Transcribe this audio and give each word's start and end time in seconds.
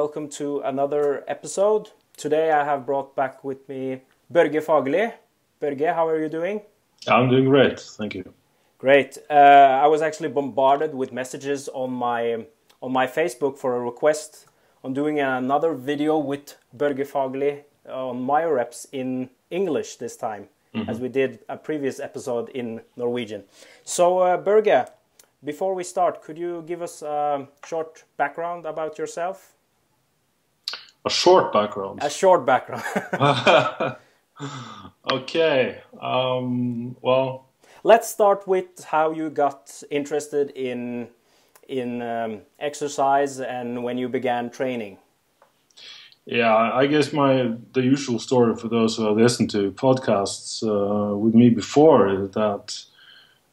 Welcome 0.00 0.30
to 0.38 0.60
another 0.60 1.24
episode. 1.28 1.90
Today 2.16 2.50
I 2.52 2.64
have 2.64 2.86
brought 2.86 3.14
back 3.14 3.44
with 3.44 3.68
me 3.68 4.00
Børge 4.32 4.62
Fagerli. 4.64 5.12
Børge, 5.60 5.94
how 5.94 6.08
are 6.08 6.18
you 6.18 6.30
doing? 6.30 6.62
I'm 7.06 7.28
doing 7.28 7.44
great, 7.44 7.78
thank 7.98 8.14
you. 8.14 8.24
Great. 8.78 9.18
Uh, 9.28 9.84
I 9.84 9.86
was 9.88 10.00
actually 10.00 10.30
bombarded 10.30 10.94
with 10.94 11.12
messages 11.12 11.68
on 11.74 11.90
my 11.90 12.46
on 12.80 12.92
my 12.92 13.06
Facebook 13.06 13.58
for 13.58 13.76
a 13.76 13.80
request 13.80 14.46
on 14.82 14.94
doing 14.94 15.20
another 15.20 15.74
video 15.74 16.16
with 16.16 16.56
Børge 16.74 17.06
Fagerli 17.06 17.64
on 17.86 18.24
MyoReps 18.26 18.86
in 18.92 19.28
English 19.50 19.96
this 19.96 20.16
time, 20.16 20.48
mm 20.72 20.80
-hmm. 20.80 20.90
as 20.90 20.98
we 20.98 21.08
did 21.08 21.38
a 21.48 21.56
previous 21.56 22.00
episode 22.00 22.50
in 22.54 22.80
Norwegian. 22.96 23.42
So, 23.84 24.04
uh, 24.18 24.44
Børge, 24.44 24.86
before 25.42 25.74
we 25.74 25.84
start, 25.84 26.22
could 26.24 26.38
you 26.38 26.62
give 26.66 26.82
us 26.82 27.02
a 27.02 27.46
short 27.66 28.04
background 28.16 28.66
about 28.66 28.98
yourself? 28.98 29.59
A 31.04 31.10
short 31.10 31.52
background? 31.52 32.00
A 32.02 32.10
short 32.10 32.44
background. 32.44 32.84
okay. 35.12 35.80
Um, 36.00 36.96
well, 37.00 37.46
let's 37.84 38.08
start 38.08 38.46
with 38.46 38.84
how 38.84 39.10
you 39.10 39.30
got 39.30 39.82
interested 39.90 40.50
in 40.50 41.08
in 41.68 42.02
um, 42.02 42.40
exercise 42.58 43.38
and 43.40 43.84
when 43.84 43.96
you 43.96 44.08
began 44.08 44.50
training. 44.50 44.98
Yeah, 46.26 46.54
I 46.54 46.86
guess 46.86 47.12
my 47.12 47.54
the 47.72 47.82
usual 47.82 48.18
story 48.18 48.54
for 48.56 48.68
those 48.68 48.96
who 48.96 49.04
have 49.04 49.16
listened 49.16 49.50
to 49.50 49.72
podcasts 49.72 50.62
uh, 50.62 51.16
with 51.16 51.34
me 51.34 51.48
before 51.48 52.08
is 52.08 52.30
that 52.32 52.84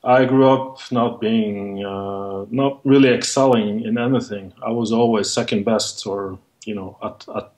I 0.03 0.25
grew 0.25 0.50
up 0.50 0.80
not 0.92 1.20
being, 1.20 1.84
uh, 1.84 2.45
not 2.50 2.80
really 2.86 3.09
excelling 3.09 3.84
in 3.84 3.98
anything. 3.98 4.53
I 4.66 4.72
was 4.72 4.92
always 4.92 5.30
second 5.31 5.66
best, 5.66 6.06
or 6.06 6.38
you 6.68 6.76
know, 6.76 6.98
at 7.02 7.26
at 7.36 7.52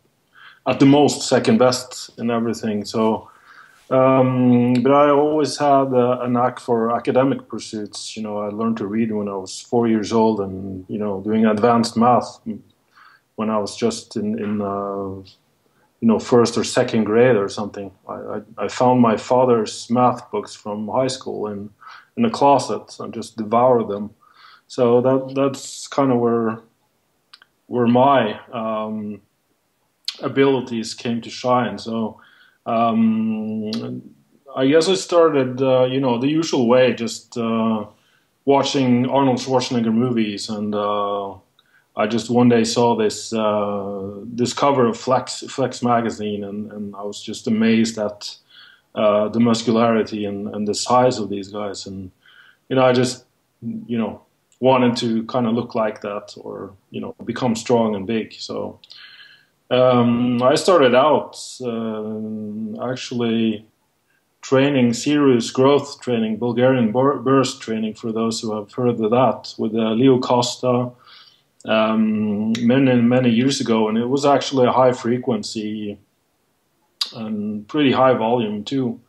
at 0.68 0.80
the 0.80 0.86
most 0.86 1.28
second 1.28 1.58
best 1.58 2.12
in 2.20 2.30
everything. 2.30 2.86
So, 2.86 3.30
um, 3.90 4.74
but 4.84 4.92
I 4.92 5.10
always 5.10 5.58
had 5.58 5.88
a, 5.94 6.22
a, 6.22 6.30
knack 6.30 6.60
for 6.60 6.96
academic 6.96 7.48
pursuits. 7.48 8.16
You 8.16 8.22
know, 8.22 8.38
I 8.38 8.50
learned 8.50 8.78
to 8.78 8.86
read 8.86 9.12
when 9.12 9.28
I 9.28 9.36
was 9.36 9.60
four 9.60 9.88
years 9.88 10.14
old, 10.14 10.40
and 10.40 10.86
you 10.88 11.00
know, 11.00 11.22
doing 11.22 11.46
advanced 11.46 11.98
math 11.98 12.40
when 13.36 13.50
I 13.50 13.58
was 13.58 13.76
just 13.76 14.16
in 14.16 14.38
in 14.38 14.62
uh, 14.62 15.24
you 16.02 16.08
know 16.08 16.20
first 16.20 16.58
or 16.58 16.64
second 16.64 17.06
grade 17.06 17.36
or 17.36 17.50
something. 17.50 17.92
I, 18.08 18.14
I, 18.14 18.42
I 18.58 18.68
found 18.68 19.02
my 19.02 19.18
father's 19.18 19.90
math 19.90 20.30
books 20.32 20.54
from 20.54 20.88
high 20.88 21.08
school 21.08 21.48
and 21.48 21.70
in 22.16 22.24
the 22.24 22.30
closet 22.30 23.00
and 23.00 23.14
just 23.14 23.38
devour 23.38 23.84
them. 23.84 24.12
So 24.68 25.02
that 25.02 25.34
that's 25.36 25.88
kind 25.88 26.12
of 26.12 26.20
where 26.20 26.60
where 27.70 27.88
my 27.88 28.40
um, 28.52 29.22
abilities 30.22 30.96
came 30.96 31.22
to 31.22 31.30
shine. 31.30 31.78
So 31.78 32.20
um, 32.66 33.72
I 34.56 34.68
guess 34.68 34.90
I 34.90 34.96
started, 34.96 35.62
uh, 35.62 35.86
you 35.86 36.00
know, 36.00 36.18
the 36.20 36.28
usual 36.28 36.68
way, 36.68 36.94
just 36.94 37.38
uh, 37.38 37.86
watching 38.46 39.08
Arnold 39.08 39.40
Schwarzenegger 39.40 39.94
movies, 39.94 40.50
and 40.50 40.74
uh, 40.74 41.34
I 41.96 42.08
just 42.08 42.30
one 42.30 42.50
day 42.50 42.64
saw 42.64 42.96
this 42.98 43.34
uh, 43.34 44.26
this 44.40 44.54
cover 44.54 44.88
of 44.88 44.98
Flex 44.98 45.44
Flex 45.48 45.84
magazine, 45.84 46.44
and, 46.44 46.72
and 46.72 46.96
I 46.96 47.04
was 47.04 47.22
just 47.22 47.48
amazed 47.48 47.98
at 48.00 48.38
uh, 48.96 49.30
the 49.30 49.40
muscularity 49.40 50.26
and, 50.26 50.56
and 50.56 50.68
the 50.68 50.74
size 50.74 51.20
of 51.22 51.30
these 51.30 51.50
guys. 51.50 51.88
And, 51.88 52.12
you 52.70 52.76
know, 52.76 52.86
I 52.90 52.94
just, 52.94 53.26
you 53.62 53.98
know, 53.98 54.22
wanted 54.60 54.98
to 54.98 55.24
kind 55.26 55.48
of 55.48 55.54
look 55.54 55.76
like 55.76 56.02
that 56.02 56.34
or, 56.38 56.74
you 56.92 57.02
know, 57.02 57.16
become 57.26 57.56
strong 57.56 57.96
and 57.96 58.06
big. 58.06 58.34
So 58.34 58.80
um, 59.72 60.42
I 60.42 60.56
started 60.56 60.96
out 60.96 61.40
uh, 61.62 62.92
actually 62.92 63.66
training, 64.42 64.94
serious 64.94 65.52
growth 65.52 66.02
training, 66.02 66.38
Bulgarian 66.38 66.92
burst 66.92 67.62
training 67.62 67.94
for 67.94 68.12
those 68.12 68.42
who 68.42 68.56
have 68.56 68.72
heard 68.72 68.90
of 68.90 68.98
that 68.98 69.54
with 69.58 69.74
uh, 69.76 69.92
Leo 69.92 70.20
Costa 70.20 70.92
um, 71.66 72.54
many, 72.62 73.02
many 73.02 73.30
years 73.30 73.62
ago. 73.62 73.88
And 73.88 73.98
it 73.98 74.08
was 74.08 74.26
actually 74.26 74.68
a 74.68 74.72
high 74.72 74.94
frequency 74.94 75.98
and 77.14 77.68
pretty 77.68 77.92
high 77.92 78.14
volume 78.14 78.64
too 78.64 79.00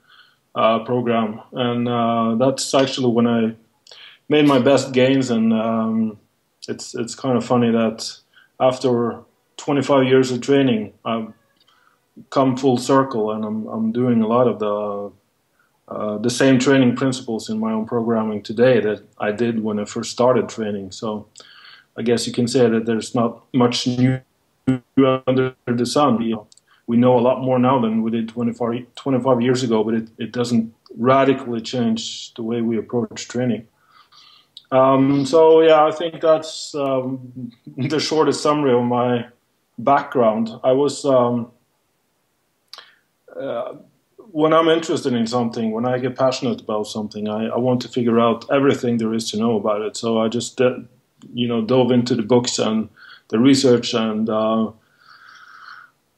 uh, 0.54 0.80
program, 0.80 1.40
and 1.52 1.88
uh, 1.88 2.34
that's 2.36 2.74
actually 2.74 3.12
when 3.12 3.26
I 3.26 3.54
made 4.30 4.46
my 4.46 4.58
best 4.58 4.92
gains. 4.92 5.28
And 5.28 5.52
um, 5.52 6.18
it's 6.66 6.94
it's 6.94 7.14
kind 7.14 7.36
of 7.36 7.44
funny 7.44 7.70
that 7.70 8.10
after 8.58 9.20
25 9.58 10.06
years 10.06 10.30
of 10.30 10.40
training, 10.40 10.94
I've 11.04 11.32
come 12.30 12.56
full 12.56 12.78
circle, 12.78 13.32
and 13.32 13.44
I'm 13.44 13.66
I'm 13.66 13.92
doing 13.92 14.22
a 14.22 14.26
lot 14.26 14.48
of 14.48 14.58
the 14.58 15.12
uh, 15.94 16.18
the 16.18 16.30
same 16.30 16.58
training 16.58 16.96
principles 16.96 17.50
in 17.50 17.58
my 17.58 17.72
own 17.72 17.84
programming 17.84 18.42
today 18.42 18.80
that 18.80 19.02
I 19.18 19.32
did 19.32 19.62
when 19.62 19.78
I 19.80 19.84
first 19.84 20.12
started 20.12 20.48
training. 20.48 20.92
So 20.92 21.26
I 21.98 22.02
guess 22.02 22.26
you 22.26 22.32
can 22.32 22.46
say 22.46 22.68
that 22.68 22.86
there's 22.86 23.14
not 23.14 23.42
much 23.52 23.86
new 23.86 24.20
under 25.26 25.54
the 25.66 25.86
sun. 25.86 26.22
You 26.22 26.34
know, 26.36 26.46
we 26.86 26.96
know 26.96 27.18
a 27.18 27.24
lot 27.28 27.42
more 27.42 27.58
now 27.58 27.80
than 27.80 28.02
we 28.02 28.12
did 28.12 28.28
25, 28.28 28.86
25 28.94 29.42
years 29.42 29.64
ago, 29.64 29.82
but 29.82 29.94
it, 29.94 30.08
it 30.16 30.32
doesn't 30.32 30.72
radically 30.96 31.60
change 31.60 32.32
the 32.34 32.42
way 32.44 32.60
we 32.60 32.78
approach 32.78 33.26
training. 33.26 33.66
Um, 34.72 35.26
so 35.26 35.62
yeah, 35.62 35.84
I 35.84 35.90
think 35.90 36.20
that's 36.20 36.74
um, 36.74 37.52
the 37.76 37.98
shortest 37.98 38.42
summary 38.42 38.72
of 38.72 38.84
my 38.84 39.26
background. 39.78 40.50
I 40.62 40.72
was 40.72 41.04
um, 41.04 41.50
uh, 43.36 43.74
when 44.32 44.52
I'm 44.52 44.68
interested 44.68 45.12
in 45.12 45.26
something, 45.26 45.72
when 45.72 45.86
I 45.86 45.98
get 45.98 46.16
passionate 46.16 46.60
about 46.60 46.86
something, 46.86 47.28
I, 47.28 47.46
I, 47.46 47.58
want 47.58 47.80
to 47.82 47.88
figure 47.88 48.20
out 48.20 48.44
everything 48.50 48.98
there 48.98 49.12
is 49.12 49.30
to 49.30 49.38
know 49.38 49.56
about 49.56 49.82
it. 49.82 49.96
So 49.96 50.20
I 50.20 50.28
just 50.28 50.60
uh, 50.60 50.78
you 51.32 51.48
know 51.48 51.62
dove 51.62 51.90
into 51.90 52.14
the 52.14 52.22
books 52.22 52.58
and 52.58 52.88
the 53.28 53.38
research 53.38 53.94
and 53.94 54.28
uh, 54.28 54.66
uh, 54.66 54.70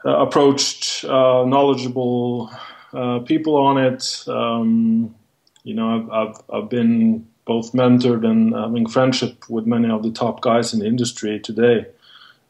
approached 0.05 1.05
uh, 1.05 1.45
knowledgeable 1.47 2.51
uh, 2.93 3.21
people 3.21 3.57
on 3.57 3.79
it. 3.79 4.25
Um, 4.27 5.15
you 5.65 5.75
know, 5.75 5.97
I've, 5.97 6.11
I've, 6.11 6.43
I've 6.53 6.69
been 6.69 7.27
both 7.45 7.73
mentored 7.73 8.25
and 8.25 8.55
having 8.55 8.89
friendship 8.89 9.49
with 9.49 9.67
many 9.67 9.91
of 9.91 10.03
the 10.03 10.11
top 10.11 10.41
guys 10.41 10.73
in 10.73 10.81
the 10.81 10.87
industry 10.87 11.41
today, 11.41 11.87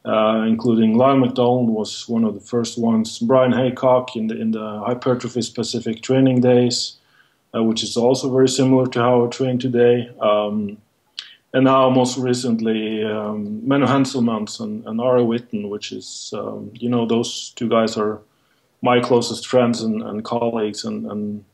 uh, 0.05 0.43
including 0.47 0.97
Lyle 0.97 1.17
McDonald 1.17 1.69
was 1.69 2.07
one 2.07 2.23
of 2.23 2.33
the 2.33 2.39
first 2.39 2.77
ones. 2.77 3.19
Bryan 3.19 3.53
Haycock 3.53 4.15
in 4.15 4.27
the 4.27 4.39
in 4.39 4.51
the 4.51 4.81
hypertrophy 4.85 5.41
specific 5.41 6.01
training 6.01 6.41
days, 6.41 6.97
uh, 7.55 7.63
which 7.63 7.83
is 7.83 7.97
also 7.97 8.31
very 8.31 8.49
similar 8.49 8.87
to 8.87 8.99
how 8.99 9.25
I 9.25 9.29
train 9.29 9.57
today. 9.57 10.11
Um, 10.19 10.77
and 11.53 11.65
now 11.65 11.89
most 11.89 12.17
recently 12.17 13.03
um, 13.03 13.61
Menno 13.61 13.87
Henselmans 13.87 14.59
and, 14.59 14.85
and 14.87 14.99
Ari 14.99 15.21
Whitten, 15.21 15.69
which 15.69 15.91
is 15.91 16.33
um, 16.35 16.71
you 16.73 16.89
know 16.89 17.05
those 17.05 17.53
two 17.55 17.69
guys 17.69 17.95
are 17.97 18.21
my 18.81 18.99
closest 18.99 19.47
friends 19.47 19.81
and, 19.81 20.03
and 20.03 20.25
colleagues 20.25 20.83
and, 20.83 21.09
and, 21.09 21.45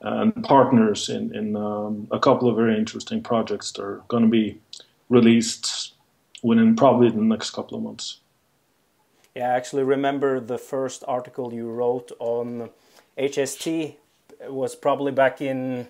and 0.00 0.44
partners 0.44 1.08
in 1.08 1.34
in 1.34 1.56
um, 1.56 2.08
a 2.10 2.18
couple 2.18 2.48
of 2.48 2.56
very 2.56 2.76
interesting 2.76 3.22
projects 3.22 3.72
that 3.72 3.82
are 3.82 4.02
going 4.08 4.22
to 4.22 4.28
be 4.28 4.58
released 5.08 5.94
within 6.42 6.76
probably 6.76 7.10
the 7.10 7.16
next 7.16 7.50
couple 7.50 7.76
of 7.76 7.82
months. 7.82 8.20
Yeah, 9.34 9.50
I 9.50 9.56
actually 9.56 9.82
remember 9.82 10.40
the 10.40 10.58
first 10.58 11.04
article 11.06 11.52
you 11.52 11.70
wrote 11.70 12.10
on 12.18 12.70
HST 13.18 13.96
was 14.48 14.74
probably 14.74 15.12
back 15.12 15.40
in 15.40 15.88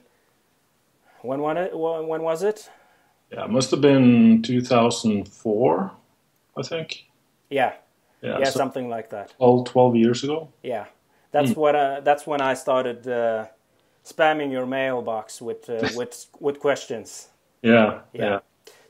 when 1.23 1.41
when 1.41 2.23
was 2.23 2.43
it? 2.43 2.71
Yeah, 3.33 3.45
it 3.45 3.51
must 3.51 3.71
have 3.73 3.81
been 3.81 4.43
2004, 4.43 5.93
I 6.57 6.63
think. 6.63 7.07
Yeah. 7.51 7.75
Yeah, 8.23 8.39
yeah 8.39 8.45
so 8.45 8.59
something 8.59 8.89
like 8.89 9.11
that. 9.11 9.35
All 9.39 9.65
12 9.65 9.97
years 9.97 10.25
ago. 10.25 10.49
Yeah, 10.63 10.87
that's 11.33 11.51
mm. 11.51 11.57
what. 11.57 11.75
Uh, 11.75 12.01
that's 12.01 12.27
when 12.27 12.41
I 12.41 12.55
started 12.55 13.07
uh, 13.07 13.47
spamming 14.07 14.53
your 14.53 14.67
mailbox 14.67 15.43
with 15.43 15.69
uh, 15.69 15.89
with 15.97 16.27
with 16.41 16.59
questions. 16.61 17.29
Yeah, 17.63 18.01
yeah. 18.13 18.25
yeah. 18.25 18.39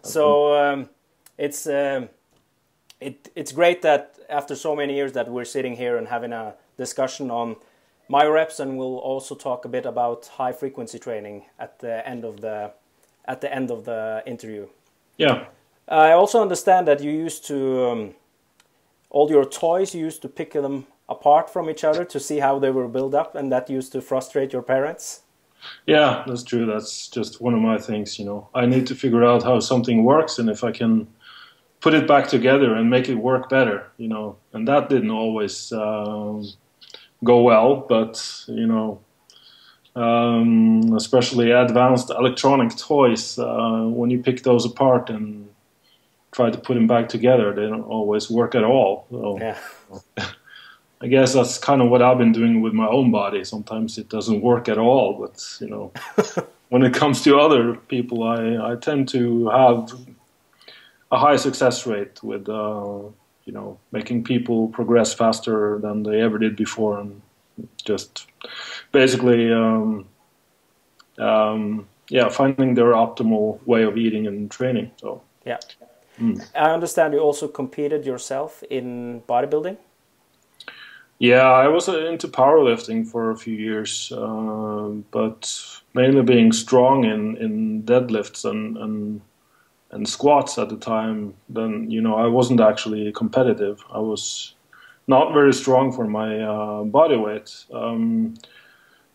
So 0.02 0.54
um, 0.54 0.88
it's 1.38 1.66
um, 1.66 2.08
it 3.00 3.30
it's 3.34 3.52
great 3.52 3.82
that 3.82 4.18
after 4.28 4.54
so 4.54 4.76
many 4.76 4.94
years 4.94 5.12
that 5.12 5.28
we're 5.28 5.44
sitting 5.44 5.76
here 5.76 5.96
and 5.96 6.08
having 6.08 6.32
a 6.32 6.54
discussion 6.76 7.30
on 7.30 7.56
MyoReps, 8.10 8.60
and 8.60 8.78
we'll 8.78 8.98
also 8.98 9.34
talk 9.34 9.64
a 9.64 9.68
bit 9.68 9.86
about 9.86 10.26
high 10.26 10.52
frequency 10.52 10.98
training 10.98 11.44
at 11.58 11.78
the 11.78 12.06
end 12.06 12.24
of 12.24 12.40
the 12.40 12.72
at 13.24 13.40
the 13.40 13.52
end 13.52 13.70
of 13.70 13.84
the 13.84 14.22
interview. 14.26 14.68
Yeah. 15.16 15.46
I 15.88 16.12
also 16.12 16.42
understand 16.42 16.88
that 16.88 17.00
you 17.00 17.12
used 17.12 17.46
to 17.46 17.90
um, 17.90 18.14
all 19.10 19.30
your 19.30 19.44
toys. 19.44 19.94
You 19.94 20.04
used 20.04 20.22
to 20.22 20.28
pick 20.28 20.52
them 20.52 20.86
apart 21.08 21.50
from 21.50 21.70
each 21.70 21.84
other 21.84 22.04
to 22.04 22.18
see 22.20 22.38
how 22.38 22.58
they 22.58 22.70
were 22.70 22.88
built 22.88 23.14
up, 23.14 23.34
and 23.34 23.50
that 23.52 23.70
used 23.70 23.92
to 23.92 24.00
frustrate 24.00 24.52
your 24.52 24.62
parents. 24.62 25.22
Yeah, 25.86 26.24
that's 26.26 26.42
true. 26.42 26.66
That's 26.66 27.08
just 27.08 27.40
one 27.40 27.54
of 27.54 27.60
my 27.60 27.78
things. 27.78 28.18
You 28.18 28.24
know, 28.24 28.48
I 28.54 28.66
need 28.66 28.86
to 28.88 28.94
figure 28.94 29.24
out 29.24 29.42
how 29.42 29.60
something 29.60 30.04
works, 30.04 30.38
and 30.38 30.48
if 30.48 30.62
I 30.64 30.72
can 30.72 31.08
put 31.80 31.94
it 31.94 32.06
back 32.08 32.28
together 32.28 32.74
and 32.74 32.90
make 32.90 33.08
it 33.08 33.14
work 33.14 33.48
better, 33.48 33.86
you 33.96 34.08
know. 34.08 34.36
And 34.52 34.66
that 34.68 34.88
didn't 34.88 35.10
always 35.10 35.72
um, 35.72 36.46
go 37.24 37.42
well, 37.42 37.76
but 37.88 38.44
you 38.48 38.66
know, 38.66 39.00
um, 39.94 40.92
especially 40.94 41.50
advanced 41.50 42.10
electronic 42.10 42.76
toys, 42.76 43.38
uh, 43.38 43.84
when 43.86 44.10
you 44.10 44.22
pick 44.22 44.42
those 44.42 44.64
apart 44.64 45.10
and 45.10 45.48
try 46.32 46.50
to 46.50 46.58
put 46.58 46.74
them 46.74 46.86
back 46.86 47.08
together, 47.08 47.54
they 47.54 47.66
don't 47.66 47.82
always 47.82 48.30
work 48.30 48.54
at 48.54 48.64
all. 48.64 49.06
So, 49.10 49.38
Yeah. 49.38 49.58
I 51.00 51.08
guess 51.08 51.34
that's 51.34 51.58
kind 51.58 51.82
of 51.82 51.90
what 51.90 52.00
I've 52.00 52.18
been 52.18 52.32
doing 52.32 52.62
with 52.62 52.72
my 52.72 52.86
own 52.86 53.10
body. 53.10 53.44
Sometimes 53.44 53.98
it 53.98 54.08
doesn't 54.08 54.40
work 54.40 54.68
at 54.68 54.78
all, 54.78 55.20
but 55.20 55.44
you 55.60 55.68
know, 55.68 55.92
when 56.70 56.82
it 56.82 56.94
comes 56.94 57.22
to 57.24 57.38
other 57.38 57.74
people, 57.74 58.22
I, 58.22 58.72
I 58.72 58.76
tend 58.76 59.08
to 59.10 59.48
have 59.48 59.92
a 61.12 61.18
high 61.18 61.36
success 61.36 61.86
rate 61.86 62.22
with 62.22 62.48
uh, 62.48 63.02
you 63.44 63.52
know 63.52 63.78
making 63.92 64.24
people 64.24 64.68
progress 64.68 65.12
faster 65.12 65.78
than 65.80 66.02
they 66.02 66.22
ever 66.22 66.38
did 66.38 66.56
before, 66.56 66.98
and 66.98 67.20
just 67.84 68.26
basically 68.90 69.52
um, 69.52 70.06
um, 71.18 71.86
yeah 72.08 72.30
finding 72.30 72.74
their 72.74 72.92
optimal 72.92 73.64
way 73.66 73.82
of 73.82 73.98
eating 73.98 74.26
and 74.26 74.50
training. 74.50 74.90
So 74.96 75.22
Yeah. 75.44 75.58
I 76.54 76.70
understand 76.70 77.12
you 77.12 77.20
also 77.20 77.46
competed 77.46 78.06
yourself 78.06 78.62
in 78.70 79.22
bodybuilding. 79.28 79.76
Yeah, 81.18 81.50
I 81.50 81.68
was 81.68 81.88
uh, 81.88 82.06
into 82.06 82.28
powerlifting 82.28 83.06
for 83.06 83.30
a 83.30 83.36
few 83.36 83.54
years, 83.56 84.12
uh, 84.12 84.90
but 85.10 85.50
mainly 85.94 86.22
being 86.22 86.52
strong 86.52 87.04
in, 87.04 87.36
in 87.38 87.82
deadlifts 87.84 88.44
and, 88.44 88.76
and 88.76 89.20
and 89.92 90.08
squats 90.08 90.58
at 90.58 90.68
the 90.68 90.76
time. 90.76 91.34
Then 91.48 91.90
you 91.90 92.02
know 92.02 92.16
I 92.16 92.26
wasn't 92.26 92.60
actually 92.60 93.12
competitive. 93.12 93.82
I 93.90 93.98
was 93.98 94.54
not 95.06 95.32
very 95.32 95.54
strong 95.54 95.90
for 95.92 96.06
my 96.06 96.40
uh, 96.40 96.84
body 96.84 97.16
weight. 97.16 97.64
Um, 97.72 98.34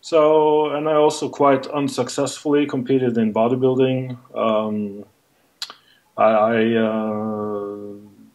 so 0.00 0.70
and 0.70 0.88
I 0.88 0.94
also 0.94 1.28
quite 1.28 1.68
unsuccessfully 1.68 2.66
competed 2.66 3.16
in 3.16 3.32
bodybuilding. 3.32 4.18
Um, 4.36 5.04
I. 6.16 6.24
I 6.24 6.74
uh, 6.76 7.61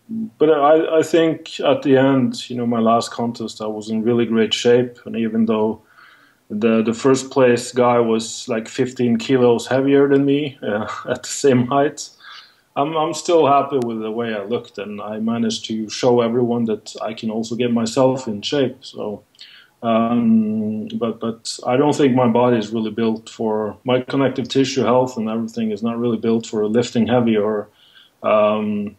but 0.09 0.49
I, 0.49 0.99
I 0.99 1.03
think 1.03 1.59
at 1.59 1.81
the 1.81 1.97
end, 1.97 2.49
you 2.49 2.55
know, 2.55 2.65
my 2.65 2.79
last 2.79 3.11
contest, 3.11 3.61
I 3.61 3.67
was 3.67 3.89
in 3.89 4.03
really 4.03 4.25
great 4.25 4.53
shape, 4.53 4.99
and 5.05 5.15
even 5.15 5.45
though 5.45 5.81
the 6.49 6.81
the 6.81 6.93
first 6.93 7.29
place 7.29 7.73
guy 7.73 7.99
was 7.99 8.47
like 8.47 8.69
15 8.69 9.17
kilos 9.17 9.67
heavier 9.67 10.07
than 10.07 10.23
me 10.25 10.57
uh, 10.63 10.87
at 11.09 11.23
the 11.23 11.29
same 11.29 11.67
height, 11.67 12.09
I'm 12.77 12.95
I'm 12.95 13.13
still 13.13 13.47
happy 13.47 13.79
with 13.85 14.01
the 14.01 14.11
way 14.11 14.33
I 14.33 14.43
looked, 14.43 14.77
and 14.77 15.01
I 15.01 15.19
managed 15.19 15.65
to 15.65 15.89
show 15.89 16.21
everyone 16.21 16.65
that 16.65 16.95
I 17.01 17.13
can 17.13 17.29
also 17.29 17.55
get 17.55 17.73
myself 17.73 18.27
in 18.29 18.41
shape. 18.41 18.85
So, 18.85 19.23
um, 19.83 20.87
but 20.87 21.19
but 21.19 21.59
I 21.67 21.75
don't 21.75 21.95
think 21.95 22.15
my 22.15 22.29
body 22.29 22.57
is 22.57 22.71
really 22.71 22.91
built 22.91 23.29
for 23.29 23.77
my 23.83 24.01
connective 24.01 24.47
tissue 24.47 24.83
health 24.83 25.17
and 25.17 25.29
everything 25.29 25.71
is 25.71 25.83
not 25.83 25.99
really 25.99 26.17
built 26.17 26.47
for 26.47 26.65
lifting 26.65 27.07
heavy 27.07 27.35
or. 27.35 27.67
Um, 28.23 28.95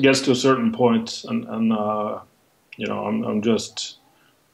gets 0.00 0.20
to 0.22 0.30
a 0.30 0.36
certain 0.36 0.72
point 0.72 1.24
and, 1.24 1.44
and 1.48 1.72
uh, 1.72 2.20
you 2.76 2.86
know 2.86 3.04
I'm, 3.06 3.24
I'm 3.24 3.42
just 3.42 3.96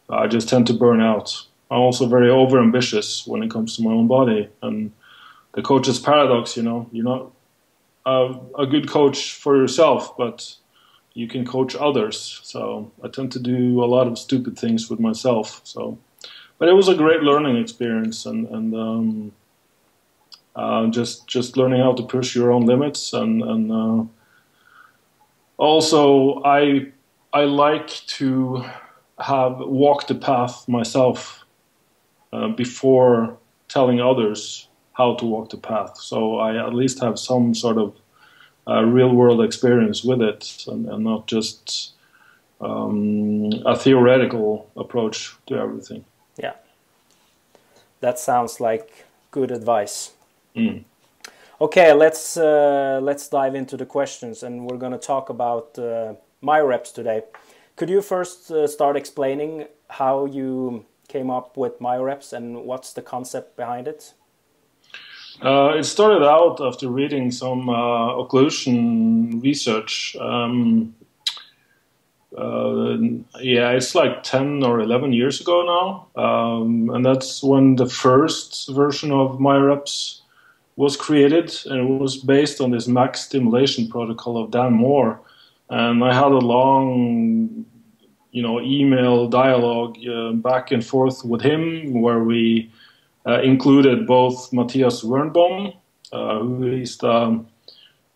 I 0.09 0.27
just 0.27 0.49
tend 0.49 0.67
to 0.69 0.73
burn 0.73 1.01
out. 1.01 1.35
I'm 1.71 1.81
also 1.81 2.07
very 2.07 2.31
over 2.31 2.61
ambitious 2.61 3.27
when 3.27 3.43
it 3.43 3.51
comes 3.51 3.77
to 3.77 3.83
my 3.83 3.91
own 3.91 4.07
body 4.07 4.49
and 4.63 4.93
the 5.55 5.63
coach's 5.63 5.99
paradox. 5.99 6.57
You 6.57 6.63
know, 6.63 6.89
you're 6.93 7.05
not 7.05 7.33
a, 8.05 8.39
a 8.59 8.67
good 8.67 8.89
coach 8.89 9.33
for 9.35 9.57
yourself, 9.57 10.17
but 10.17 10.55
you 11.15 11.27
can 11.27 11.45
coach 11.45 11.75
others. 11.75 12.41
So 12.45 12.93
I 13.03 13.09
tend 13.09 13.33
to 13.33 13.41
do 13.41 13.83
a 13.83 13.87
lot 13.87 14.07
of 14.07 14.19
stupid 14.19 14.59
things 14.59 14.89
with 14.89 15.01
myself. 15.01 15.61
So, 15.65 15.99
but 16.59 16.69
it 16.69 16.75
was 16.75 16.89
a 16.89 16.95
great 16.95 17.23
learning 17.23 17.57
experience 17.57 18.27
and 18.27 18.47
and 18.49 18.75
um, 18.75 19.33
uh, 20.55 20.87
just 20.87 21.27
just 21.27 21.57
learning 21.57 21.81
how 21.81 21.95
to 21.95 22.03
push 22.03 22.37
your 22.37 22.53
own 22.53 22.65
limits 22.65 23.13
and 23.13 23.43
and 23.43 23.73
uh, 23.73 24.05
also 25.59 26.43
I 26.45 26.93
I 27.33 27.45
like 27.45 27.89
to 28.19 28.65
have 29.19 29.59
walked 29.59 30.09
the 30.09 30.15
path 30.15 30.69
myself 30.69 31.45
uh, 32.33 32.49
before 32.49 33.37
telling 33.69 34.01
others 34.01 34.69
how 34.93 35.15
to 35.17 35.27
walk 35.27 35.51
the 35.51 35.57
path. 35.57 35.99
So 35.99 36.39
I 36.39 36.57
at 36.57 36.75
least 36.75 37.03
have 37.03 37.19
some 37.19 37.55
sort 37.55 37.79
of 37.79 37.95
uh, 38.69 38.83
real 38.85 39.15
world 39.15 39.43
experience 39.43 40.03
with 40.03 40.21
it, 40.21 40.65
and, 40.67 40.89
and 40.89 41.05
not 41.05 41.27
just 41.27 41.93
um, 42.61 43.51
a 43.65 43.77
theoretical 43.77 44.71
approach 44.77 45.35
to 45.47 45.55
everything. 45.57 46.05
Yeah. 46.37 46.55
That 48.01 48.19
sounds 48.19 48.61
like 48.61 49.05
good 49.31 49.51
advice. 49.51 50.13
Mm. 50.55 50.85
Okay, 51.59 51.95
let's 51.95 52.37
uh, 52.37 53.01
let's 53.03 53.29
dive 53.29 53.55
into 53.55 53.79
the 53.79 53.87
questions, 53.87 54.43
and 54.43 54.67
we're 54.67 54.77
going 54.77 54.93
to 54.93 54.99
talk 54.99 55.31
about 55.31 55.79
uh, 55.79 56.13
MyoReps 56.43 56.93
today. 56.93 57.23
Could 57.77 57.89
you 57.89 58.03
first 58.03 58.51
uh, 58.51 58.67
start 58.67 58.95
explaining 58.95 59.67
how 59.89 60.27
you 60.27 60.85
came 61.09 61.31
up 61.31 61.57
with 61.57 61.79
MyoReps 61.81 62.35
and 62.35 62.65
what's 62.65 62.93
the 62.93 63.01
concept 63.01 63.57
behind 63.57 63.89
it? 63.89 64.13
Uh, 65.41 65.73
it 65.79 65.85
started 65.85 66.23
out 66.23 66.61
after 66.61 66.89
reading 66.89 67.31
some 67.31 67.71
uh, 67.71 68.17
occlusion 68.17 69.43
research. 69.43 70.15
Um, 70.21 70.95
uh, 72.37 72.97
yeah, 73.41 73.71
it's 73.71 73.95
like 73.95 74.23
10 74.23 74.63
or 74.63 74.81
11 74.81 75.15
years 75.15 75.41
ago 75.41 75.63
now. 75.65 76.23
Um, 76.23 76.91
and 76.91 77.05
that's 77.05 77.43
when 77.43 77.77
the 77.77 77.87
first 77.87 78.69
version 78.75 79.11
of 79.11 79.39
MyoReps 79.39 80.21
was 80.77 80.97
created. 80.97 81.55
And 81.67 81.81
it 81.81 82.01
was 82.01 82.17
based 82.17 82.61
on 82.61 82.71
this 82.71 82.87
max 82.87 83.21
stimulation 83.21 83.89
protocol 83.89 84.43
of 84.43 84.51
Dan 84.51 84.73
Moore. 84.73 85.21
And 85.69 86.05
I 86.05 86.15
had 86.15 86.33
a 86.33 86.39
long, 86.39 87.67
you 88.31 88.43
know, 88.43 88.61
email 88.61 89.29
dialogue 89.29 89.97
uh, 90.07 90.33
back 90.33 90.71
and 90.71 90.85
forth 90.85 91.25
with 91.25 91.41
him 91.41 92.01
where 92.01 92.23
we 92.23 92.71
uh, 93.27 93.41
included 93.43 94.07
both 94.07 94.53
Mathias 94.53 95.03
Wernbom, 95.03 95.75
uh, 96.13 96.39
who 96.39 96.67
is 96.71 96.99
the, 96.99 97.45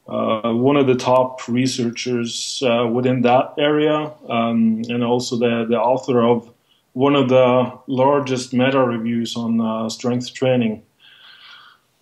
uh, 0.08 0.52
one 0.52 0.76
of 0.76 0.86
the 0.86 0.94
top 0.94 1.48
researchers 1.48 2.62
uh, 2.64 2.86
within 2.86 3.22
that 3.22 3.54
area, 3.58 4.12
um, 4.28 4.82
and 4.88 5.02
also 5.02 5.36
the, 5.36 5.66
the 5.68 5.80
author 5.80 6.22
of 6.22 6.52
one 6.92 7.16
of 7.16 7.28
the 7.28 7.72
largest 7.86 8.52
meta 8.52 8.78
reviews 8.78 9.36
on 9.36 9.60
uh, 9.60 9.88
strength 9.88 10.32
training. 10.34 10.82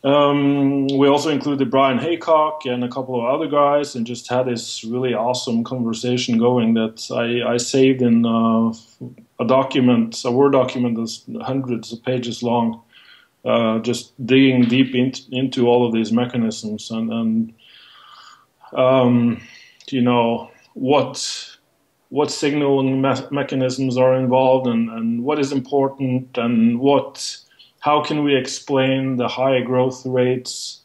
Um, 0.05 0.87
we 0.87 1.09
also 1.09 1.31
included 1.31 1.71
Bryan 1.71 1.99
Haycock 1.99 2.64
and 2.67 2.85
a 2.85 2.88
couple 2.88 3.19
of 3.19 3.26
other 3.26 3.49
guys, 3.49 3.97
and 3.97 4.07
just 4.07 4.31
had 4.31 4.47
this 4.47 4.85
really 4.85 5.12
awesome 5.12 5.64
conversation 5.64 6.38
going 6.38 6.75
that 6.75 7.11
I, 7.11 7.55
I 7.55 7.57
saved 7.57 8.02
in 8.02 8.25
uh, 8.25 8.73
a 9.40 9.47
document, 9.47 10.23
a 10.25 10.31
Word 10.31 10.52
document 10.52 10.97
that's 10.97 11.25
hundreds 11.43 11.93
of 11.93 12.02
pages 12.05 12.43
long, 12.43 12.81
uh, 13.45 13.81
just 13.81 14.14
digging 14.25 14.62
deep 14.62 14.95
in, 14.95 15.12
into 15.33 15.67
all 15.67 15.87
of 15.87 15.93
these 15.93 16.12
mechanisms 16.12 16.90
and, 16.90 17.12
and 17.12 17.55
um, 18.73 19.40
you 19.88 20.02
know 20.02 20.50
what 20.75 21.57
what 22.11 22.31
signaling 22.31 23.02
me 23.02 23.14
mechanisms 23.31 23.99
are 23.99 24.14
involved 24.14 24.67
and, 24.67 24.88
and 24.90 25.23
what 25.23 25.38
is 25.38 25.52
important 25.52 26.38
and 26.38 26.78
what 26.81 27.38
how 27.81 28.03
can 28.03 28.25
we 28.25 28.37
explain 28.37 29.17
the 29.17 29.29
high 29.29 29.61
growth 29.61 30.05
rates 30.05 30.81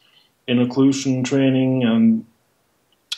in 0.48 0.58
occlusion 0.58 1.24
training 1.24 1.84
and 1.84 2.26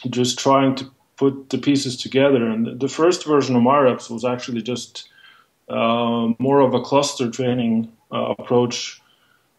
just 0.09 0.37
trying 0.39 0.75
to 0.75 0.89
put 1.17 1.49
the 1.49 1.57
pieces 1.57 1.97
together. 1.97 2.45
And 2.45 2.79
the 2.79 2.87
first 2.87 3.25
version 3.25 3.55
of 3.55 3.63
MyoReps 3.63 4.09
was 4.09 4.25
actually 4.25 4.61
just 4.61 5.09
uh, 5.69 6.29
more 6.39 6.59
of 6.59 6.73
a 6.73 6.81
cluster 6.81 7.29
training 7.29 7.91
uh, 8.11 8.35
approach 8.37 9.01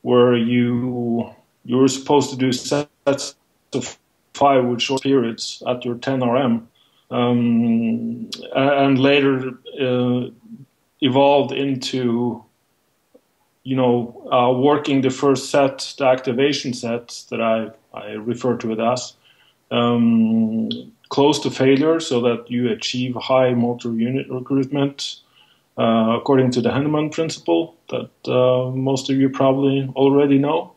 where 0.03 0.37
you 0.37 1.35
you 1.65 1.77
were 1.77 1.89
supposed 1.89 2.31
to 2.31 2.37
do 2.37 2.53
sets 2.53 3.35
of 3.73 3.99
five 4.35 4.65
with 4.65 4.81
short 4.81 5.03
periods 5.03 5.63
at 5.67 5.85
your 5.85 5.97
10 5.97 6.23
RM. 6.23 6.69
Um, 7.11 8.31
and 8.55 8.99
later 8.99 9.51
uh, 9.81 10.31
evolved 11.01 11.53
into 11.53 12.45
you 13.67 13.75
know, 13.75 14.15
uh, 14.31 14.53
working 14.53 15.01
the 15.01 15.11
first 15.11 15.51
set, 15.51 15.93
the 15.99 16.07
activation 16.07 16.73
set 16.73 17.25
that 17.31 17.41
I, 17.41 17.71
I 17.93 18.13
refer 18.13 18.57
to 18.59 18.71
it 18.71 18.79
as, 18.79 19.15
um, 19.73 20.71
close 21.09 21.41
to 21.41 21.51
failure 21.51 21.99
so 21.99 22.21
that 22.21 22.49
you 22.49 22.71
achieve 22.71 23.17
high 23.17 23.55
motor 23.55 23.93
unit 23.93 24.29
recruitment 24.31 25.17
uh, 25.77 26.17
according 26.17 26.53
to 26.53 26.61
the 26.61 26.69
Henneman 26.69 27.11
principle 27.11 27.75
that 27.91 28.33
uh, 28.33 28.71
most 28.71 29.11
of 29.11 29.17
you 29.17 29.29
probably 29.29 29.93
already 29.97 30.39
know. 30.39 30.73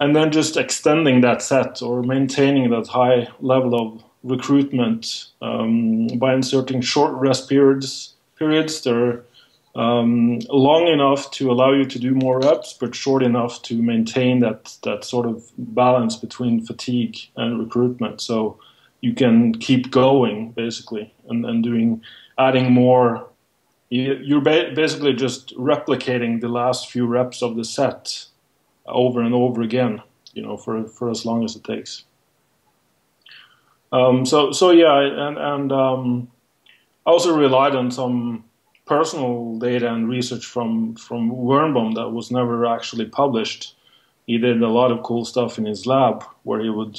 And 0.00 0.16
then 0.16 0.32
just 0.32 0.56
extending 0.56 1.20
that 1.20 1.42
set 1.42 1.82
or 1.82 2.02
maintaining 2.02 2.70
that 2.70 2.86
high 2.86 3.28
level 3.40 3.74
of 3.74 4.02
recruitment 4.22 5.26
um, 5.42 6.06
by 6.16 6.32
inserting 6.32 6.80
short 6.80 7.12
rest 7.12 7.50
periods. 7.50 8.14
Periods 8.38 8.80
that 8.80 8.94
are 8.94 9.24
um, 9.74 10.40
long 10.50 10.86
enough 10.86 11.30
to 11.32 11.50
allow 11.50 11.72
you 11.72 11.84
to 11.86 11.98
do 11.98 12.14
more 12.14 12.40
reps, 12.40 12.74
but 12.78 12.94
short 12.94 13.22
enough 13.22 13.62
to 13.62 13.80
maintain 13.80 14.40
that 14.40 14.76
that 14.82 15.04
sort 15.04 15.26
of 15.26 15.50
balance 15.56 16.16
between 16.16 16.64
fatigue 16.64 17.16
and 17.36 17.58
recruitment. 17.58 18.20
So 18.20 18.58
you 19.00 19.14
can 19.14 19.54
keep 19.54 19.90
going 19.90 20.50
basically 20.52 21.12
and, 21.28 21.44
and 21.46 21.62
doing 21.62 22.02
adding 22.38 22.72
more. 22.72 23.28
You're 23.88 24.40
basically 24.40 25.12
just 25.12 25.54
replicating 25.56 26.40
the 26.40 26.48
last 26.48 26.90
few 26.90 27.06
reps 27.06 27.42
of 27.42 27.56
the 27.56 27.64
set 27.64 28.26
over 28.86 29.20
and 29.20 29.34
over 29.34 29.60
again, 29.60 30.02
you 30.32 30.42
know, 30.42 30.56
for 30.56 30.86
for 30.86 31.10
as 31.10 31.24
long 31.24 31.44
as 31.44 31.56
it 31.56 31.64
takes. 31.64 32.04
Um, 33.90 34.24
so 34.24 34.52
so 34.52 34.70
yeah, 34.70 34.98
and 34.98 35.38
and 35.38 35.72
um, 35.72 36.30
I 37.06 37.10
also 37.10 37.36
relied 37.36 37.74
on 37.74 37.90
some 37.90 38.44
personal 38.84 39.58
data 39.58 39.92
and 39.92 40.08
research 40.08 40.44
from 40.44 40.94
from 40.96 41.30
Wernbom 41.30 41.94
that 41.94 42.10
was 42.10 42.30
never 42.30 42.66
actually 42.66 43.06
published. 43.06 43.76
He 44.26 44.38
did 44.38 44.62
a 44.62 44.68
lot 44.68 44.92
of 44.92 45.02
cool 45.02 45.24
stuff 45.24 45.58
in 45.58 45.64
his 45.64 45.86
lab 45.86 46.24
where 46.44 46.60
he 46.60 46.70
would, 46.70 46.98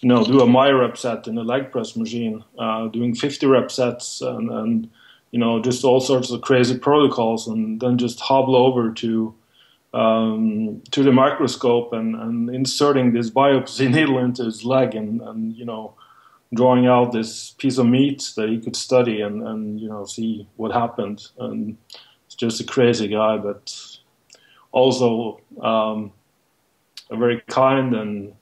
you 0.00 0.08
know, 0.08 0.24
do 0.24 0.40
a 0.40 0.46
MyoRep 0.46 0.96
set 0.96 1.26
in 1.26 1.36
a 1.38 1.42
leg 1.42 1.72
press 1.72 1.96
machine, 1.96 2.44
uh, 2.58 2.86
doing 2.88 3.14
50 3.14 3.46
rep 3.46 3.70
sets 3.70 4.20
and, 4.20 4.50
and 4.50 4.90
you 5.32 5.38
know 5.38 5.60
just 5.60 5.84
all 5.84 6.00
sorts 6.00 6.30
of 6.30 6.42
crazy 6.42 6.78
protocols, 6.78 7.46
and 7.48 7.80
then 7.80 7.98
just 7.98 8.20
hobble 8.20 8.56
over 8.56 8.92
to 8.92 9.34
um, 9.94 10.82
to 10.90 11.02
the 11.02 11.12
microscope 11.12 11.92
and, 11.92 12.14
and 12.14 12.50
inserting 12.50 13.12
this 13.12 13.30
biopsy 13.40 13.92
needle 13.92 14.18
into 14.18 14.44
his 14.44 14.64
leg 14.64 14.94
and, 14.94 15.20
and 15.20 15.54
you 15.54 15.64
know 15.64 15.94
drawing 16.54 16.86
out 16.86 17.12
this 17.12 17.50
piece 17.52 17.78
of 17.78 17.86
meat 17.86 18.30
that 18.36 18.48
he 18.48 18.60
could 18.60 18.76
study 18.76 19.22
and, 19.22 19.46
and 19.46 19.80
you 19.80 19.88
know 19.88 20.04
see 20.04 20.46
what 20.56 20.72
happened. 20.72 21.26
And 21.38 21.76
it's 22.26 22.34
just 22.34 22.60
a 22.60 22.64
crazy 22.64 23.08
guy, 23.08 23.38
but 23.38 23.74
also 24.70 25.40
um, 25.60 26.12
a 27.10 27.16
very 27.16 27.42
kind 27.48 27.94
and 27.94 28.34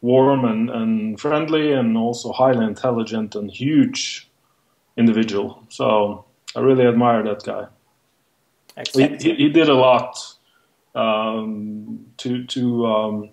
warm 0.00 0.44
and, 0.44 0.68
and 0.70 1.20
friendly, 1.20 1.72
and 1.72 1.96
also 1.96 2.32
highly 2.32 2.66
intelligent 2.66 3.34
and 3.34 3.50
huge 3.50 4.28
individual. 4.96 5.64
So 5.68 6.24
I 6.56 6.60
really 6.60 6.86
admire 6.86 7.22
that 7.22 7.44
guy. 7.44 7.66
He, 8.94 9.06
he, 9.20 9.34
he, 9.34 9.48
did 9.50 9.68
a 9.68 9.74
lot 9.74 10.18
um, 10.94 12.06
to 12.16 12.44
to 12.46 12.86
um, 12.86 13.30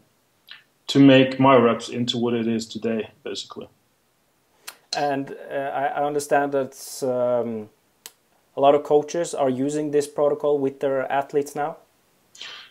to 0.87 0.99
make 0.99 1.37
MyoReps 1.37 1.89
into 1.89 2.17
what 2.17 2.33
it 2.33 2.47
is 2.47 2.67
today, 2.67 3.09
basically. 3.23 3.69
And 4.95 5.35
uh, 5.51 5.53
I, 5.53 6.03
understand 6.03 6.51
that 6.53 6.73
um, 7.03 7.69
a 8.57 8.61
lot 8.61 8.73
of 8.73 8.83
coaches 8.83 9.35
are 9.35 9.49
using 9.49 9.91
this 9.91 10.07
protocol 10.07 10.57
with 10.57 10.79
their 10.79 11.11
athletes 11.11 11.55
now. 11.55 11.77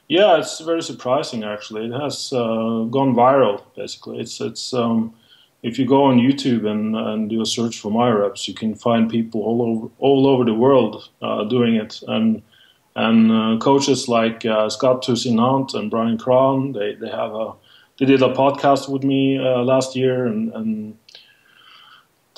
Yeah, 0.08 0.38
it's 0.38 0.60
very 0.60 0.82
surprising 0.82 1.44
actually. 1.44 1.86
It 1.86 1.92
has 1.92 2.32
uh, 2.32 2.86
gone 2.90 3.14
viral 3.14 3.62
basically. 3.76 4.18
It's 4.18 4.40
it's 4.40 4.74
um, 4.74 5.14
if 5.62 5.78
you 5.78 5.86
go 5.86 6.04
on 6.04 6.18
YouTube 6.18 6.66
and, 6.66 6.96
and 6.96 7.28
do 7.28 7.42
a 7.42 7.46
search 7.46 7.78
for 7.78 7.92
MyoReps, 7.92 8.48
you 8.48 8.54
can 8.54 8.74
find 8.74 9.10
people 9.10 9.42
all 9.42 9.62
over 9.62 9.88
all 9.98 10.26
over 10.26 10.44
the 10.44 10.54
world 10.54 11.08
uh, 11.22 11.44
doing 11.44 11.76
it. 11.76 12.02
And 12.08 12.42
and 12.96 13.30
uh, 13.30 13.58
coaches 13.58 14.08
like 14.08 14.44
uh, 14.44 14.68
Scott 14.70 15.02
Toussaint 15.02 15.74
and 15.74 15.90
Brian 15.90 16.18
Cron, 16.18 16.72
they 16.72 16.94
they 16.94 17.10
have 17.10 17.34
a 17.34 17.52
they 17.98 18.06
did 18.06 18.22
a 18.22 18.32
podcast 18.32 18.88
with 18.88 19.04
me 19.04 19.38
uh, 19.38 19.62
last 19.62 19.96
year 19.96 20.26
and, 20.26 20.52
and 20.54 20.96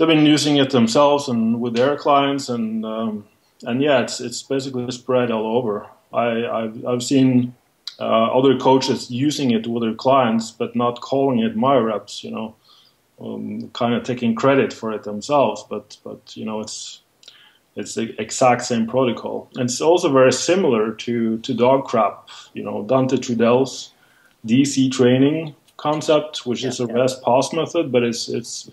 they've 0.01 0.09
been 0.09 0.25
using 0.25 0.57
it 0.57 0.71
themselves 0.71 1.29
and 1.29 1.61
with 1.61 1.77
their 1.77 1.95
clients 1.95 2.49
and 2.49 2.87
um, 2.87 3.27
and 3.65 3.83
yeah, 3.83 4.01
it's 4.01 4.21
it's 4.21 4.43
basically 4.43 4.91
spread 4.91 5.31
all 5.31 5.59
over. 5.59 5.87
I, 6.13 6.47
I've 6.47 6.87
I've 6.87 7.03
seen 7.03 7.55
uh, 7.99 8.29
other 8.39 8.59
coaches 8.59 9.11
using 9.11 9.51
it 9.51 9.67
with 9.67 9.83
their 9.83 9.95
clients, 9.95 10.51
but 10.51 10.75
not 10.75 11.03
calling 11.03 11.41
it 11.41 11.55
MyoReps. 11.57 12.25
You 12.25 12.31
know, 12.31 12.55
um, 13.21 13.71
kind 13.75 13.95
of 13.95 14.03
taking 14.03 14.35
credit 14.35 14.73
for 14.73 14.93
it 14.93 15.05
themselves, 15.05 15.65
but 15.69 15.99
but 16.03 16.35
you 16.35 16.47
know 16.47 16.61
it's 16.61 17.03
it's 17.77 17.95
the 17.95 18.19
exact 18.19 18.63
same 18.63 18.87
protocol, 18.87 19.51
and 19.57 19.65
it's 19.65 19.83
also 19.83 20.11
very 20.11 20.33
similar 20.33 20.93
to 20.93 21.39
to 21.39 21.55
DoggCrapp. 21.55 22.17
You 22.55 22.63
know, 22.63 22.83
Dante 22.85 23.19
Trudel's 23.19 23.93
DC 24.47 24.91
training 24.91 25.55
concept, 25.77 26.47
which 26.47 26.63
yeah, 26.63 26.71
is 26.71 26.81
a 26.81 26.87
yeah. 26.87 26.95
rest 26.95 27.21
pause 27.21 27.53
method, 27.53 27.93
but 27.93 28.03
it's 28.03 28.31
it's 28.31 28.71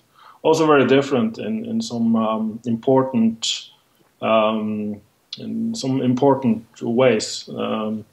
also 0.48 0.66
very 0.66 0.86
different 0.86 1.38
in 1.38 1.66
in 1.66 1.82
some 1.82 2.16
um, 2.16 2.60
important 2.66 3.70
um, 4.22 5.02
in 5.38 5.76
some 5.76 6.02
important 6.02 6.64
ways. 6.82 7.50
Um, 7.50 8.06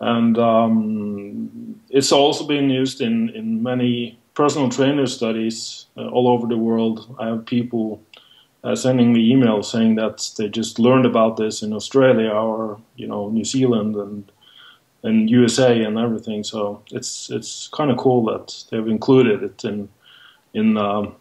and 0.00 0.38
um, 0.38 1.80
it's 1.90 2.12
also 2.12 2.44
been 2.46 2.70
used 2.70 3.00
in, 3.00 3.28
in 3.30 3.62
many 3.62 4.18
personal 4.34 4.68
trainer 4.68 5.06
studies 5.06 5.86
uh, 5.96 6.08
all 6.08 6.26
over 6.26 6.46
the 6.48 6.56
world. 6.56 7.14
I 7.20 7.26
have 7.28 7.46
people 7.46 8.02
uh, 8.64 8.74
sending 8.74 9.12
me 9.12 9.32
emails 9.32 9.66
saying 9.66 9.96
that 9.96 10.28
they 10.36 10.48
just 10.48 10.78
learned 10.78 11.06
about 11.06 11.36
this 11.36 11.62
in 11.62 11.72
Australia 11.72 12.30
or 12.30 12.80
you 12.96 13.06
know 13.06 13.28
New 13.28 13.44
Zealand 13.44 13.96
and 13.96 14.32
and 15.04 15.30
USA 15.30 15.84
and 15.84 15.98
everything. 15.98 16.42
So 16.42 16.82
it's 16.90 17.30
it's 17.30 17.68
kind 17.68 17.90
of 17.90 17.98
cool 17.98 18.24
that 18.30 18.46
they've 18.70 18.94
included 18.96 19.42
it 19.42 19.64
in 19.64 19.88
in 20.54 20.76
um, 20.76 21.16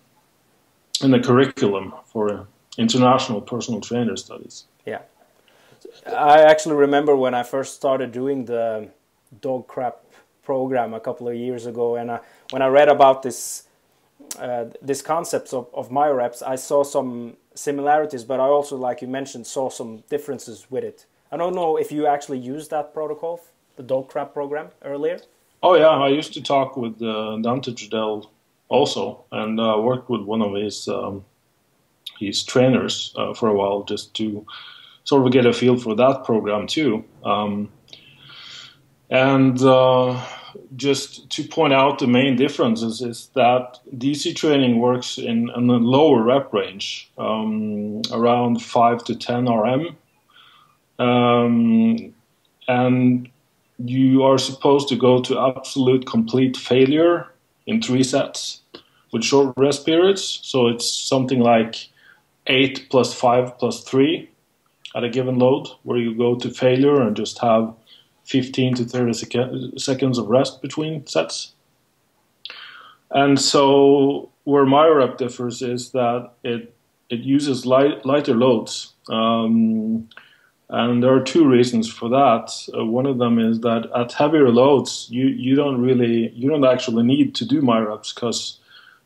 in 1.03 1.11
the 1.11 1.19
curriculum 1.19 1.93
for 2.05 2.47
international 2.77 3.41
personal 3.41 3.81
trainer 3.81 4.15
studies. 4.15 4.65
Yeah, 4.85 5.01
I 6.05 6.41
actually 6.43 6.75
remember 6.75 7.15
when 7.15 7.33
I 7.33 7.43
first 7.43 7.75
started 7.75 8.11
doing 8.11 8.45
the 8.45 8.89
DoggCrapp 9.41 9.95
program 10.43 10.93
a 10.93 10.99
couple 10.99 11.27
of 11.27 11.35
years 11.35 11.65
ago, 11.65 11.95
and 11.95 12.11
I, 12.11 12.19
when 12.51 12.61
I 12.61 12.67
read 12.67 12.89
about 12.89 13.23
this 13.23 13.67
uh, 14.39 14.65
this 14.81 15.01
concept 15.01 15.53
of, 15.53 15.67
of 15.73 15.89
MyoReps, 15.89 16.41
I 16.45 16.55
saw 16.55 16.83
some 16.83 17.37
similarities, 17.53 18.23
but 18.23 18.39
I 18.39 18.43
also, 18.43 18.77
like 18.77 19.01
you 19.01 19.07
mentioned, 19.07 19.45
saw 19.47 19.69
some 19.69 20.03
differences 20.09 20.67
with 20.69 20.83
it. 20.83 21.05
I 21.31 21.37
don't 21.37 21.55
know 21.55 21.77
if 21.77 21.91
you 21.91 22.07
actually 22.07 22.39
used 22.39 22.71
that 22.71 22.93
protocol, 22.93 23.41
the 23.75 23.83
DoggCrapp 23.83 24.33
program, 24.33 24.69
earlier. 24.83 25.19
Oh 25.63 25.75
yeah, 25.75 25.89
I 25.89 26.09
used 26.09 26.33
to 26.33 26.41
talk 26.41 26.77
with 26.77 27.01
uh, 27.01 27.37
Dante 27.41 27.71
Trudel 27.71 28.27
also, 28.71 29.25
and 29.33 29.59
uh, 29.59 29.77
worked 29.77 30.09
with 30.09 30.21
one 30.21 30.41
of 30.41 30.55
his 30.55 30.87
um, 30.87 31.25
his 32.19 32.43
trainers 32.43 33.13
uh, 33.17 33.33
for 33.33 33.49
a 33.49 33.53
while 33.53 33.83
just 33.83 34.13
to 34.15 34.45
sort 35.03 35.25
of 35.25 35.31
get 35.33 35.45
a 35.45 35.53
feel 35.53 35.77
for 35.77 35.93
that 35.95 36.23
program 36.23 36.67
too. 36.67 37.03
Um, 37.23 37.69
and 39.09 39.61
uh, 39.61 40.23
just 40.77 41.29
to 41.31 41.43
point 41.43 41.73
out 41.73 41.99
the 41.99 42.07
main 42.07 42.37
differences 42.37 43.01
is 43.01 43.29
that 43.35 43.79
DC 43.97 44.35
training 44.35 44.79
works 44.79 45.17
in, 45.17 45.49
in 45.55 45.69
a 45.69 45.77
lower 45.77 46.23
rep 46.23 46.53
range, 46.53 47.11
um, 47.17 48.01
around 48.13 48.61
5 48.61 49.03
to 49.05 49.15
10 49.15 49.49
RM. 49.49 49.97
Um, 50.97 52.13
and 52.67 53.29
you 53.83 54.23
are 54.23 54.37
supposed 54.37 54.87
to 54.89 54.95
go 54.95 55.21
to 55.23 55.39
absolute 55.39 56.05
complete 56.05 56.55
failure 56.55 57.27
in 57.65 57.81
three 57.81 58.03
sets 58.03 58.60
with 59.11 59.23
short 59.23 59.53
rest 59.57 59.85
periods. 59.85 60.39
So 60.43 60.67
it's 60.67 60.89
something 60.89 61.39
like 61.39 61.89
8 62.47 62.87
plus 62.89 63.13
5 63.13 63.57
plus 63.57 63.83
3 63.83 64.29
at 64.95 65.03
a 65.03 65.09
given 65.09 65.39
load, 65.39 65.67
where 65.83 65.97
you 65.97 66.15
go 66.15 66.35
to 66.35 66.49
failure 66.49 67.01
and 67.01 67.15
just 67.15 67.39
have 67.39 67.73
15 68.25 68.75
to 68.75 68.85
30 68.85 69.13
sec- 69.13 69.79
seconds 69.79 70.17
of 70.17 70.27
rest 70.27 70.61
between 70.61 71.05
sets. 71.07 71.53
And 73.09 73.39
so, 73.39 74.29
where 74.43 74.65
MyoRep 74.65 75.17
differs 75.17 75.61
is 75.61 75.91
that 75.91 76.31
it 76.43 76.73
it 77.11 77.19
uses 77.19 77.65
light, 77.65 78.05
lighter 78.05 78.33
loads. 78.33 78.93
Um, 79.09 80.07
and 80.69 81.03
there 81.03 81.13
are 81.13 81.21
two 81.21 81.45
reasons 81.45 81.91
for 81.91 82.07
that. 82.09 82.53
Uh, 82.75 82.85
one 82.85 83.05
of 83.05 83.17
them 83.17 83.37
is 83.37 83.59
that 83.59 83.89
at 83.93 84.13
heavier 84.13 84.49
loads, 84.49 85.07
you, 85.11 85.27
you 85.27 85.53
don't 85.53 85.81
really, 85.81 86.29
you 86.29 86.49
don't 86.49 86.63
actually 86.63 87.03
need 87.03 87.35
to 87.35 87.45
do 87.45 87.61
MyoReps 87.61 88.15
because 88.15 88.59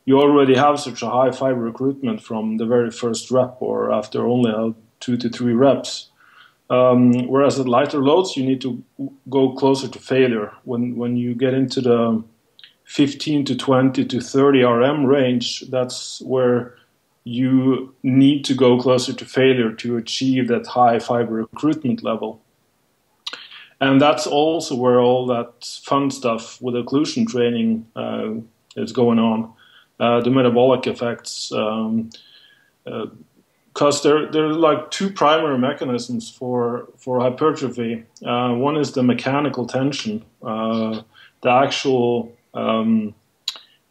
you 0.05 0.19
already 0.19 0.55
have 0.55 0.79
such 0.79 1.01
a 1.01 1.09
high 1.09 1.31
fiber 1.31 1.59
recruitment 1.59 2.21
from 2.21 2.57
the 2.57 2.65
very 2.65 2.91
first 2.91 3.31
rep 3.31 3.57
or 3.59 3.91
after 3.91 4.25
only 4.25 4.75
two 4.99 5.17
to 5.17 5.29
three 5.29 5.53
reps. 5.53 6.09
Um, 6.69 7.27
whereas 7.27 7.59
at 7.59 7.67
lighter 7.67 7.99
loads, 7.99 8.37
you 8.37 8.43
need 8.43 8.61
to 8.61 8.83
go 9.29 9.53
closer 9.53 9.87
to 9.87 9.99
failure. 9.99 10.51
When 10.63 10.95
when 10.95 11.15
you 11.15 11.35
get 11.35 11.53
into 11.53 11.81
the 11.81 12.23
15 12.85 13.45
to 13.45 13.55
20 13.55 14.05
to 14.05 14.21
30 14.21 14.63
RM 14.63 15.05
range, 15.05 15.61
that's 15.69 16.21
where 16.21 16.75
you 17.23 17.93
need 18.03 18.45
to 18.45 18.53
go 18.53 18.79
closer 18.79 19.11
to 19.11 19.25
failure 19.25 19.71
to 19.73 19.97
achieve 19.97 20.47
that 20.47 20.67
high 20.67 20.99
fiber 20.99 21.33
recruitment 21.33 22.03
level. 22.03 22.41
And 23.81 23.99
that's 23.99 24.25
also 24.25 24.75
where 24.75 24.99
all 24.99 25.25
that 25.27 25.65
fun 25.83 26.09
stuff 26.11 26.61
with 26.61 26.75
occlusion 26.75 27.27
training 27.27 27.87
uh, 27.95 28.35
is 28.75 28.91
going 28.91 29.19
on. 29.19 29.51
Uh, 29.99 30.21
the 30.21 30.29
metabolic 30.29 30.87
effects. 30.87 31.51
Um, 31.51 32.09
because 33.75 34.03
there, 34.03 34.31
there 34.31 34.45
are 34.45 34.53
like 34.53 34.89
two 34.89 35.09
primary 35.09 35.57
mechanisms 35.57 36.29
for 36.29 36.87
for 36.97 37.19
hypertrophy. 37.19 38.05
Uh, 38.25 38.53
one 38.53 38.77
is 38.77 38.93
the 38.93 39.03
mechanical 39.03 39.67
tension, 39.67 40.23
uh, 40.41 41.01
the 41.41 41.49
actual 41.49 42.33
um, 42.53 43.13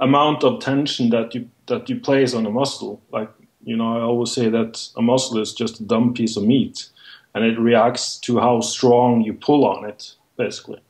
amount 0.00 0.42
of 0.42 0.60
tension 0.60 1.10
that 1.10 1.34
you 1.34 1.50
that 1.66 1.88
you 1.90 2.00
place 2.00 2.32
on 2.32 2.46
a 2.46 2.50
muscle. 2.50 3.02
Like 3.12 3.30
you 3.62 3.76
know, 3.76 3.98
I 3.98 4.00
always 4.00 4.32
say 4.32 4.48
that 4.48 4.88
a 4.96 5.02
muscle 5.02 5.38
is 5.38 5.52
just 5.52 5.80
a 5.80 5.84
dumb 5.84 6.14
piece 6.14 6.38
of 6.38 6.44
meat, 6.44 6.88
and 7.34 7.44
it 7.44 7.58
reacts 7.58 8.16
to 8.20 8.38
how 8.38 8.60
strong 8.62 9.20
you 9.20 9.34
pull 9.34 9.66
on 9.66 9.84
it, 9.84 10.14
basically. 10.38 10.80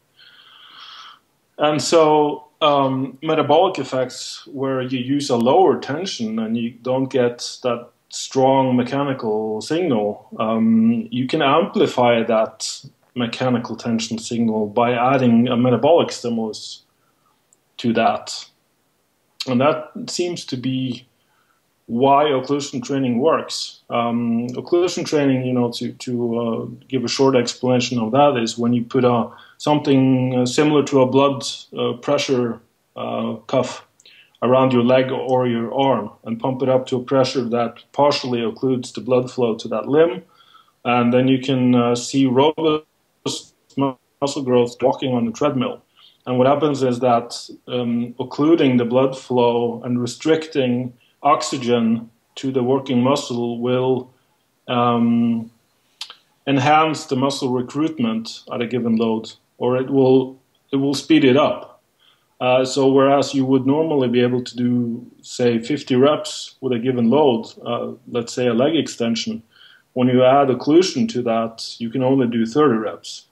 And 1.59 1.83
so 1.83 2.44
um, 2.61 3.19
metabolic 3.23 3.79
effects, 3.79 4.47
where 4.47 4.83
you 4.83 4.99
use 4.99 5.31
a 5.31 5.37
lower 5.37 5.79
tension 5.81 6.39
and 6.39 6.57
you 6.57 6.71
don't 6.71 7.07
get 7.07 7.59
that 7.63 7.91
strong 8.09 8.77
mechanical 8.77 9.61
signal, 9.61 10.29
um, 10.39 11.09
you 11.11 11.27
can 11.27 11.43
amplify 11.43 12.23
that 12.23 12.85
mechanical 13.15 13.77
tension 13.77 14.19
signal 14.19 14.67
by 14.67 14.93
adding 14.93 15.49
a 15.49 15.57
metabolic 15.57 16.11
stimulus 16.13 16.83
to 17.77 17.93
that. 17.93 18.47
And 19.47 19.61
that 19.61 19.91
seems 20.09 20.45
to 20.47 20.57
be 20.57 21.07
why 21.87 22.25
occlusion 22.25 22.83
training 22.83 23.19
works. 23.19 23.81
Um, 23.91 24.49
occlusion 24.51 25.05
training, 25.05 25.45
you 25.45 25.53
know, 25.53 25.71
to, 25.73 25.93
to 25.93 26.39
uh, 26.39 26.67
give 26.89 27.05
a 27.05 27.09
short 27.09 27.37
explanation 27.37 27.99
of 27.99 28.13
that, 28.13 28.41
is 28.43 28.57
when 28.57 28.73
you 28.73 28.85
put 28.85 29.05
a, 29.05 29.29
something 29.59 30.37
uh, 30.37 30.47
similar 30.47 30.83
to 30.85 31.01
a 31.01 31.07
blood 31.07 31.45
uh, 31.77 31.95
pressure 31.95 32.61
uh, 32.97 33.35
cuff 33.47 33.87
around 34.43 34.73
your 34.73 34.85
leg 34.85 35.11
or 35.11 35.47
your 35.47 35.73
arm 35.75 36.11
and 36.25 36.39
pump 36.39 36.63
it 36.63 36.69
up 36.69 36.87
to 36.87 36.97
a 36.97 37.03
pressure 37.03 37.45
that 37.49 37.83
partially 37.93 38.41
occludes 38.41 38.93
the 38.93 39.01
blood 39.01 39.31
flow 39.31 39.55
to 39.57 39.69
that 39.69 39.89
limb. 39.89 40.23
And 40.85 41.15
then 41.15 41.29
you 41.29 41.39
can 41.39 41.97
see 41.97 42.27
robust 42.27 42.85
muscle 43.77 44.43
growth 44.43 44.77
walking 44.83 45.15
on 45.15 45.25
the 45.25 45.33
treadmill. 45.33 45.83
And 46.27 46.39
what 46.39 46.47
happens 46.47 46.83
is 46.83 47.01
that 47.01 47.39
um, 47.69 48.15
occluding 48.19 48.77
the 48.77 48.85
blood 48.85 49.17
flow 49.19 49.83
and 49.83 50.01
restricting 50.01 50.93
oxygen 51.23 52.11
to 52.37 52.51
the 52.51 52.63
working 52.63 53.03
muscle 53.03 53.61
will 53.61 54.11
um, 54.69 55.51
enhance 56.47 57.07
the 57.07 57.17
muscle 57.17 57.51
recruitment 57.51 58.43
at 58.53 58.63
a 58.63 58.67
given 58.67 58.97
load, 58.97 59.33
or 59.59 59.77
it 59.77 59.91
will 59.91 60.41
it 60.73 60.77
will 60.77 60.95
speed 60.95 61.25
it 61.25 61.37
up. 61.37 61.75
Uh, 62.41 62.65
so 62.65 62.89
whereas 62.91 63.33
you 63.33 63.45
would 63.45 63.67
normally 63.67 64.09
be 64.09 64.21
able 64.21 64.43
to 64.43 64.57
do, 64.57 65.07
say, 65.23 65.59
50 65.59 65.95
reps 65.97 66.57
with 66.61 66.73
a 66.73 66.79
given 66.79 67.09
load, 67.09 67.47
uh, 67.65 67.93
let's 68.09 68.33
say 68.33 68.49
a 68.49 68.55
leg 68.55 68.75
extension, 68.75 69.43
when 69.93 70.09
you 70.09 70.25
add 70.25 70.49
occlusion 70.49 71.09
to 71.11 71.23
that, 71.23 71.77
you 71.79 71.89
can 71.89 72.03
only 72.03 72.27
do 72.27 72.45
30 72.45 72.79
reps. 72.79 73.27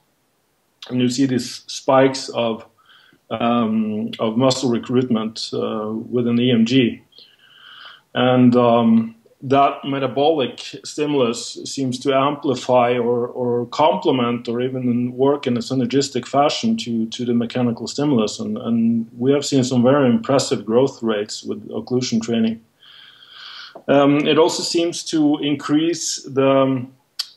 And 0.89 1.01
you 1.01 1.09
see 1.09 1.25
these 1.25 1.63
spikes 1.67 2.29
of, 2.29 2.65
um, 3.29 4.11
of 4.19 4.37
muscle 4.37 4.69
recruitment 4.69 5.49
uh, 5.53 5.91
with 5.91 6.25
an 6.27 6.37
EMG. 6.37 7.01
And 8.15 8.55
um, 8.55 9.15
that 9.43 9.83
metabolic 9.83 10.59
stimulus 10.85 11.55
seems 11.65 11.99
to 11.99 12.15
amplify 12.15 12.97
or, 12.97 13.27
or 13.27 13.65
complement 13.67 14.47
or 14.47 14.61
even 14.61 15.11
work 15.17 15.45
in 15.45 15.57
a 15.57 15.59
synergistic 15.59 16.25
fashion 16.25 16.77
to, 16.77 17.07
to 17.07 17.25
the 17.25 17.33
mechanical 17.33 17.85
stimulus. 17.87 18.39
And, 18.39 18.57
and 18.57 19.09
we 19.17 19.33
have 19.33 19.45
seen 19.45 19.65
some 19.65 19.83
very 19.83 20.09
impressive 20.09 20.65
growth 20.65 21.03
rates 21.03 21.43
with 21.43 21.67
occlusion 21.67 22.21
training. 22.21 22.61
Um, 23.89 24.25
it 24.25 24.37
also 24.37 24.63
seems 24.63 25.03
to 25.05 25.37
increase 25.39 26.23
the 26.23 26.87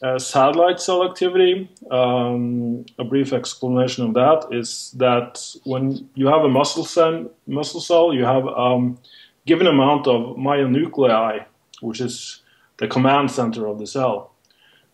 uh, 0.00 0.18
satellite 0.20 0.80
cell 0.80 1.04
activity. 1.04 1.68
Um, 1.90 2.86
a 3.00 3.04
brief 3.04 3.32
explanation 3.32 4.04
of 4.04 4.14
that 4.14 4.46
is 4.52 4.92
that 4.96 5.44
when 5.64 6.08
you 6.14 6.28
have 6.28 6.42
a 6.42 6.48
muscle 6.48 6.84
cell, 6.84 7.28
muscle 7.48 7.80
cell 7.80 8.14
you 8.14 8.24
have 8.24 8.44
a 8.44 8.56
um, 8.56 8.98
given 9.44 9.66
amount 9.66 10.06
of 10.06 10.36
myonuclei 10.36 11.46
which 11.80 12.00
is 12.00 12.42
the 12.78 12.88
command 12.88 13.30
center 13.30 13.66
of 13.66 13.78
the 13.78 13.86
cell. 13.86 14.32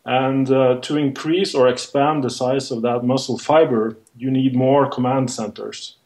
And 0.04 0.50
uh, 0.50 0.80
to 0.82 0.96
increase 0.96 1.54
or 1.54 1.68
expand 1.68 2.24
the 2.24 2.30
size 2.30 2.70
of 2.70 2.82
that 2.82 3.04
muscle 3.04 3.38
fiber, 3.38 3.96
you 4.16 4.30
need 4.30 4.54
more 4.54 4.88
command 4.90 5.30
centers. 5.30 5.96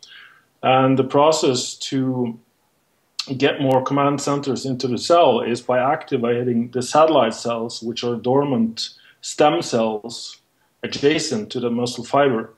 And 0.62 0.98
the 0.98 1.04
process 1.04 1.74
to 1.90 2.38
get 3.36 3.60
more 3.60 3.82
command 3.82 4.20
centers 4.20 4.66
into 4.66 4.86
the 4.86 4.98
cell 4.98 5.40
is 5.40 5.60
by 5.60 5.78
activating 5.78 6.70
the 6.70 6.82
satellite 6.82 7.34
cells, 7.34 7.82
which 7.82 8.04
are 8.04 8.16
dormant 8.16 8.90
stem 9.20 9.62
cells 9.62 10.40
adjacent 10.82 11.50
to 11.50 11.60
the 11.60 11.70
muscle 11.70 12.04
fiber. 12.04 12.54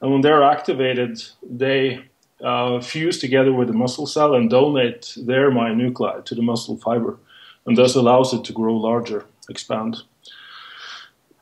And 0.00 0.10
when 0.10 0.20
they're 0.22 0.42
activated, 0.42 1.22
they 1.48 2.04
uh, 2.42 2.80
fuse 2.80 3.18
together 3.18 3.52
with 3.52 3.68
the 3.68 3.74
muscle 3.74 4.06
cell 4.06 4.34
and 4.34 4.50
donate 4.50 5.14
their 5.16 5.50
myonuclei 5.50 6.24
to 6.24 6.34
the 6.34 6.42
muscle 6.42 6.76
fiber 6.76 7.18
and 7.66 7.76
thus 7.76 7.94
allows 7.94 8.32
it 8.32 8.44
to 8.44 8.52
grow 8.52 8.76
larger, 8.76 9.24
expand. 9.48 10.02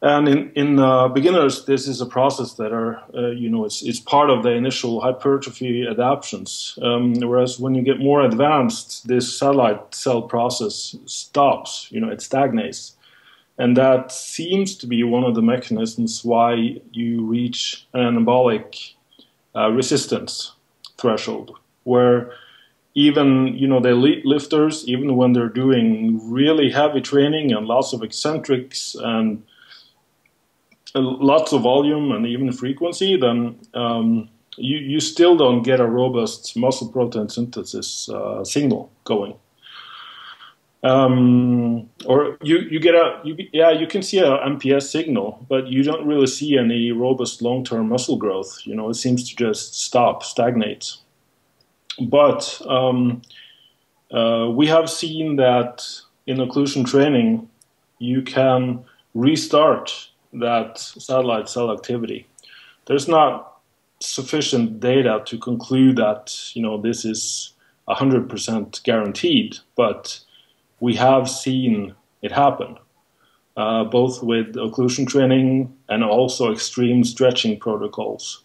And 0.02 0.28
in, 0.28 0.52
in 0.54 0.78
uh, 0.78 1.08
beginners, 1.08 1.66
this 1.66 1.86
is 1.86 2.00
a 2.00 2.06
process 2.06 2.54
that 2.54 2.72
are, 2.72 3.02
uh, 3.14 3.30
you 3.32 3.50
know, 3.50 3.66
it's, 3.66 3.82
it's 3.82 4.00
part 4.00 4.30
of 4.30 4.42
the 4.42 4.50
initial 4.50 5.02
hypertrophy 5.02 5.86
adaptations. 5.86 6.78
Um, 6.80 7.14
whereas 7.20 7.60
when 7.60 7.74
you 7.74 7.82
get 7.82 8.00
more 8.00 8.22
advanced, 8.22 9.06
this 9.08 9.38
satellite 9.38 9.94
cell 9.94 10.22
process 10.22 10.96
stops, 11.04 11.88
you 11.90 12.00
know, 12.00 12.08
it 12.08 12.22
stagnates. 12.22 12.96
And 13.58 13.76
that 13.76 14.10
seems 14.10 14.74
to 14.76 14.86
be 14.86 15.02
one 15.02 15.24
of 15.24 15.34
the 15.34 15.42
mechanisms 15.42 16.24
why 16.24 16.80
you 16.92 17.22
reach 17.26 17.86
an 17.92 18.00
anabolic 18.00 18.94
uh, 19.54 19.70
resistance 19.70 20.52
threshold, 20.96 21.58
where 21.84 22.32
even 22.94 23.54
you 23.56 23.68
know 23.68 23.80
the 23.80 23.90
elite 23.90 24.26
lifters, 24.26 24.86
even 24.88 25.16
when 25.16 25.32
they're 25.32 25.48
doing 25.48 26.20
really 26.30 26.70
heavy 26.70 27.00
training 27.00 27.52
and 27.52 27.66
lots 27.66 27.92
of 27.92 28.02
eccentrics 28.02 28.96
and 28.98 29.42
lots 30.94 31.52
of 31.52 31.62
volume 31.62 32.10
and 32.12 32.26
even 32.26 32.52
frequency, 32.52 33.16
then 33.16 33.58
um, 33.74 34.28
you 34.56 34.78
you 34.78 35.00
still 35.00 35.36
don't 35.36 35.62
get 35.62 35.80
a 35.80 35.86
robust 35.86 36.56
muscle 36.56 36.88
protein 36.88 37.28
synthesis 37.28 38.08
uh, 38.08 38.44
signal 38.44 38.90
going. 39.04 39.34
Um, 40.82 41.90
or 42.06 42.38
you, 42.42 42.60
you 42.60 42.80
get 42.80 42.94
a 42.94 43.20
you, 43.22 43.36
yeah 43.52 43.70
you 43.70 43.86
can 43.86 44.02
see 44.02 44.18
a 44.18 44.38
MPS 44.38 44.84
signal, 44.84 45.44
but 45.48 45.68
you 45.68 45.82
don't 45.82 46.06
really 46.06 46.26
see 46.26 46.56
any 46.56 46.90
robust 46.90 47.42
long 47.42 47.64
term 47.64 47.88
muscle 47.88 48.16
growth. 48.16 48.60
You 48.64 48.74
know 48.74 48.88
it 48.88 48.94
seems 48.94 49.28
to 49.28 49.36
just 49.36 49.78
stop, 49.80 50.22
stagnate. 50.22 50.96
But 52.00 52.60
um, 52.66 53.22
uh, 54.10 54.48
we 54.50 54.66
have 54.66 54.88
seen 54.88 55.36
that 55.36 55.86
in 56.26 56.38
occlusion 56.38 56.86
training, 56.86 57.48
you 57.98 58.22
can 58.22 58.84
restart 59.14 60.08
that 60.32 60.78
satellite 60.78 61.48
cell 61.48 61.70
activity. 61.72 62.26
There's 62.86 63.08
not 63.08 63.58
sufficient 64.00 64.80
data 64.80 65.22
to 65.26 65.38
conclude 65.38 65.96
that 65.96 66.34
you 66.54 66.62
know 66.62 66.80
this 66.80 67.04
is 67.04 67.52
100% 67.88 68.82
guaranteed, 68.82 69.58
but 69.76 70.20
we 70.78 70.94
have 70.94 71.28
seen 71.28 71.94
it 72.22 72.32
happen, 72.32 72.78
uh, 73.56 73.84
both 73.84 74.22
with 74.22 74.54
occlusion 74.54 75.06
training 75.06 75.76
and 75.88 76.04
also 76.04 76.52
extreme 76.52 77.04
stretching 77.04 77.58
protocols 77.58 78.42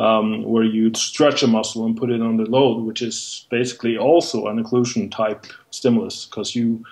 um, 0.00 0.42
where 0.44 0.64
you 0.64 0.90
stretch 0.94 1.42
a 1.42 1.46
muscle 1.46 1.84
and 1.84 1.94
put 1.94 2.10
it 2.10 2.22
under 2.22 2.46
load, 2.46 2.82
which 2.84 3.02
is 3.02 3.46
basically 3.50 3.98
also 3.98 4.46
an 4.46 4.62
occlusion 4.62 5.10
type 5.10 5.44
stimulus 5.70 6.24
because 6.24 6.54
you 6.54 6.82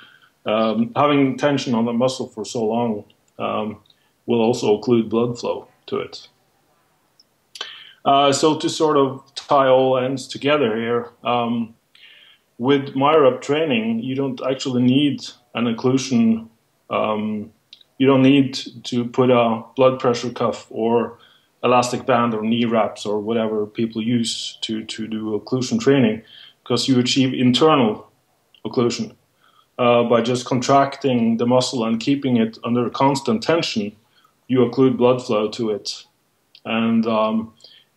um, 0.45 0.93
having 0.95 1.39
tension 1.39 1.75
on 1.75 1.87
the 1.87 1.93
muscle 1.93 2.29
for 2.29 2.45
so 2.45 2.65
long 2.65 3.05
um, 3.39 3.79
will 4.27 4.43
also 4.43 4.79
occlude 4.79 5.09
blood 5.09 5.39
flow 5.39 5.67
to 5.87 5.97
it. 5.99 6.29
Uh, 8.05 8.31
so 8.31 8.59
to 8.59 8.69
sort 8.69 8.99
of 8.99 9.23
tie 9.35 9.69
all 9.69 9.97
ends 9.97 10.29
together 10.29 10.77
here, 10.77 11.11
um, 11.25 11.75
with 12.59 12.95
MyoRep 12.95 13.41
training, 13.41 14.03
you 14.03 14.17
don't 14.17 14.41
actually 14.43 14.83
need 14.83 15.25
an 15.55 15.65
occlusion. 15.65 16.49
Um, 16.91 17.53
you 17.97 18.07
don't 18.07 18.23
need 18.23 18.59
to 18.85 19.07
put 19.07 19.31
a 19.31 19.63
blood 19.77 19.99
pressure 19.99 20.31
cuff 20.31 20.67
or 20.69 21.19
elastic 21.65 22.07
band 22.07 22.35
or 22.35 22.43
knee 22.43 22.65
wraps 22.65 23.05
or 23.05 23.19
whatever 23.19 23.67
people 23.67 24.03
use 24.03 24.59
to, 24.63 24.85
to 24.85 25.07
do 25.07 25.39
occlusion 25.39 25.81
training 25.81 26.23
because 26.63 26.89
you 26.89 26.99
achieve 26.99 27.35
internal 27.35 28.11
occlusion. 28.65 29.15
Uh, 29.79 30.03
by 30.03 30.21
just 30.21 30.45
contracting 30.45 31.37
the 31.37 31.47
muscle 31.47 31.85
and 31.85 32.01
keeping 32.01 32.37
it 32.37 32.59
under 32.65 32.91
constant 32.91 33.43
tension, 33.43 33.95
you 34.49 34.59
occlude 34.59 34.97
blood 34.97 35.25
flow 35.25 35.49
to 35.49 35.71
it. 35.71 36.05
And 36.65 37.07
um, 37.07 37.55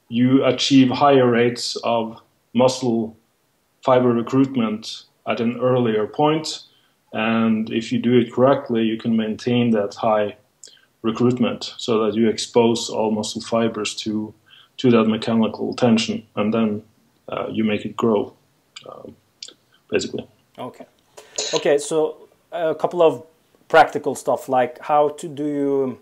you 0.09 0.45
achieve 0.45 0.89
higher 0.89 1.29
rates 1.29 1.75
of 1.83 2.21
muscle 2.53 3.17
fiber 3.83 4.09
recruitment 4.09 5.03
at 5.27 5.39
an 5.39 5.59
earlier 5.59 6.05
point, 6.05 6.63
and 7.13 7.71
if 7.71 7.91
you 7.91 7.99
do 7.99 8.17
it 8.17 8.31
correctly, 8.31 8.83
you 8.83 8.97
can 8.97 9.15
maintain 9.17 9.71
that 9.71 9.95
high 9.95 10.37
recruitment 11.01 11.73
so 11.77 12.05
that 12.05 12.15
you 12.15 12.29
expose 12.29 12.89
all 12.89 13.11
muscle 13.11 13.41
fibers 13.41 13.95
to 13.95 14.33
to 14.77 14.89
that 14.89 15.03
mechanical 15.03 15.75
tension, 15.75 16.25
and 16.35 16.53
then 16.53 16.81
uh, 17.29 17.47
you 17.51 17.63
make 17.63 17.85
it 17.85 17.95
grow, 17.95 18.33
um, 18.89 19.15
basically. 19.89 20.25
Okay. 20.57 20.85
Okay. 21.53 21.77
So 21.77 22.29
a 22.51 22.73
couple 22.73 23.01
of 23.01 23.23
practical 23.71 24.15
stuff 24.15 24.49
like 24.49 24.79
how 24.79 25.07
to 25.07 25.27
do 25.29 25.45
you 25.45 25.99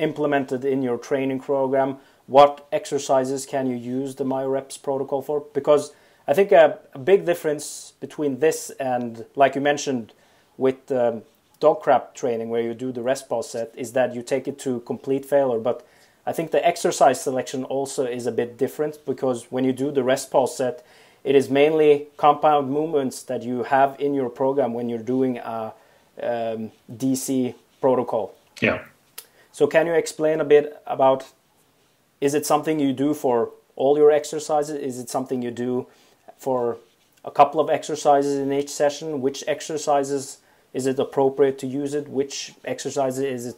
implement 0.00 0.50
it 0.50 0.64
in 0.64 0.82
your 0.82 0.98
training 0.98 1.38
program 1.38 1.96
what 2.26 2.66
exercises 2.72 3.46
can 3.46 3.68
you 3.68 3.76
use 3.76 4.16
the 4.16 4.24
myoreps 4.24 4.76
protocol 4.82 5.22
for 5.22 5.44
because 5.54 5.92
i 6.26 6.32
think 6.34 6.50
a, 6.50 6.76
a 6.92 6.98
big 6.98 7.24
difference 7.24 7.92
between 8.00 8.40
this 8.40 8.70
and 8.80 9.24
like 9.36 9.54
you 9.54 9.60
mentioned 9.60 10.12
with 10.56 10.90
um, 10.90 11.22
DoggCrapp 11.64 12.14
training 12.14 12.48
where 12.50 12.62
you 12.68 12.74
do 12.74 12.92
the 12.92 13.02
rest 13.02 13.28
pause 13.28 13.50
set 13.54 13.68
is 13.84 13.92
that 13.92 14.14
you 14.14 14.22
take 14.22 14.46
it 14.46 14.58
to 14.66 14.80
complete 14.80 15.24
failure 15.34 15.60
but 15.70 15.78
i 16.30 16.32
think 16.36 16.50
the 16.50 16.62
exercise 16.72 17.18
selection 17.28 17.64
also 17.76 18.02
is 18.18 18.26
a 18.26 18.32
bit 18.40 18.50
different 18.64 18.94
because 19.10 19.38
when 19.54 19.64
you 19.68 19.72
do 19.72 19.90
the 19.90 20.04
rest 20.12 20.30
pause 20.30 20.56
set 20.56 20.84
it 21.24 21.34
is 21.34 21.48
mainly 21.48 22.08
compound 22.18 22.70
movements 22.70 23.22
that 23.22 23.42
you 23.42 23.62
have 23.64 23.96
in 23.98 24.12
your 24.14 24.28
program 24.28 24.74
when 24.74 24.90
you're 24.90 24.98
doing 25.16 25.38
a 25.38 25.72
um, 26.22 26.70
DC 26.92 27.54
protocol. 27.80 28.34
Yeah. 28.60 28.84
So 29.50 29.66
can 29.66 29.86
you 29.86 29.94
explain 29.94 30.40
a 30.40 30.44
bit 30.44 30.80
about? 30.86 31.32
Is 32.20 32.34
it 32.34 32.46
something 32.46 32.78
you 32.78 32.92
do 32.92 33.14
for 33.14 33.50
all 33.74 33.96
your 33.96 34.10
exercises? 34.10 34.76
Is 34.76 34.98
it 34.98 35.08
something 35.08 35.42
you 35.42 35.50
do 35.50 35.86
for 36.36 36.76
a 37.24 37.30
couple 37.30 37.58
of 37.60 37.70
exercises 37.70 38.38
in 38.38 38.52
each 38.52 38.70
session? 38.70 39.22
Which 39.22 39.42
exercises 39.46 40.38
is 40.74 40.86
it 40.86 40.98
appropriate 40.98 41.58
to 41.60 41.66
use 41.66 41.94
it? 41.94 42.08
Which 42.08 42.54
exercises 42.64 43.24
is 43.24 43.46
it 43.46 43.56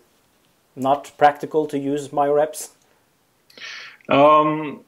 not 0.76 1.10
practical 1.18 1.66
to 1.66 1.78
use 1.78 2.08
myoreps? 2.08 2.70
Um, 4.08 4.84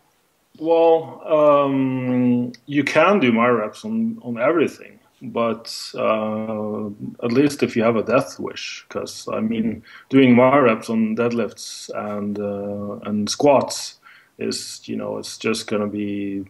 well, 0.58 1.22
um, 1.26 2.52
you 2.66 2.84
can 2.84 3.18
do 3.18 3.32
myoreps 3.32 3.84
on, 3.84 4.18
on 4.22 4.38
everything 4.38 4.98
but 5.20 5.92
uh, 5.94 6.86
at 7.24 7.32
least 7.32 7.62
if 7.62 7.76
you 7.76 7.82
have 7.82 7.96
a 7.96 8.02
death 8.02 8.38
wish, 8.38 8.84
because 8.88 9.28
I 9.32 9.40
mean, 9.40 9.82
doing 10.08 10.34
MyoReps 10.34 10.90
on 10.90 11.16
deadlifts 11.16 11.90
and 11.94 12.38
uh, 12.38 13.08
and 13.08 13.28
squats 13.28 13.96
is 14.38 14.80
you 14.84 14.96
know 14.96 15.18
it's 15.18 15.36
just 15.36 15.66
gonna 15.66 15.88
be 15.88 16.44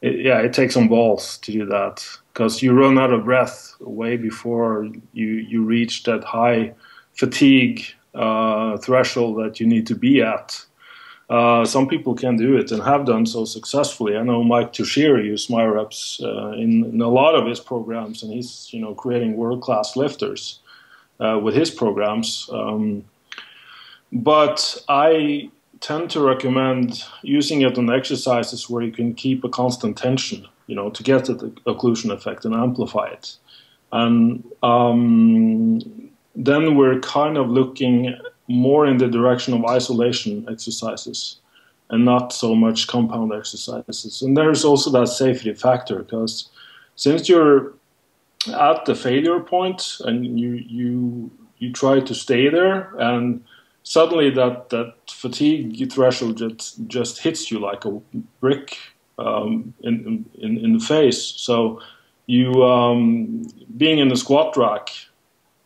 it, 0.00 0.24
yeah 0.24 0.38
it 0.38 0.52
takes 0.52 0.74
some 0.74 0.88
balls 0.88 1.38
to 1.38 1.50
do 1.50 1.66
that 1.66 2.06
because 2.38 2.62
you 2.62 2.72
run 2.72 2.96
out 2.96 3.12
of 3.12 3.24
breath 3.24 3.74
way 3.80 4.16
before 4.16 4.88
you 5.12 5.26
you 5.52 5.64
reach 5.64 6.04
that 6.04 6.22
high 6.22 6.72
fatigue 7.14 7.84
uh, 8.14 8.76
threshold 8.76 9.36
that 9.42 9.58
you 9.58 9.66
need 9.66 9.84
to 9.88 9.96
be 9.96 10.22
at 10.22 10.64
uh, 11.30 11.64
some 11.64 11.88
people 11.88 12.14
can 12.14 12.36
do 12.36 12.56
it 12.56 12.70
and 12.70 12.82
have 12.82 13.04
done 13.04 13.26
so 13.26 13.44
successfully. 13.44 14.16
I 14.16 14.22
know 14.22 14.42
Mike 14.42 14.72
Tuchscherer 14.72 15.22
used 15.22 15.50
myoreps 15.50 16.22
uh, 16.22 16.52
in, 16.52 16.84
in, 16.84 17.02
a 17.02 17.08
lot 17.08 17.34
of 17.34 17.46
his 17.46 17.60
programs, 17.60 18.22
and 18.22 18.32
he's 18.32 18.72
you 18.72 18.80
know 18.80 18.94
creating 18.94 19.36
world 19.36 19.60
class 19.60 19.94
lifters 19.94 20.60
uh, 21.20 21.38
with 21.42 21.54
his 21.54 21.70
programs. 21.70 22.48
Um, 22.50 23.04
but 24.10 24.82
I 24.88 25.50
tend 25.80 26.10
to 26.12 26.20
recommend 26.20 27.04
using 27.20 27.60
it 27.60 27.76
on 27.76 27.90
exercises 27.90 28.70
where 28.70 28.82
you 28.82 28.92
can 28.92 29.12
keep 29.12 29.44
a 29.44 29.50
constant 29.50 29.98
tension, 29.98 30.46
you 30.68 30.76
know, 30.76 30.90
to 30.90 31.02
get 31.02 31.24
the 31.24 31.50
occlusion 31.66 32.12
effect 32.12 32.44
and 32.44 32.54
amplify 32.54 33.06
it. 33.08 33.36
And 33.90 34.44
um, 34.62 36.10
then 36.36 36.76
we're 36.76 37.00
kind 37.00 37.36
of 37.36 37.48
looking 37.48 38.14
more 38.46 38.86
in 38.86 38.98
the 38.98 39.08
direction 39.08 39.54
of 39.54 39.64
isolation 39.64 40.46
exercises 40.48 41.40
and 41.90 42.04
not 42.04 42.32
so 42.32 42.54
much 42.54 42.86
compound 42.86 43.32
exercises. 43.32 44.22
And 44.22 44.36
there's 44.36 44.64
also 44.64 44.90
that 44.90 45.08
safety 45.08 45.52
factor 45.54 46.00
because 46.00 46.50
since 46.96 47.28
you're 47.28 47.72
at 48.48 48.84
the 48.84 48.94
failure 48.94 49.40
point 49.40 49.96
and 50.04 50.38
you 50.38 50.52
you 50.52 51.30
you 51.58 51.72
try 51.72 51.98
to 52.00 52.14
stay 52.14 52.48
there 52.48 52.94
and 52.98 53.42
suddenly 53.82 54.30
that 54.30 54.68
that 54.68 54.94
fatigue 55.10 55.90
threshold 55.92 56.38
just 56.38 56.86
just 56.86 57.18
hits 57.18 57.50
you 57.50 57.58
like 57.58 57.84
a 57.84 58.00
brick 58.40 58.78
um, 59.18 59.74
in, 59.82 60.24
in 60.38 60.58
in 60.58 60.72
the 60.78 60.84
face. 60.84 61.34
So 61.36 61.80
you 62.26 62.64
um, 62.64 63.46
being 63.76 63.98
in 63.98 64.08
the 64.08 64.16
squat 64.16 64.56
rack 64.56 64.90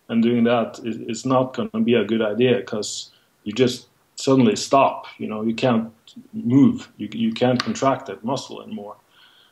and 0.08 0.22
doing 0.22 0.44
that 0.44 0.80
is, 0.84 0.96
is 1.08 1.26
not 1.26 1.54
going 1.54 1.70
to 1.70 1.80
be 1.80 1.94
a 1.94 2.04
good 2.04 2.22
idea 2.22 2.56
because 2.56 3.10
you 3.44 3.52
just 3.52 3.88
suddenly 4.16 4.56
stop. 4.56 5.06
You 5.18 5.26
know, 5.26 5.42
you 5.42 5.54
can't 5.54 5.92
move. 6.32 6.88
You, 6.96 7.08
you 7.12 7.32
can't 7.32 7.62
contract 7.62 8.06
that 8.06 8.24
muscle 8.24 8.62
anymore. 8.62 8.96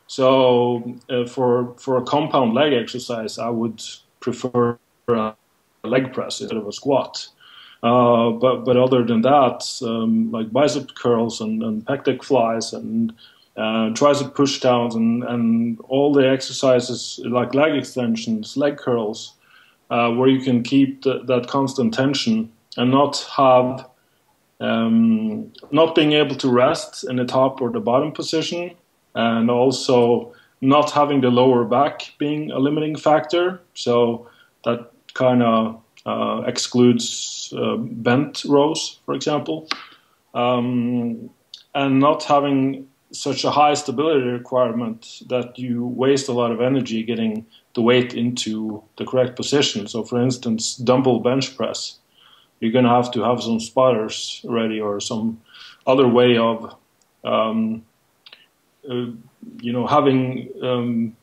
So 0.07 0.99
uh, 1.09 1.27
for 1.27 1.75
for 1.79 1.97
a 1.99 2.03
compound 2.03 2.55
leg 2.55 2.73
exercise, 2.73 3.39
I 3.39 3.49
would 3.49 3.83
prefer 4.21 4.79
a 5.09 5.35
leg 5.85 6.13
press 6.13 6.41
instead 6.41 6.59
of 6.59 6.67
a 6.67 6.73
squat. 6.73 7.29
Uh, 7.83 8.31
but 8.31 8.65
but 8.65 8.77
other 8.77 9.05
than 9.05 9.23
that, 9.23 9.65
um, 9.83 10.31
like 10.31 10.53
bicep 10.53 10.95
curls 10.95 11.41
and, 11.41 11.63
and 11.63 11.85
pec 11.87 12.23
flies 12.23 12.73
and 12.73 13.13
uh, 13.61 13.93
tricep 13.99 14.35
push 14.35 14.61
downs 14.61 14.95
and, 14.95 15.23
and 15.25 15.79
all 15.89 16.13
the 16.13 16.27
exercises 16.27 17.21
like 17.27 17.55
leg 17.55 17.75
extensions, 17.77 18.57
leg 18.57 18.77
curls, 18.79 19.35
uh, 19.91 20.11
where 20.11 20.29
you 20.29 20.41
can 20.41 20.63
keep 20.63 21.03
the, 21.03 21.23
that 21.27 21.47
constant 21.47 21.93
tension 21.93 22.51
and 22.77 22.91
not 22.91 23.19
have 23.37 23.87
um, 24.61 25.53
not 25.71 25.95
being 25.95 26.13
able 26.13 26.37
to 26.37 26.49
rest 26.49 27.05
in 27.09 27.17
the 27.17 27.25
top 27.25 27.61
or 27.61 27.71
the 27.71 27.81
bottom 27.81 28.13
position, 28.13 28.75
and 29.15 29.51
also 29.51 30.33
not 30.61 30.91
having 30.91 31.21
the 31.21 31.31
lower 31.31 31.65
back 31.65 32.13
being 32.19 32.51
a 32.51 32.59
limiting 32.59 32.97
factor. 32.97 33.61
So 33.75 34.29
that 34.65 34.91
kind 35.15 35.43
of 35.43 35.81
uh, 36.07 36.43
excludes 36.47 37.53
uh, 37.57 37.77
bent 37.77 38.45
rows, 38.45 39.01
for 39.05 39.15
example, 39.15 39.69
um, 40.35 41.31
and 41.75 41.99
not 41.99 42.25
having 42.25 42.87
such 43.13 43.45
a 43.45 43.51
high 43.51 43.75
stability 43.75 44.27
requirement 44.27 45.23
that 45.29 45.59
you 45.59 45.87
waste 45.87 46.29
a 46.29 46.33
lot 46.33 46.53
of 46.53 46.61
energy 46.61 47.03
getting 47.03 47.47
the 47.75 47.83
weight 47.83 48.15
into 48.15 48.83
the 48.99 49.05
correct 49.05 49.37
position. 49.37 49.89
So, 49.89 50.05
for 50.05 50.21
instance, 50.23 50.77
dumbbell 50.77 51.21
bench 51.21 51.57
press, 51.57 51.99
you're 52.61 52.73
going 52.73 52.85
to 52.85 52.91
have 52.91 53.11
to 53.13 53.23
have 53.23 53.43
some 53.43 53.61
spotters 53.61 54.41
ready 54.45 54.81
or 54.81 55.01
some 55.01 55.41
other 55.87 56.07
way 56.07 56.37
of, 56.37 56.77
um, 57.25 57.85
uh, 58.89 59.07
you 59.61 59.73
know, 59.73 59.87
having 59.87 60.51
um, 60.63 61.17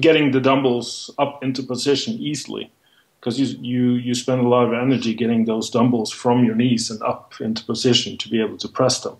getting 0.00 0.32
the 0.32 0.40
dumbbells 0.40 1.10
up 1.18 1.42
into 1.44 1.62
position 1.62 2.14
easily, 2.14 2.70
because 3.20 3.38
you, 3.38 3.46
you 3.60 3.92
you 3.92 4.14
spend 4.14 4.40
a 4.40 4.48
lot 4.48 4.66
of 4.66 4.72
energy 4.72 5.14
getting 5.14 5.44
those 5.44 5.70
dumbbells 5.70 6.10
from 6.10 6.44
your 6.44 6.54
knees 6.54 6.90
and 6.90 7.02
up 7.02 7.34
into 7.40 7.64
position 7.64 8.18
to 8.18 8.28
be 8.28 8.40
able 8.40 8.58
to 8.58 8.68
press 8.68 9.00
them. 9.00 9.16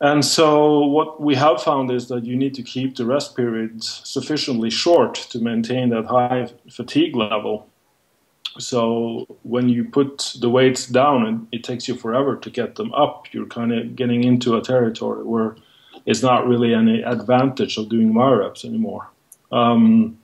And 0.00 0.24
so, 0.24 0.78
what 0.86 1.20
we 1.20 1.34
have 1.34 1.60
found 1.60 1.90
is 1.90 2.06
that 2.08 2.24
you 2.24 2.36
need 2.36 2.54
to 2.54 2.62
keep 2.62 2.96
the 2.96 3.04
rest 3.04 3.36
periods 3.36 4.00
sufficiently 4.04 4.70
short 4.70 5.14
to 5.30 5.40
maintain 5.40 5.88
that 5.90 6.06
high 6.06 6.48
fatigue 6.70 7.16
level. 7.16 7.68
So, 8.58 9.26
when 9.42 9.68
you 9.68 9.84
put 9.84 10.34
the 10.40 10.50
weights 10.50 10.86
down 10.86 11.26
and 11.26 11.48
it 11.50 11.64
takes 11.64 11.88
you 11.88 11.96
forever 11.96 12.36
to 12.36 12.50
get 12.50 12.76
them 12.76 12.92
up, 12.94 13.26
you're 13.32 13.46
kind 13.46 13.72
of 13.72 13.96
getting 13.96 14.22
into 14.22 14.56
a 14.56 14.62
territory 14.62 15.24
where 15.24 15.56
it's 16.06 16.22
not 16.22 16.46
really 16.46 16.74
any 16.74 17.02
advantage 17.02 17.76
of 17.76 17.88
doing 17.88 18.12
myoreps 18.12 18.64
anymore. 18.64 19.10
Um, 19.50 20.18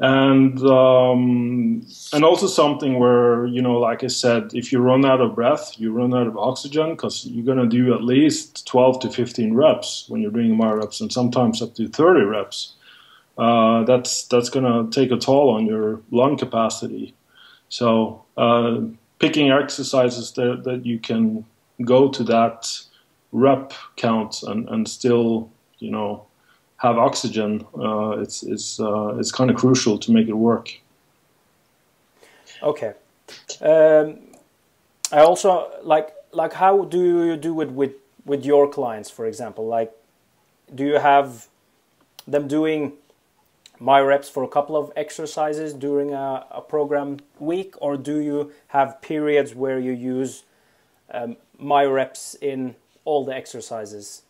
and 0.00 0.58
um, 0.62 1.86
and 2.14 2.24
also 2.24 2.46
something 2.46 2.98
where 2.98 3.44
you 3.46 3.60
know, 3.60 3.78
like 3.78 4.02
I 4.02 4.06
said, 4.06 4.50
if 4.54 4.72
you 4.72 4.80
run 4.80 5.04
out 5.04 5.20
of 5.20 5.34
breath, 5.34 5.78
you 5.78 5.92
run 5.92 6.14
out 6.14 6.26
of 6.26 6.38
oxygen 6.38 6.92
because 6.92 7.26
you're 7.26 7.44
gonna 7.44 7.68
do 7.68 7.92
at 7.92 8.02
least 8.02 8.66
12 8.66 9.00
to 9.00 9.10
15 9.10 9.52
reps 9.52 10.06
when 10.08 10.22
you're 10.22 10.30
doing 10.30 10.52
more 10.52 10.78
reps, 10.78 11.02
and 11.02 11.12
sometimes 11.12 11.60
up 11.60 11.74
to 11.74 11.86
30 11.86 12.22
reps. 12.22 12.74
Uh, 13.36 13.84
that's 13.84 14.26
that's 14.28 14.48
gonna 14.48 14.90
take 14.90 15.10
a 15.10 15.18
toll 15.18 15.50
on 15.50 15.66
your 15.66 16.00
lung 16.10 16.38
capacity. 16.38 17.14
So 17.68 18.24
uh, 18.38 18.80
picking 19.18 19.50
exercises 19.50 20.32
that 20.32 20.64
that 20.64 20.86
you 20.86 20.98
can 20.98 21.44
go 21.84 22.08
to 22.08 22.24
that 22.24 22.72
rep 23.32 23.74
count 23.96 24.42
and 24.44 24.66
and 24.70 24.88
still 24.88 25.50
you 25.78 25.90
know 25.90 26.26
have 26.80 26.96
oxygen, 26.96 27.66
uh, 27.78 28.20
it's 28.20 28.42
it's 28.42 28.80
uh, 28.80 29.14
it's 29.18 29.30
kind 29.30 29.50
of 29.50 29.56
crucial 29.56 29.98
to 29.98 30.12
make 30.12 30.28
it 30.28 30.36
work. 30.36 30.80
Okay. 32.62 32.94
Um, 33.60 34.18
I 35.12 35.20
also 35.20 35.70
like 35.82 36.14
like 36.32 36.54
how 36.54 36.84
do 36.84 36.98
you 36.98 37.36
do 37.36 37.60
it 37.60 37.70
with 37.70 37.92
with 38.24 38.44
your 38.44 38.68
clients, 38.68 39.10
for 39.10 39.26
example? 39.26 39.66
Like, 39.66 39.92
do 40.74 40.84
you 40.84 40.98
have 40.98 41.48
them 42.26 42.48
doing 42.48 42.92
MyoReps 43.78 44.30
for 44.30 44.42
a 44.42 44.48
couple 44.48 44.76
of 44.76 44.90
exercises 44.96 45.74
during 45.74 46.14
a, 46.14 46.46
a 46.50 46.62
program 46.62 47.18
week, 47.38 47.74
or 47.80 47.98
do 47.98 48.20
you 48.20 48.52
have 48.68 49.02
periods 49.02 49.54
where 49.54 49.78
you 49.78 49.92
use 49.92 50.44
um, 51.12 51.36
MyoReps 51.60 52.36
in 52.40 52.76
all 53.04 53.24
the 53.24 53.34
exercises? 53.34 54.22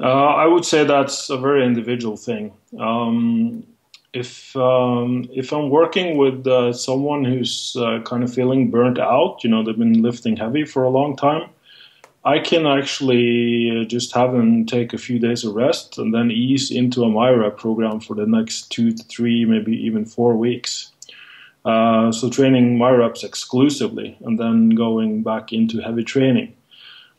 Uh, 0.00 0.34
I 0.34 0.46
would 0.46 0.64
say 0.64 0.84
that's 0.84 1.30
a 1.30 1.38
very 1.38 1.64
individual 1.64 2.16
thing. 2.16 2.52
Um, 2.78 3.66
if 4.12 4.56
um, 4.56 5.28
if 5.32 5.52
I'm 5.52 5.70
working 5.70 6.16
with 6.16 6.46
uh, 6.46 6.72
someone 6.72 7.24
who's 7.24 7.76
uh, 7.78 8.00
kind 8.04 8.22
of 8.22 8.32
feeling 8.32 8.70
burnt 8.70 8.98
out, 8.98 9.42
you 9.42 9.50
know, 9.50 9.62
they've 9.62 9.78
been 9.78 10.02
lifting 10.02 10.36
heavy 10.36 10.64
for 10.64 10.84
a 10.84 10.90
long 10.90 11.16
time, 11.16 11.48
I 12.24 12.40
can 12.40 12.66
actually 12.66 13.82
uh, 13.82 13.84
just 13.84 14.12
have 14.14 14.32
them 14.32 14.66
take 14.66 14.92
a 14.92 14.98
few 14.98 15.18
days 15.18 15.44
of 15.44 15.54
rest 15.54 15.96
and 15.96 16.12
then 16.12 16.30
ease 16.30 16.70
into 16.70 17.04
a 17.04 17.08
MyoRep 17.08 17.56
program 17.56 18.00
for 18.00 18.14
the 18.14 18.26
next 18.26 18.70
two 18.70 18.90
to 18.92 19.02
three, 19.04 19.44
maybe 19.44 19.72
even 19.72 20.04
four 20.04 20.36
weeks. 20.36 20.92
Uh, 21.64 22.10
so 22.10 22.30
training 22.30 22.78
MyoReps 22.78 23.24
exclusively 23.24 24.16
and 24.24 24.38
then 24.38 24.70
going 24.70 25.22
back 25.22 25.52
into 25.52 25.80
heavy 25.80 26.04
training. 26.04 26.54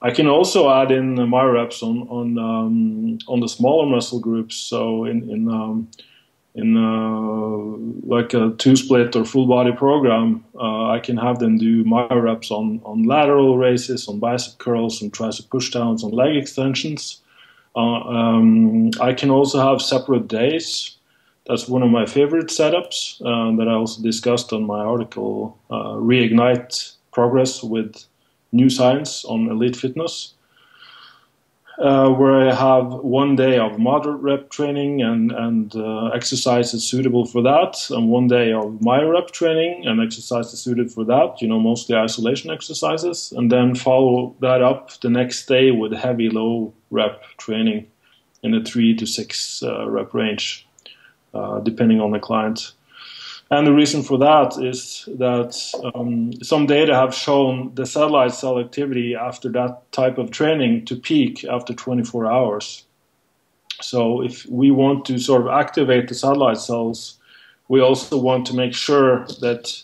I 0.01 0.11
can 0.11 0.27
also 0.27 0.69
add 0.69 0.91
in 0.91 1.15
MyoReps 1.15 1.81
on 1.81 2.07
on 2.09 2.37
um, 2.37 3.17
on 3.27 3.39
the 3.39 3.49
smaller 3.49 3.85
muscle 3.85 4.19
groups. 4.19 4.55
So 4.55 5.05
in 5.05 5.29
in 5.29 5.49
um, 5.49 5.87
in 6.57 6.75
uh, 6.75 8.07
like 8.07 8.33
a 8.33 8.53
two 8.57 8.75
split 8.75 9.15
or 9.15 9.23
full 9.23 9.45
body 9.45 9.71
program, 9.71 10.43
uh, 10.59 10.89
I 10.89 10.99
can 10.99 11.15
have 11.15 11.37
them 11.37 11.57
do 11.59 11.83
MyoReps 11.83 12.49
on, 12.49 12.81
on 12.83 13.03
lateral 13.03 13.57
raises, 13.57 14.07
on 14.07 14.19
bicep 14.19 14.57
curls, 14.57 15.01
on 15.03 15.11
tricep 15.11 15.47
pushdowns, 15.49 16.03
on 16.03 16.11
leg 16.11 16.35
extensions. 16.35 17.21
Uh, 17.75 18.01
um, 18.01 18.89
I 18.99 19.13
can 19.13 19.29
also 19.29 19.59
have 19.59 19.83
separate 19.83 20.27
days. 20.27 20.97
That's 21.45 21.67
one 21.67 21.83
of 21.83 21.91
my 21.91 22.07
favorite 22.07 22.47
setups 22.47 23.21
uh, 23.21 23.55
that 23.57 23.67
I 23.67 23.73
also 23.73 24.01
discussed 24.01 24.51
on 24.51 24.63
my 24.63 24.79
article, 24.79 25.57
uh, 25.69 25.93
Reignite 25.93 26.93
Progress 27.11 27.63
with 27.63 28.03
New 28.51 28.69
Science 28.69 29.25
on 29.25 29.49
Elite 29.49 29.75
Fitness 29.75 30.33
uh, 31.79 32.09
where 32.09 32.49
I 32.49 32.53
have 32.53 32.91
one 32.91 33.35
day 33.35 33.59
of 33.59 33.77
moderate 33.77 34.21
rep 34.21 34.49
training 34.49 35.01
and, 35.01 35.31
and 35.31 35.75
uh, 35.75 36.07
exercises 36.07 36.83
suitable 36.83 37.25
for 37.25 37.41
that, 37.43 37.89
and 37.91 38.09
one 38.09 38.27
day 38.27 38.51
of 38.51 38.79
MyoRep 38.79 39.29
training 39.31 39.85
and 39.85 40.01
exercises 40.01 40.59
suited 40.59 40.91
for 40.91 41.03
that, 41.05 41.39
you 41.39 41.47
know, 41.47 41.59
mostly 41.59 41.95
isolation 41.95 42.49
exercises, 42.49 43.31
and 43.35 43.51
then 43.51 43.75
follow 43.75 44.35
that 44.39 44.63
up 44.63 44.99
the 45.01 45.09
next 45.09 45.45
day 45.45 45.69
with 45.69 45.93
heavy 45.93 46.29
low 46.29 46.73
rep 46.89 47.21
training 47.37 47.85
in 48.41 48.51
the 48.51 48.63
three 48.63 48.95
to 48.95 49.05
six 49.05 49.61
uh, 49.61 49.87
rep 49.87 50.13
range, 50.13 50.67
uh, 51.35 51.59
depending 51.59 52.01
on 52.01 52.11
the 52.11 52.19
client. 52.19 52.71
And 53.49 53.65
the 53.65 53.73
reason 53.73 54.03
for 54.03 54.17
that 54.17 54.57
is 54.61 55.07
that 55.17 55.55
um, 55.95 56.33
some 56.43 56.65
data 56.65 56.93
have 56.93 57.13
shown 57.13 57.73
the 57.75 57.85
satellite 57.85 58.33
cell 58.33 58.59
activity 58.59 59.15
after 59.15 59.49
that 59.49 59.89
type 59.91 60.17
of 60.17 60.31
training 60.31 60.85
to 60.85 60.95
peak 60.97 61.45
after 61.45 61.73
24 61.73 62.29
hours. 62.29 62.83
So 63.81 64.21
if 64.21 64.45
we 64.47 64.71
want 64.71 65.05
to 65.05 65.17
sort 65.17 65.43
of 65.43 65.47
activate 65.47 66.09
the 66.09 66.15
satellite 66.15 66.57
cells, 66.57 67.19
we 67.69 67.79
also 67.79 68.17
want 68.17 68.47
to 68.47 68.55
make 68.55 68.73
sure 68.73 69.25
that 69.41 69.81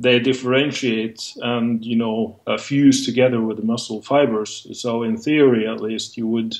they 0.00 0.18
differentiate 0.18 1.32
and 1.42 1.84
you 1.84 1.96
know 1.96 2.40
uh, 2.46 2.58
fuse 2.58 3.04
together 3.04 3.40
with 3.40 3.56
the 3.56 3.62
muscle 3.62 4.02
fibers. 4.02 4.66
So 4.72 5.02
in 5.02 5.16
theory, 5.16 5.66
at 5.66 5.80
least, 5.80 6.16
you 6.16 6.26
would 6.26 6.56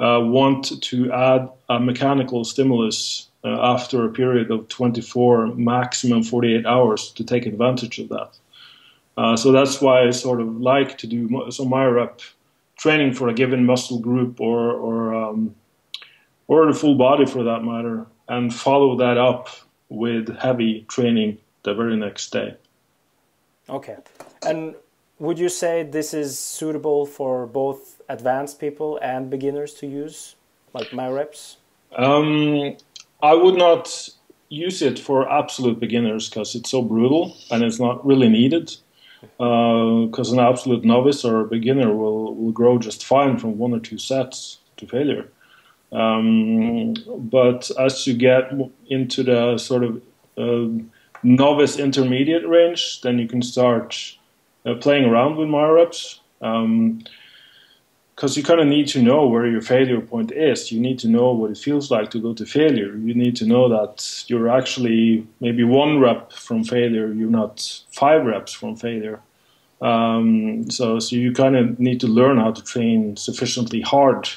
want 0.00 0.82
to 0.82 1.12
add 1.12 1.48
a 1.68 1.78
mechanical 1.78 2.44
stimulus 2.44 3.28
uh, 3.44 3.74
after 3.74 4.04
a 4.04 4.10
period 4.10 4.50
of 4.50 4.68
24, 4.68 5.54
maximum 5.54 6.22
48 6.22 6.66
hours 6.66 7.10
to 7.12 7.24
take 7.24 7.46
advantage 7.46 7.98
of 7.98 8.08
that. 8.08 8.30
Uh, 9.16 9.36
so 9.36 9.52
that's 9.52 9.80
why 9.80 10.06
I 10.06 10.10
sort 10.10 10.40
of 10.40 10.60
like 10.60 10.98
to 10.98 11.06
do 11.06 11.28
some 11.50 11.68
MyoRep 11.68 12.20
training 12.76 13.12
for 13.12 13.28
a 13.28 13.34
given 13.34 13.66
muscle 13.66 13.98
group 13.98 14.40
or 14.40 14.72
or 14.72 15.14
um, 15.14 15.54
or 16.48 16.66
the 16.66 16.78
full 16.78 16.96
body 16.96 17.26
for 17.26 17.44
that 17.44 17.62
matter, 17.62 18.06
and 18.28 18.54
follow 18.54 18.96
that 18.96 19.18
up 19.18 19.48
with 19.88 20.36
heavy 20.38 20.86
training 20.88 21.38
the 21.62 21.74
very 21.74 21.96
next 21.96 22.30
day. 22.32 22.56
Okay, 23.68 23.96
and 24.42 24.74
would 25.18 25.38
you 25.38 25.48
say 25.48 25.82
this 25.82 26.14
is 26.14 26.38
suitable 26.38 27.04
for 27.04 27.46
both 27.46 27.99
advanced 28.10 28.58
people 28.58 28.98
and 29.02 29.30
beginners 29.30 29.74
to 29.74 29.86
use, 29.86 30.36
like 30.74 30.88
MyoReps? 30.88 31.56
Um, 31.96 32.76
I 33.22 33.34
would 33.34 33.56
not 33.56 34.08
use 34.48 34.82
it 34.82 34.98
for 34.98 35.30
absolute 35.30 35.78
beginners 35.80 36.28
because 36.28 36.54
it's 36.54 36.70
so 36.70 36.82
brutal 36.82 37.36
and 37.50 37.62
it's 37.62 37.78
not 37.78 38.04
really 38.04 38.28
needed. 38.28 38.76
Because 39.36 40.30
uh, 40.30 40.34
an 40.34 40.40
absolute 40.40 40.84
novice 40.84 41.24
or 41.24 41.40
a 41.40 41.44
beginner 41.44 41.94
will, 41.94 42.34
will 42.34 42.52
grow 42.52 42.78
just 42.78 43.04
fine 43.04 43.38
from 43.38 43.58
one 43.58 43.72
or 43.72 43.78
two 43.78 43.98
sets 43.98 44.58
to 44.78 44.86
failure. 44.86 45.28
Um, 45.92 46.94
but 47.18 47.70
as 47.78 48.06
you 48.06 48.14
get 48.14 48.50
into 48.88 49.22
the 49.22 49.58
sort 49.58 49.84
of 49.84 50.02
uh, 50.38 50.68
novice 51.22 51.78
intermediate 51.78 52.46
range, 52.48 53.02
then 53.02 53.18
you 53.18 53.28
can 53.28 53.42
start 53.42 54.16
uh, 54.64 54.74
playing 54.74 55.04
around 55.04 55.36
with 55.36 55.48
MyoReps. 55.48 56.20
Um, 56.40 57.02
because 58.20 58.36
you 58.36 58.42
kind 58.42 58.60
of 58.60 58.66
need 58.66 58.86
to 58.86 59.00
know 59.00 59.26
where 59.26 59.46
your 59.46 59.62
failure 59.62 59.98
point 59.98 60.30
is. 60.30 60.70
You 60.70 60.78
need 60.78 60.98
to 60.98 61.08
know 61.08 61.32
what 61.32 61.52
it 61.52 61.56
feels 61.56 61.90
like 61.90 62.10
to 62.10 62.20
go 62.20 62.34
to 62.34 62.44
failure. 62.44 62.94
You 62.94 63.14
need 63.14 63.34
to 63.36 63.46
know 63.46 63.66
that 63.70 64.24
you're 64.26 64.50
actually 64.50 65.26
maybe 65.40 65.64
one 65.64 66.00
rep 66.00 66.30
from 66.30 66.62
failure. 66.62 67.10
You're 67.14 67.30
not 67.30 67.82
five 67.90 68.26
reps 68.26 68.52
from 68.52 68.76
failure. 68.76 69.20
Um, 69.80 70.70
so, 70.70 70.98
so 70.98 71.16
you 71.16 71.32
kind 71.32 71.56
of 71.56 71.80
need 71.80 71.98
to 72.00 72.08
learn 72.08 72.36
how 72.36 72.52
to 72.52 72.62
train 72.62 73.16
sufficiently 73.16 73.80
hard 73.80 74.28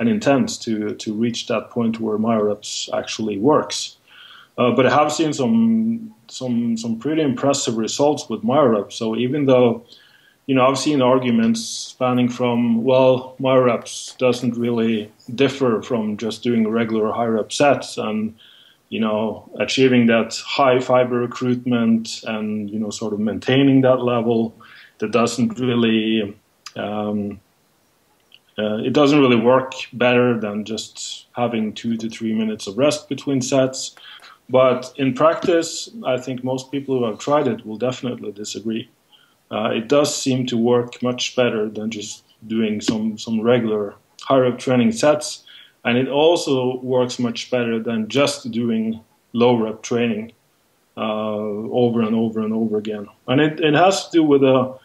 and 0.00 0.08
intense 0.08 0.56
to 0.64 0.94
to 0.94 1.12
reach 1.12 1.48
that 1.48 1.68
point 1.68 2.00
where 2.00 2.16
MyoReps 2.16 2.88
actually 2.98 3.36
works. 3.36 3.98
Uh, 4.56 4.70
but 4.70 4.86
I 4.86 4.90
have 4.90 5.12
seen 5.12 5.34
some 5.34 6.14
some 6.28 6.78
some 6.78 6.98
pretty 6.98 7.20
impressive 7.20 7.76
results 7.76 8.30
with 8.30 8.42
MyoReps. 8.42 8.94
So 8.94 9.16
even 9.16 9.44
though 9.44 9.84
you 10.46 10.54
know, 10.54 10.66
I've 10.66 10.78
seen 10.78 11.00
arguments 11.00 11.64
spanning 11.64 12.28
from, 12.28 12.82
well, 12.82 13.36
MyoReps 13.38 14.16
doesn't 14.18 14.56
really 14.56 15.10
differ 15.34 15.82
from 15.82 16.16
just 16.16 16.42
doing 16.42 16.66
regular 16.66 17.12
high 17.12 17.26
rep 17.26 17.52
sets 17.52 17.96
and, 17.96 18.34
you 18.88 18.98
know, 18.98 19.48
achieving 19.60 20.06
that 20.06 20.36
high 20.44 20.80
fiber 20.80 21.20
recruitment 21.20 22.22
and, 22.24 22.68
you 22.70 22.80
know, 22.80 22.90
sort 22.90 23.12
of 23.12 23.20
maintaining 23.20 23.82
that 23.82 24.02
level 24.02 24.54
that 24.98 25.12
doesn't 25.12 25.60
really, 25.60 26.36
um, 26.74 27.40
uh, 28.58 28.78
it 28.78 28.92
doesn't 28.92 29.20
really 29.20 29.40
work 29.40 29.72
better 29.92 30.38
than 30.38 30.64
just 30.64 31.26
having 31.36 31.72
two 31.72 31.96
to 31.96 32.10
three 32.10 32.34
minutes 32.34 32.66
of 32.66 32.76
rest 32.76 33.08
between 33.08 33.40
sets. 33.40 33.94
But 34.48 34.92
in 34.96 35.14
practice, 35.14 35.88
I 36.04 36.18
think 36.18 36.42
most 36.42 36.72
people 36.72 36.98
who 36.98 37.04
have 37.04 37.18
tried 37.18 37.46
it 37.46 37.64
will 37.64 37.78
definitely 37.78 38.32
disagree 38.32 38.90
uh, 39.52 39.70
it 39.70 39.86
does 39.88 40.16
seem 40.16 40.46
to 40.46 40.56
work 40.56 41.02
much 41.02 41.36
better 41.36 41.68
than 41.68 41.90
just 41.90 42.24
doing 42.46 42.80
some, 42.80 43.18
some 43.18 43.40
regular 43.40 43.94
high 44.22 44.38
rep 44.38 44.58
training 44.58 44.92
sets. 44.92 45.44
And 45.84 45.98
it 45.98 46.08
also 46.08 46.78
works 46.80 47.18
much 47.18 47.50
better 47.50 47.78
than 47.78 48.08
just 48.08 48.50
doing 48.50 49.00
low 49.32 49.56
rep 49.56 49.82
training 49.82 50.32
uh, 50.96 51.00
over 51.00 52.00
and 52.00 52.14
over 52.14 52.40
and 52.40 52.54
over 52.54 52.78
again. 52.78 53.08
And 53.28 53.40
it, 53.40 53.60
it 53.60 53.74
has 53.74 54.08
to 54.08 54.18
do 54.18 54.22
with 54.22 54.42
a, 54.42 54.54
uh, 54.54 54.78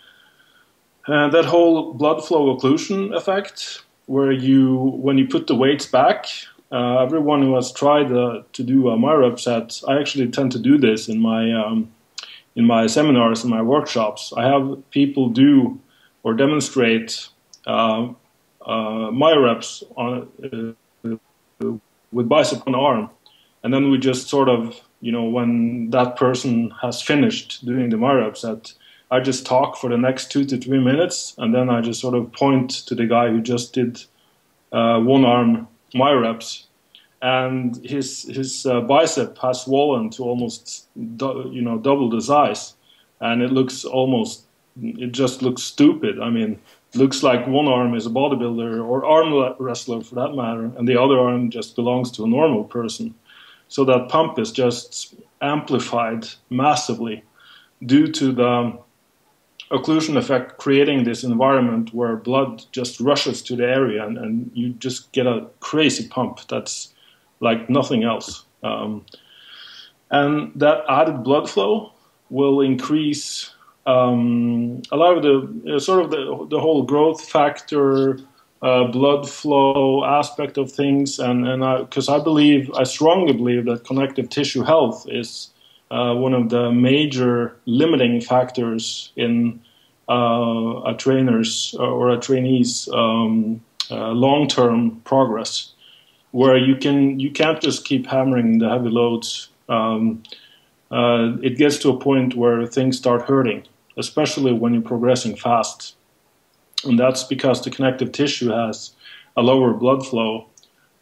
uh, 1.07 1.29
that 1.29 1.45
whole 1.45 1.93
blood 1.93 2.25
flow 2.25 2.57
occlusion 2.57 3.15
effect, 3.15 3.83
where 4.07 4.31
you, 4.31 4.75
when 4.75 5.17
you 5.17 5.27
put 5.27 5.47
the 5.47 5.55
weights 5.55 5.85
back, 5.85 6.25
uh, 6.71 6.97
everyone 6.97 7.41
who 7.41 7.55
has 7.55 7.71
tried 7.71 8.11
uh, 8.11 8.41
to 8.51 8.63
do 8.63 8.89
a 8.89 8.97
MyoRep 8.97 9.39
set, 9.39 9.81
I 9.87 9.99
actually 9.99 10.29
tend 10.29 10.51
to 10.51 10.59
do 10.59 10.77
this 10.77 11.07
in 11.07 11.19
my 11.19 11.53
um, 11.53 11.89
in 12.57 12.65
my 12.65 12.87
seminars 12.87 13.43
and 13.43 13.51
my 13.51 13.61
workshops, 13.61 14.33
I 14.35 14.43
have 14.47 14.77
people 14.89 15.29
do 15.29 15.79
or 16.23 16.33
demonstrate 16.33 17.29
uh, 17.67 18.07
uh, 18.65 19.11
MyoReps 19.13 19.83
on, 19.95 20.75
uh, 21.61 21.77
with 22.11 22.27
bicep 22.27 22.67
on 22.67 22.73
arm, 22.73 23.09
and 23.63 23.71
then 23.71 23.91
we 23.91 23.99
just 23.99 24.27
sort 24.27 24.49
of, 24.49 24.81
you 25.01 25.11
know, 25.11 25.23
when 25.23 25.91
that 25.91 26.15
person 26.15 26.71
has 26.81 26.99
finished 27.01 27.63
doing 27.63 27.89
the 27.89 27.97
MyoReps, 27.97 28.41
that 28.41 28.73
I 29.11 29.19
just 29.19 29.45
talk 29.45 29.77
for 29.77 29.89
the 29.89 29.97
next 29.97 30.31
two 30.31 30.43
to 30.45 30.57
three 30.57 30.79
minutes, 30.79 31.35
and 31.37 31.53
then 31.53 31.69
I 31.69 31.81
just 31.81 32.01
sort 32.01 32.15
of 32.15 32.33
point 32.33 32.71
to 32.87 32.95
the 32.95 33.05
guy 33.05 33.29
who 33.29 33.39
just 33.39 33.73
did 33.73 34.03
uh, 34.71 34.99
one 34.99 35.25
arm 35.25 35.67
MyoReps 35.93 36.63
and 37.21 37.77
his 37.85 38.23
his 38.23 38.65
uh, 38.65 38.81
bicep 38.81 39.37
has 39.39 39.61
swollen 39.61 40.09
to 40.11 40.23
almost 40.23 40.87
you 40.95 41.61
know 41.61 41.77
double 41.77 42.09
the 42.09 42.21
size, 42.21 42.75
and 43.19 43.41
it 43.41 43.51
looks 43.51 43.85
almost 43.85 44.45
it 44.81 45.11
just 45.11 45.41
looks 45.41 45.63
stupid. 45.63 46.19
I 46.19 46.29
mean, 46.29 46.59
looks 46.93 47.23
like 47.23 47.47
one 47.47 47.67
arm 47.67 47.95
is 47.95 48.05
a 48.05 48.09
bodybuilder 48.09 48.85
or 48.85 49.05
arm 49.05 49.55
wrestler 49.59 50.01
for 50.01 50.15
that 50.15 50.35
matter, 50.35 50.71
and 50.77 50.87
the 50.87 51.01
other 51.01 51.19
arm 51.19 51.49
just 51.49 51.75
belongs 51.75 52.11
to 52.11 52.23
a 52.23 52.27
normal 52.27 52.63
person. 52.63 53.15
So 53.69 53.83
that 53.85 54.09
pump 54.09 54.39
is 54.39 54.51
just 54.51 55.15
amplified 55.41 56.27
massively 56.49 57.23
due 57.85 58.07
to 58.11 58.31
the 58.31 58.77
occlusion 59.71 60.15
effect 60.17 60.57
creating 60.57 61.03
this 61.03 61.23
environment 61.23 61.93
where 61.93 62.15
blood 62.15 62.63
just 62.71 62.99
rushes 63.01 63.41
to 63.41 63.55
the 63.55 63.65
area 63.65 64.05
and, 64.05 64.17
and 64.17 64.51
you 64.53 64.69
just 64.69 65.11
get 65.11 65.27
a 65.27 65.45
crazy 65.59 66.07
pump 66.07 66.39
that's 66.47 66.93
like 67.39 67.69
nothing 67.69 68.03
else. 68.03 68.45
Um, 68.63 69.05
and 70.09 70.51
that 70.55 70.83
added 70.89 71.23
blood 71.23 71.49
flow 71.49 71.93
will 72.29 72.61
increase 72.61 73.51
um, 73.85 74.81
a 74.91 74.97
lot 74.97 75.17
of 75.17 75.23
the 75.23 75.75
uh, 75.75 75.79
sort 75.79 76.03
of 76.03 76.11
the, 76.11 76.47
the 76.49 76.59
whole 76.59 76.83
growth 76.83 77.27
factor, 77.29 78.19
uh, 78.61 78.85
blood 78.85 79.29
flow 79.29 80.03
aspect 80.03 80.57
of 80.57 80.71
things, 80.71 81.19
and 81.19 81.47
and 81.47 81.61
because 81.85 82.09
I, 82.09 82.17
I, 82.17 82.19
believe 82.19 82.69
I 82.73 82.83
strongly 82.83 83.33
believe 83.33 83.65
that 83.65 83.85
connective 83.85 84.29
tissue 84.29 84.63
health 84.63 85.05
is 85.09 85.51
uh, 85.89 86.13
one 86.15 86.33
of 86.33 86.49
the 86.49 86.71
major 86.71 87.55
limiting 87.65 88.19
factors 88.19 89.13
in 89.15 89.61
uh, 90.09 90.81
a 90.85 90.93
trainer's 90.97 91.73
or 91.79 92.09
a 92.09 92.19
trainee's 92.19 92.89
um, 92.93 93.61
uh, 93.89 94.09
long-term 94.09 95.01
progress, 95.05 95.71
where 96.31 96.57
you 96.57 96.75
can 96.75 97.19
you 97.19 97.31
can't 97.31 97.61
just 97.61 97.85
keep 97.85 98.07
hammering 98.07 98.59
the 98.59 98.69
heavy 98.69 98.89
loads. 98.89 99.49
Um, 99.69 100.23
uh, 100.89 101.35
it 101.41 101.57
gets 101.57 101.77
to 101.79 101.89
a 101.89 101.99
point 101.99 102.35
where 102.35 102.65
things 102.65 102.97
start 102.97 103.23
hurting 103.23 103.67
especially 103.97 104.53
when 104.53 104.73
you're 104.73 104.81
progressing 104.81 105.35
fast. 105.35 105.95
And 106.85 106.97
that's 106.97 107.23
because 107.23 107.63
the 107.63 107.71
connective 107.71 108.11
tissue 108.11 108.49
has 108.49 108.91
a 109.35 109.41
lower 109.41 109.73
blood 109.73 110.05
flow 110.05 110.47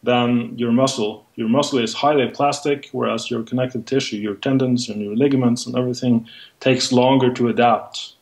than 0.02 0.58
your 0.58 0.72
muscle. 0.72 1.26
Your 1.36 1.50
muscle 1.50 1.80
is 1.80 1.94
highly 1.94 2.30
plastic, 2.30 2.90
whereas 2.94 3.30
your 3.30 3.44
connective 3.44 3.86
tissue, 3.86 4.16
your 4.16 4.36
tendons 4.36 4.88
and 4.88 5.02
your 5.02 5.16
ligaments 5.16 5.66
and 5.66 5.78
everything, 5.78 6.28
takes 6.60 6.92
longer 6.92 7.34
to 7.34 7.50
adapt. 7.50 8.14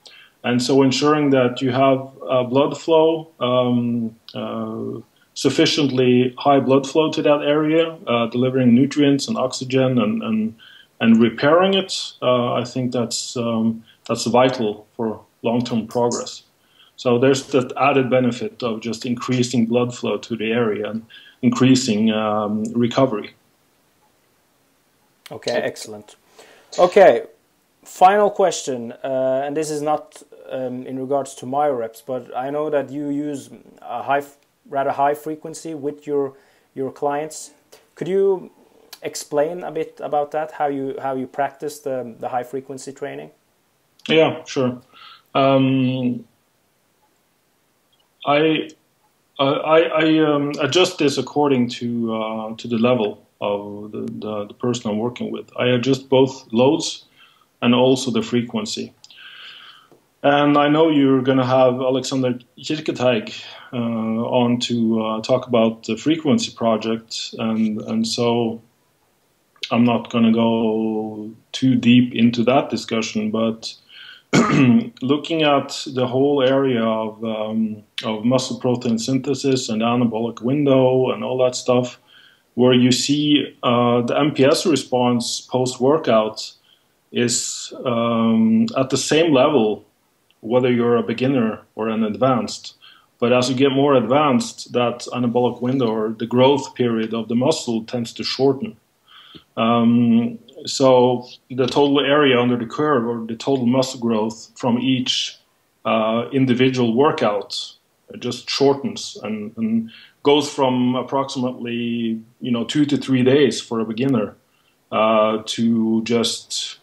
And 0.44 0.62
so, 0.62 0.82
ensuring 0.82 1.30
that 1.30 1.62
you 1.62 1.72
have 1.72 2.10
uh, 2.30 2.44
blood 2.44 2.78
flow, 2.78 3.30
um, 3.39 4.16
uh, 4.34 5.00
sufficiently 5.34 6.34
high 6.38 6.60
blood 6.60 6.88
flow 6.88 7.12
to 7.12 7.22
that 7.22 7.41
area, 7.41 7.98
uh, 8.08 8.28
delivering 8.28 8.74
nutrients 8.76 9.28
and 9.28 9.38
oxygen 9.38 10.00
and, 10.00 10.24
and, 10.24 10.56
and 11.00 11.22
repairing 11.22 11.74
it, 11.74 12.13
uh, 12.22 12.54
I 12.54 12.63
think 12.63 12.91
that's 12.91 13.36
um, 13.36 13.84
that's 14.08 14.26
vital 14.26 14.86
for 14.96 15.22
long-term 15.41 15.88
progress. 15.88 16.43
So 16.96 17.17
there's 17.17 17.48
that 17.48 17.74
added 17.78 18.10
benefit 18.10 18.62
of 18.63 18.82
just 18.82 19.06
increasing 19.06 19.65
blood 19.65 19.96
flow 19.96 20.17
to 20.17 20.36
the 20.36 20.52
area 20.52 20.89
and 20.89 21.06
increasing 21.41 22.12
um, 22.12 22.63
recovery. 22.74 23.34
Okay, 25.32 25.52
excellent. 25.52 26.15
Okay, 26.78 27.24
final 27.84 28.30
question, 28.30 28.91
uh, 29.04 29.41
and 29.46 29.56
this 29.56 29.69
is 29.69 29.82
not 29.82 30.22
um, 30.50 30.86
in 30.86 31.00
regards 31.00 31.36
to 31.36 31.46
MyoReps, 31.46 32.04
but 32.06 32.36
I 32.36 32.50
know 32.50 32.69
that 32.69 32.89
you 32.89 33.10
use 33.10 33.50
a 33.82 34.04
high, 34.04 34.24
rather 34.74 34.92
high 34.92 35.14
frequency 35.14 35.74
with 35.74 36.08
your 36.08 36.34
your 36.74 36.92
clients. 36.92 37.52
Could 37.96 38.08
you 38.08 38.52
explain 39.02 39.64
a 39.64 39.72
bit 39.72 40.00
about 40.04 40.32
that? 40.32 40.52
How 40.52 40.68
you 40.68 40.96
how 41.02 41.16
you 41.16 41.28
practice 41.28 41.80
the 41.80 42.16
the 42.20 42.30
high 42.30 42.44
frequency 42.44 42.92
training? 42.92 43.30
Yeah, 44.10 44.44
sure. 44.46 44.82
Um, 45.36 46.26
I 48.26 48.70
I, 49.40 49.80
I 50.04 50.20
um, 50.20 50.52
adjust 50.60 50.98
this 50.98 51.18
according 51.18 51.70
to 51.80 52.16
uh, 52.16 52.56
to 52.56 52.68
the 52.68 52.78
level 52.78 53.26
of 53.42 53.92
the, 53.92 54.02
the, 54.20 54.46
the, 54.48 54.54
person 54.54 54.90
I'm 54.90 55.00
working 55.00 55.32
with. 55.32 55.50
I 55.60 55.66
adjust 55.68 56.08
both 56.08 56.48
loads 56.54 57.06
and 57.62 57.76
also 57.76 58.10
the 58.12 58.22
frequency. 58.22 58.94
And 60.24 60.58
I 60.58 60.70
know 60.70 60.90
you're 60.90 61.22
going 61.22 61.38
to 61.38 61.46
have 61.46 61.76
Alexander 61.76 62.40
Kirketeig 62.58 63.44
uh, 63.74 63.78
on 63.78 64.58
to 64.62 65.04
uh, 65.04 65.22
talk 65.22 65.48
about 65.48 65.84
the 65.84 65.98
frequency 65.98 66.52
project, 66.52 67.36
and 67.38 67.82
and 67.82 68.08
so 68.08 68.62
I'm 69.70 69.84
not 69.84 70.10
going 70.12 70.24
to 70.24 70.32
go 70.32 71.32
too 71.52 71.76
deep 71.76 72.14
into 72.14 72.44
that 72.46 72.70
discussion, 72.70 73.32
but 73.32 73.76
looking 75.02 75.44
at 75.44 75.86
the 75.88 76.08
whole 76.08 76.42
area 76.42 76.84
of, 76.84 77.24
um, 77.24 77.84
of 78.04 78.26
muscle 78.26 78.60
protein 78.60 78.98
synthesis 78.98 79.70
and 79.70 79.82
anabolic 79.82 80.42
window 80.42 81.12
and 81.12 81.24
all 81.24 81.38
that 81.38 81.56
stuff, 81.56 82.00
where 82.56 82.74
you 82.74 82.92
see 82.92 83.58
uh, 83.64 84.02
the 84.02 84.14
MPS 84.14 84.70
response 84.70 85.42
post 85.42 85.80
workout 85.80 86.54
is 87.12 87.74
um, 87.86 88.68
at 88.78 88.90
the 88.90 88.98
same 88.98 89.34
level, 89.34 89.86
whether 90.44 90.72
you're 90.72 90.98
a 90.98 91.04
beginner 91.04 91.62
or 91.76 91.90
an 91.90 92.04
advanced. 92.04 92.76
But 93.20 93.32
as 93.32 93.50
you 93.50 93.56
get 93.56 93.72
more 93.72 93.96
advanced, 93.96 94.74
that 94.74 95.08
anabolic 95.14 95.62
window 95.62 95.88
or 95.88 96.10
the 96.10 96.26
growth 96.26 96.76
period 96.76 97.14
of 97.14 97.30
the 97.30 97.36
muscle 97.36 97.84
tends 97.86 98.12
to 98.14 98.24
shorten. 98.24 98.76
Um, 99.56 100.40
so 100.66 101.28
the 101.50 101.68
total 101.68 102.00
area 102.00 102.40
under 102.40 102.58
the 102.58 102.66
curve 102.66 103.08
or 103.08 103.26
the 103.26 103.36
total 103.36 103.66
muscle 103.66 104.00
growth 104.00 104.52
from 104.56 104.80
each 104.80 105.38
uh, 105.86 106.30
individual 106.32 106.94
workout 106.96 107.76
just 108.20 108.50
shortens 108.50 109.18
and, 109.24 109.54
and, 109.58 109.92
goes 110.24 110.50
from 110.50 110.96
approximately 110.96 112.18
you 112.40 112.50
know 112.50 112.64
two 112.64 112.86
to 112.86 112.96
three 112.96 113.24
days 113.24 113.60
for 113.60 113.82
a 113.82 113.86
beginner 113.86 114.38
uh, 114.90 115.44
to 115.46 116.02
just 116.04 116.80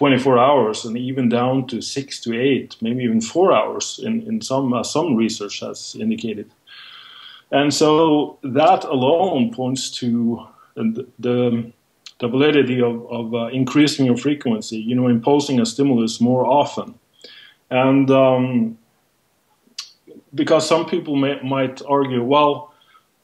24 0.00 0.38
hours 0.38 0.86
and 0.86 0.96
even 0.96 1.28
down 1.28 1.66
to 1.66 1.82
six 1.82 2.20
to 2.20 2.32
eight, 2.32 2.74
maybe 2.80 3.04
even 3.04 3.20
four 3.20 3.52
hours 3.52 4.00
in, 4.02 4.22
in 4.22 4.40
some 4.40 4.72
uh, 4.72 4.82
some 4.82 5.14
research 5.14 5.60
has 5.60 5.94
indicated. 6.00 6.50
And 7.50 7.74
so 7.74 8.38
that 8.42 8.84
alone 8.84 9.52
points 9.52 9.90
to 9.98 10.46
the, 10.74 11.06
the 11.18 11.70
the 12.18 12.28
validity 12.28 12.80
of, 12.80 13.06
of 13.10 13.34
uh, 13.34 13.48
increasing 13.48 14.06
your 14.06 14.16
frequency, 14.16 14.78
you 14.78 14.94
know, 14.94 15.06
imposing 15.06 15.60
a 15.60 15.66
stimulus 15.66 16.18
more 16.18 16.46
often. 16.46 16.94
And 17.70 18.10
um, 18.10 18.78
because 20.34 20.66
some 20.66 20.86
people 20.86 21.14
may, 21.14 21.38
might 21.42 21.82
argue, 21.86 22.24
well, 22.24 22.72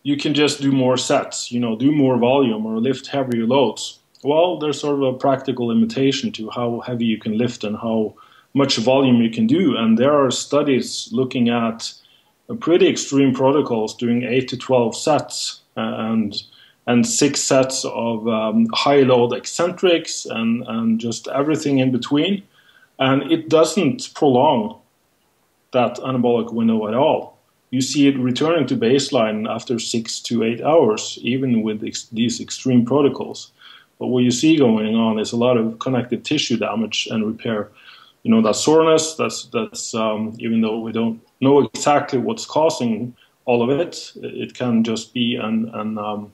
you 0.03 0.19
can 0.19 0.35
just 0.35 0.61
do 0.61 0.73
more 0.73 0.99
sets, 0.99 1.51
you 1.51 1.59
know, 1.59 1.75
do 1.75 1.91
more 1.91 2.19
volume 2.19 2.67
or 2.67 2.79
lift 2.81 3.07
heavier 3.07 3.47
loads. 3.47 4.01
Well, 4.27 4.59
there's 4.59 4.81
sort 4.81 4.97
of 4.97 5.03
a 5.03 5.17
practical 5.17 5.69
limitation 5.69 6.33
to 6.33 6.51
how 6.51 6.81
heavy 6.81 7.05
you 7.05 7.17
can 7.17 7.39
lift 7.39 7.62
and 7.62 7.77
how 7.77 8.17
much 8.55 8.77
volume 8.79 9.23
you 9.23 9.31
can 9.31 9.47
do. 9.47 9.77
And 9.77 9.97
there 9.97 10.12
are 10.12 10.33
studies 10.33 11.09
looking 11.12 11.49
at 11.49 11.93
pretty 12.59 12.89
extreme 12.89 13.33
protocols 13.33 13.95
doing 13.95 14.25
8 14.25 14.49
to 14.49 14.57
12 14.57 14.97
sets. 14.97 15.61
And 15.77 16.35
and 16.89 17.07
six 17.07 17.41
sets 17.41 17.85
of 17.85 18.27
um, 18.29 18.67
high 18.73 19.03
load 19.03 19.33
eccentrics 19.33 20.25
and, 20.25 20.65
and 20.67 21.01
just 21.01 21.29
everything 21.29 21.79
in 21.79 21.93
between. 21.93 22.43
And 22.99 23.31
it 23.31 23.49
doesn't 23.49 24.12
prolong 24.15 24.81
that 25.73 25.97
anabolic 25.99 26.53
window 26.53 26.89
at 26.89 26.95
all. 26.95 27.39
You 27.70 27.81
see 27.81 28.07
it 28.09 28.18
returning 28.18 28.66
to 28.68 28.77
baseline 28.77 29.49
after 29.49 29.79
six 29.79 30.20
to 30.22 30.45
eight 30.45 30.62
hours, 30.62 31.18
even 31.22 31.62
with 31.62 31.85
ex 31.85 32.07
these 32.07 32.41
extreme 32.41 32.85
protocols. 32.85 33.51
But 33.99 34.09
what 34.09 34.24
you 34.24 34.30
see 34.30 34.57
going 34.57 34.94
on 34.94 35.18
is 35.18 35.32
a 35.32 35.36
lot 35.36 35.57
of 35.57 35.78
connective 35.78 36.22
tissue 36.22 36.57
damage 36.57 37.09
and 37.11 37.24
repair. 37.24 37.70
You 38.22 38.30
know, 38.30 38.42
that 38.42 38.57
soreness, 38.57 39.14
that's, 39.14 39.47
that's 39.47 39.94
um, 39.94 40.34
even 40.38 40.61
though 40.61 40.80
we 40.80 40.92
don't 40.92 41.20
know 41.40 41.61
exactly 41.61 42.18
what's 42.18 42.44
causing 42.44 43.14
all 43.44 43.62
of 43.62 43.80
it, 43.80 44.12
it 44.16 44.55
can 44.55 44.82
just 44.84 45.14
be 45.14 45.36
an, 45.36 45.70
an 45.72 45.99
um, 45.99 46.32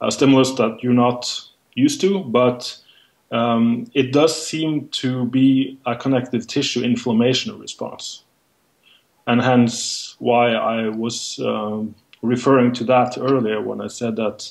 a 0.00 0.12
stimulus 0.12 0.52
that 0.52 0.78
you're 0.82 0.92
not 0.92 1.42
used 1.74 2.00
to, 2.00 2.20
but 2.20 2.76
um, 3.30 3.86
it 3.94 4.12
does 4.12 4.46
seem 4.46 4.88
to 4.88 5.26
be 5.26 5.78
a 5.86 5.96
connective 5.96 6.46
tissue 6.46 6.82
inflammation 6.82 7.58
response. 7.58 8.24
And 9.26 9.42
hence 9.42 10.16
why 10.18 10.52
I 10.52 10.88
was 10.88 11.38
um, 11.44 11.94
referring 12.22 12.72
to 12.74 12.84
that 12.84 13.18
earlier 13.18 13.60
when 13.60 13.80
I 13.80 13.88
said 13.88 14.16
that 14.16 14.50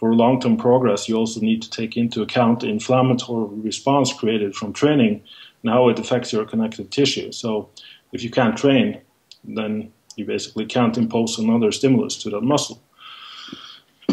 for 0.00 0.14
long 0.14 0.40
term 0.40 0.56
progress, 0.56 1.08
you 1.08 1.16
also 1.16 1.40
need 1.40 1.62
to 1.62 1.70
take 1.70 1.96
into 1.96 2.22
account 2.22 2.60
the 2.60 2.68
inflammatory 2.68 3.60
response 3.60 4.12
created 4.12 4.56
from 4.56 4.72
training 4.72 5.22
and 5.62 5.72
how 5.72 5.88
it 5.90 5.98
affects 5.98 6.32
your 6.32 6.44
connective 6.44 6.90
tissue. 6.90 7.30
So 7.30 7.68
if 8.12 8.24
you 8.24 8.30
can't 8.30 8.56
train, 8.56 9.00
then 9.44 9.92
you 10.16 10.24
basically 10.24 10.66
can't 10.66 10.98
impose 10.98 11.38
another 11.38 11.70
stimulus 11.70 12.16
to 12.22 12.30
that 12.30 12.40
muscle 12.40 12.82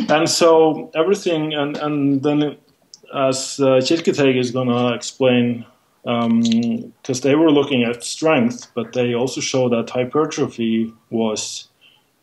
and 0.10 0.30
so 0.30 0.92
everything, 0.96 1.54
and, 1.54 1.78
and 1.78 2.24
then 2.24 2.58
as 3.14 3.60
uh, 3.60 3.80
Kirketeig 3.82 4.38
is 4.38 4.52
going 4.52 4.68
to 4.70 4.94
explain 4.94 5.66
because 6.04 6.26
um, 6.26 7.22
they 7.22 7.36
were 7.36 7.52
looking 7.52 7.84
at 7.84 8.04
strength, 8.04 8.72
but 8.74 8.94
they 8.94 9.14
also 9.14 9.42
show 9.42 9.68
that 9.70 9.90
hypertrophy 9.90 10.94
was 11.10 11.68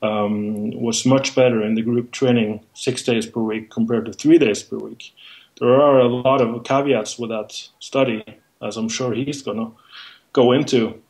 um, 0.05 0.71
was 0.73 1.07
much 1.07 1.35
better 1.35 1.63
in 1.63 1.75
the 1.75 1.83
group 1.83 2.11
training 2.11 2.61
six 2.75 3.03
days 3.03 3.27
per 3.27 3.41
week 3.41 3.71
compared 3.71 4.05
to 4.05 4.13
three 4.13 4.39
days 4.39 4.63
per 4.63 4.77
week. 4.77 5.15
There 5.59 5.81
are 5.81 6.01
a 6.01 6.09
lot 6.09 6.43
of 6.43 6.63
caveats 6.65 7.19
with 7.19 7.31
that 7.31 7.51
study, 7.79 8.23
as 8.61 8.77
I'm 8.77 8.91
sure 8.91 9.15
he's 9.15 9.43
going 9.43 9.57
to 9.57 9.73
go 10.35 10.53
into. 10.53 11.01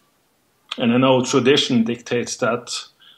And 0.79 0.93
I 0.93 0.99
know 0.99 1.25
tradition 1.25 1.83
dictates 1.83 2.37
that 2.37 2.71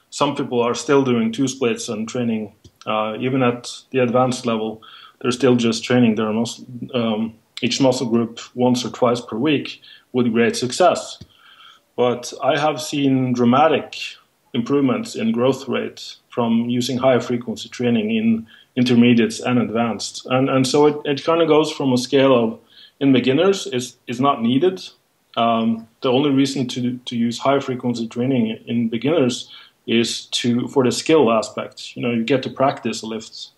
some 0.08 0.34
people 0.34 0.62
are 0.62 0.74
still 0.74 1.02
doing 1.04 1.30
two 1.30 1.48
splits 1.48 1.88
and 1.90 2.08
training, 2.08 2.54
uh, 2.86 3.16
even 3.20 3.42
at 3.42 3.70
the 3.90 3.98
advanced 3.98 4.46
level, 4.46 4.82
they're 5.20 5.30
still 5.30 5.56
just 5.56 5.84
training 5.84 6.14
their 6.14 6.32
muscle, 6.32 6.64
um, 6.94 7.34
each 7.60 7.80
muscle 7.80 8.08
group 8.08 8.40
once 8.54 8.84
or 8.84 8.90
twice 8.90 9.20
per 9.20 9.36
week 9.36 9.82
with 10.12 10.32
great 10.32 10.56
success. 10.56 11.18
But 11.96 12.32
I 12.42 12.58
have 12.58 12.80
seen 12.80 13.32
dramatic 13.32 13.96
improvements 14.56 15.14
in 15.14 15.32
growth 15.32 15.68
rate 15.68 16.16
from 16.30 16.68
using 16.68 16.98
higher 16.98 17.20
frequency 17.20 17.68
training 17.68 18.10
in 18.16 18.46
intermediates 18.74 19.40
and 19.40 19.58
advanced. 19.58 20.26
And, 20.26 20.50
and 20.50 20.66
so 20.66 20.86
it, 20.86 20.96
it 21.04 21.24
kind 21.24 21.40
of 21.42 21.48
goes 21.48 21.70
from 21.72 21.92
a 21.92 21.98
scale 21.98 22.34
of 22.34 22.58
in 23.00 23.12
beginners 23.12 23.66
is, 23.66 23.96
is 24.06 24.20
not 24.20 24.42
needed. 24.42 24.82
Um, 25.36 25.88
the 26.02 26.10
only 26.10 26.30
reason 26.30 26.66
to, 26.68 26.98
to 27.04 27.16
use 27.16 27.38
high 27.38 27.60
frequency 27.60 28.08
training 28.08 28.58
in 28.66 28.88
beginners 28.88 29.50
is 29.86 30.26
to 30.26 30.66
for 30.68 30.82
the 30.84 30.90
skill 30.90 31.30
aspect. 31.30 31.96
You 31.96 32.02
know, 32.02 32.10
you 32.10 32.24
get 32.24 32.42
to 32.42 32.50
practice 32.50 33.02
lifts 33.02 33.52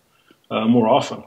uh, 0.51 0.65
more 0.65 0.87
often. 0.87 1.23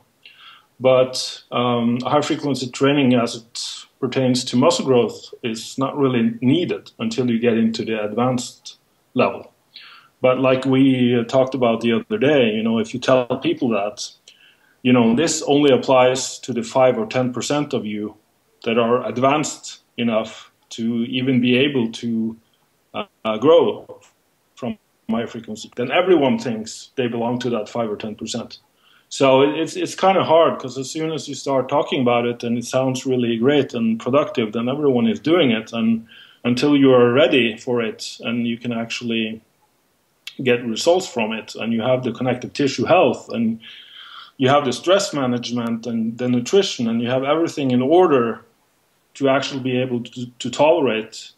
But 0.78 1.42
um, 1.50 2.00
high 2.00 2.22
frequency 2.22 2.70
training 2.70 3.14
as 3.14 3.36
it 3.36 3.86
pertains 4.00 4.44
to 4.44 4.56
muscle 4.56 4.84
growth 4.84 5.32
is 5.42 5.78
not 5.78 5.96
really 5.96 6.34
needed 6.40 6.90
until 6.98 7.30
you 7.30 7.38
get 7.38 7.56
into 7.56 7.84
the 7.84 8.02
advanced 8.02 8.78
level. 9.14 9.51
But 10.22 10.38
like 10.38 10.64
we 10.64 11.22
talked 11.24 11.54
about 11.54 11.80
the 11.80 11.92
other 11.92 12.16
day, 12.16 12.52
you 12.52 12.62
know, 12.62 12.78
if 12.78 12.94
you 12.94 13.00
tell 13.00 13.26
people 13.42 13.70
that, 13.70 14.08
you 14.82 14.92
know, 14.92 15.16
this 15.16 15.42
only 15.42 15.74
applies 15.74 16.38
to 16.38 16.52
the 16.52 16.62
5 16.62 16.96
or 16.96 17.06
10% 17.06 17.72
of 17.72 17.84
you 17.84 18.16
that 18.64 18.78
are 18.78 19.04
advanced 19.04 19.80
enough 19.96 20.52
to 20.70 21.04
even 21.04 21.40
be 21.40 21.56
able 21.56 21.90
to 21.90 22.36
uh, 22.94 23.04
uh, 23.24 23.36
grow 23.36 24.00
from 24.54 24.78
my 25.08 25.26
frequency, 25.26 25.70
then 25.74 25.90
everyone 25.90 26.38
thinks 26.38 26.90
they 26.94 27.08
belong 27.08 27.40
to 27.40 27.50
that 27.50 27.68
5 27.68 27.90
or 27.90 27.96
10%. 27.96 28.58
So 29.08 29.42
it's 29.42 29.76
it's 29.76 29.94
kind 29.94 30.16
of 30.16 30.26
hard 30.26 30.56
because 30.56 30.78
as 30.78 30.90
soon 30.90 31.12
as 31.12 31.28
you 31.28 31.34
start 31.34 31.68
talking 31.68 32.00
about 32.00 32.24
it 32.24 32.42
and 32.44 32.56
it 32.56 32.64
sounds 32.64 33.04
really 33.04 33.36
great 33.36 33.74
and 33.74 34.00
productive, 34.00 34.52
then 34.52 34.70
everyone 34.70 35.06
is 35.06 35.20
doing 35.20 35.50
it. 35.50 35.70
And 35.74 36.06
until 36.44 36.74
you 36.74 36.94
are 36.94 37.12
ready 37.12 37.58
for 37.58 37.82
it 37.82 38.16
and 38.20 38.46
you 38.46 38.56
can 38.56 38.72
actually 38.72 39.42
get 40.42 40.64
results 40.64 41.06
from 41.06 41.32
it, 41.32 41.54
and 41.54 41.72
you 41.72 41.82
have 41.82 42.02
the 42.02 42.12
connective 42.12 42.52
tissue 42.52 42.84
health 42.84 43.28
and 43.28 43.60
you 44.38 44.48
have 44.48 44.64
the 44.64 44.72
stress 44.72 45.12
management 45.12 45.86
and 45.86 46.18
the 46.18 46.28
nutrition, 46.28 46.88
and 46.88 47.00
you 47.00 47.08
have 47.08 47.22
everything 47.22 47.70
in 47.70 47.82
order 47.82 48.44
to 49.14 49.28
actually 49.28 49.60
be 49.60 49.78
able 49.78 50.02
to, 50.02 50.26
to 50.38 50.50
tolerate 50.50 51.32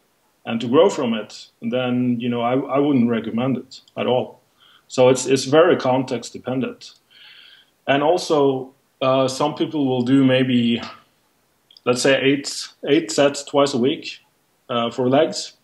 and 0.46 0.60
to 0.60 0.68
grow 0.68 0.88
from 0.88 1.14
it, 1.14 1.48
then 1.60 2.20
you 2.20 2.28
know 2.28 2.40
I, 2.40 2.54
I 2.54 2.78
wouldn't 2.78 3.10
recommend 3.10 3.56
it 3.56 3.80
at 3.96 4.06
all. 4.06 4.40
So 4.88 5.08
it's 5.08 5.26
it's 5.26 5.44
very 5.44 5.76
context 5.76 6.32
dependent. 6.32 6.92
And 7.86 8.02
also, 8.02 8.72
uh, 9.02 9.28
some 9.28 9.54
people 9.54 9.86
will 9.86 10.02
do 10.02 10.24
maybe, 10.24 10.80
let's 11.84 12.02
say, 12.02 12.20
eight 12.20 12.68
eight 12.86 13.10
sets 13.10 13.42
twice 13.42 13.74
a 13.74 13.78
week 13.78 14.20
uh, 14.68 14.90
for 14.90 15.08
legs, 15.08 15.54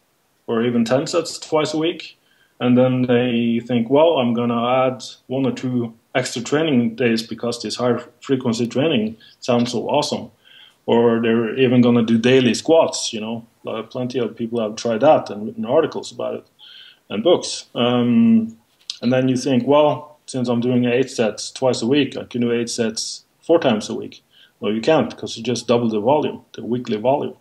or 0.47 0.63
even 0.63 0.85
ten 0.85 1.07
sets 1.07 1.39
twice 1.39 1.75
a 1.75 1.79
week, 1.79 2.19
and 2.61 2.77
then 2.77 3.03
they 3.03 3.61
think, 3.67 3.91
well, 3.91 4.19
I'm 4.19 4.35
gonna 4.35 4.87
add 4.87 5.03
one 5.27 5.47
or 5.47 5.53
two 5.53 5.95
extra 6.15 6.43
training 6.43 6.97
days 6.97 7.23
because 7.23 7.63
this 7.63 7.77
high 7.77 7.99
frequency 8.21 8.67
training 8.67 9.17
sounds 9.41 9.73
so 9.73 9.89
awesome, 9.89 10.31
or 10.87 11.21
they're 11.21 11.59
even 11.59 11.81
gonna 11.81 12.05
do 12.05 12.19
daily 12.19 12.55
squats. 12.55 13.13
You 13.13 13.21
know, 13.21 13.47
uh, 13.67 13.83
plenty 13.83 14.19
of 14.19 14.37
people 14.37 14.61
have 14.61 14.77
tried 14.77 15.01
that 15.01 15.31
and 15.31 15.47
written 15.47 15.65
articles 15.65 16.13
about 16.13 16.35
it 16.35 16.47
and 17.09 17.25
books. 17.25 17.67
Um, 17.75 18.57
and 19.03 19.13
then 19.13 19.29
you 19.29 19.37
think, 19.37 19.67
well, 19.67 20.19
since 20.27 20.49
I'm 20.49 20.61
doing 20.61 20.85
eight 20.85 21.11
sets 21.11 21.51
twice 21.51 21.83
a 21.83 21.87
week, 21.87 22.17
I 22.17 22.25
can 22.25 22.41
do 22.43 22.53
eight 22.53 22.71
sets 22.71 23.25
four 23.43 23.59
times 23.59 23.89
a 23.89 23.95
week. 23.95 24.23
Well, 24.61 24.73
you 24.73 24.83
can't 24.83 25.09
because 25.09 25.37
you 25.37 25.43
just 25.43 25.67
double 25.67 25.89
the 25.89 26.01
volume, 26.01 26.43
the 26.53 26.63
weekly 26.63 26.99
volume. 26.99 27.37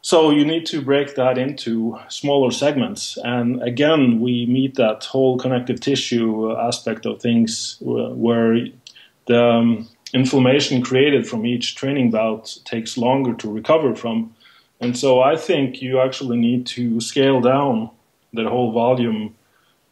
So 0.00 0.30
you 0.30 0.44
need 0.44 0.64
to 0.66 0.80
break 0.80 1.16
that 1.16 1.38
into 1.38 1.98
smaller 2.08 2.50
segments. 2.50 3.18
And 3.24 3.62
again, 3.62 4.20
we 4.20 4.46
meet 4.46 4.76
that 4.76 5.04
whole 5.04 5.38
connective 5.38 5.80
tissue 5.80 6.56
aspect 6.56 7.04
of 7.04 7.20
things 7.20 7.76
where 7.80 8.68
the 9.26 9.44
um, 9.44 9.88
inflammation 10.14 10.82
created 10.82 11.28
from 11.28 11.44
each 11.44 11.74
training 11.74 12.10
bout 12.10 12.58
takes 12.64 12.96
longer 12.96 13.34
to 13.34 13.52
recover 13.52 13.94
from. 13.94 14.34
And 14.80 14.96
so 14.96 15.20
I 15.20 15.36
think 15.36 15.82
you 15.82 16.00
actually 16.00 16.38
need 16.38 16.66
to 16.68 17.00
scale 17.00 17.40
down 17.40 17.90
that 18.34 18.46
whole 18.46 18.72
volume 18.72 19.34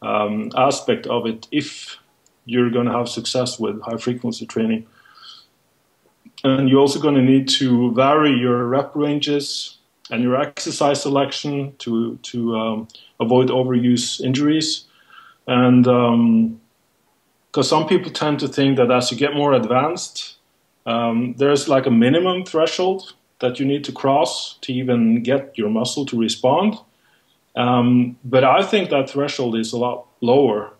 um, 0.01 0.51
aspect 0.55 1.05
of 1.07 1.25
it 1.25 1.47
if 1.51 1.97
you're 2.45 2.69
going 2.69 2.85
to 2.85 2.93
have 2.93 3.09
success 3.09 3.59
with 3.59 3.81
high 3.81 3.97
frequency 3.97 4.45
training. 4.45 4.87
And 6.43 6.69
you're 6.69 6.79
also 6.79 7.01
going 7.01 7.15
to 7.15 7.21
need 7.21 7.49
to 7.49 7.91
vary 7.93 8.31
your 8.31 8.65
rep 8.65 8.95
ranges 8.95 9.76
and 10.09 10.23
your 10.23 10.39
exercise 10.39 11.01
selection 11.01 11.73
to 11.79 12.17
to 12.23 12.55
um, 12.55 12.87
avoid 13.19 13.49
overuse 13.49 14.21
injuries. 14.21 14.85
And 15.47 15.83
because 15.83 16.13
um, 16.13 16.59
some 17.63 17.87
people 17.87 18.11
tend 18.11 18.39
to 18.39 18.47
think 18.47 18.77
that 18.77 18.91
as 18.91 19.11
you 19.11 19.17
get 19.17 19.33
more 19.33 19.53
advanced, 19.53 20.37
um, 20.85 21.35
there's 21.37 21.67
like 21.67 21.85
a 21.85 21.91
minimum 21.91 22.45
threshold 22.45 23.13
that 23.39 23.59
you 23.59 23.65
need 23.65 23.83
to 23.83 23.91
cross 23.91 24.57
to 24.61 24.73
even 24.73 25.23
get 25.23 25.57
your 25.57 25.69
muscle 25.69 26.05
to 26.07 26.19
respond. 26.19 26.75
Um, 27.55 28.17
but 28.23 28.43
I 28.43 28.63
think 28.63 28.89
that 28.89 29.09
threshold 29.09 29.55
is 29.57 29.73
a 29.73 29.77
lot 29.77 30.07
lower 30.21 30.73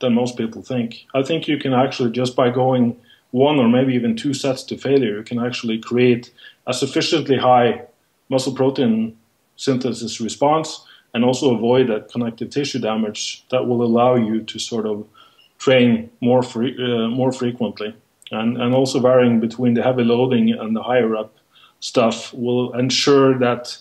than 0.00 0.14
most 0.14 0.36
people 0.36 0.62
think. 0.62 1.06
I 1.14 1.22
think 1.22 1.48
you 1.48 1.58
can 1.58 1.72
actually, 1.72 2.12
just 2.12 2.36
by 2.36 2.50
going 2.50 2.96
one 3.30 3.58
or 3.58 3.68
maybe 3.68 3.94
even 3.94 4.16
two 4.16 4.32
sets 4.32 4.62
to 4.64 4.76
failure, 4.76 5.18
you 5.18 5.24
can 5.24 5.38
actually 5.38 5.78
create 5.78 6.32
a 6.66 6.74
sufficiently 6.74 7.36
high 7.36 7.82
muscle 8.28 8.54
protein 8.54 9.16
synthesis 9.56 10.20
response 10.20 10.84
and 11.14 11.24
also 11.24 11.54
avoid 11.54 11.88
that 11.88 12.10
connective 12.10 12.50
tissue 12.50 12.78
damage 12.78 13.44
that 13.50 13.66
will 13.66 13.82
allow 13.82 14.14
you 14.14 14.42
to 14.42 14.58
sort 14.58 14.86
of 14.86 15.06
train 15.58 16.10
more, 16.20 16.42
free, 16.42 16.76
uh, 16.78 17.08
more 17.08 17.32
frequently. 17.32 17.94
And, 18.30 18.60
and 18.60 18.74
also 18.74 19.00
varying 19.00 19.40
between 19.40 19.74
the 19.74 19.82
heavy 19.82 20.04
loading 20.04 20.52
and 20.52 20.76
the 20.76 20.82
higher 20.82 21.16
up 21.16 21.34
stuff 21.80 22.32
will 22.34 22.72
ensure 22.74 23.38
that 23.38 23.78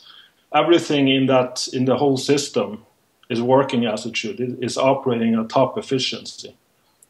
everything 0.53 1.09
in 1.09 1.25
that 1.27 1.67
in 1.73 1.85
the 1.85 1.97
whole 1.97 2.17
system 2.17 2.85
is 3.29 3.41
working 3.41 3.85
as 3.85 4.05
it 4.05 4.15
should. 4.15 4.39
It 4.39 4.57
is 4.61 4.77
operating 4.77 5.35
at 5.35 5.49
top 5.49 5.77
efficiency. 5.77 6.55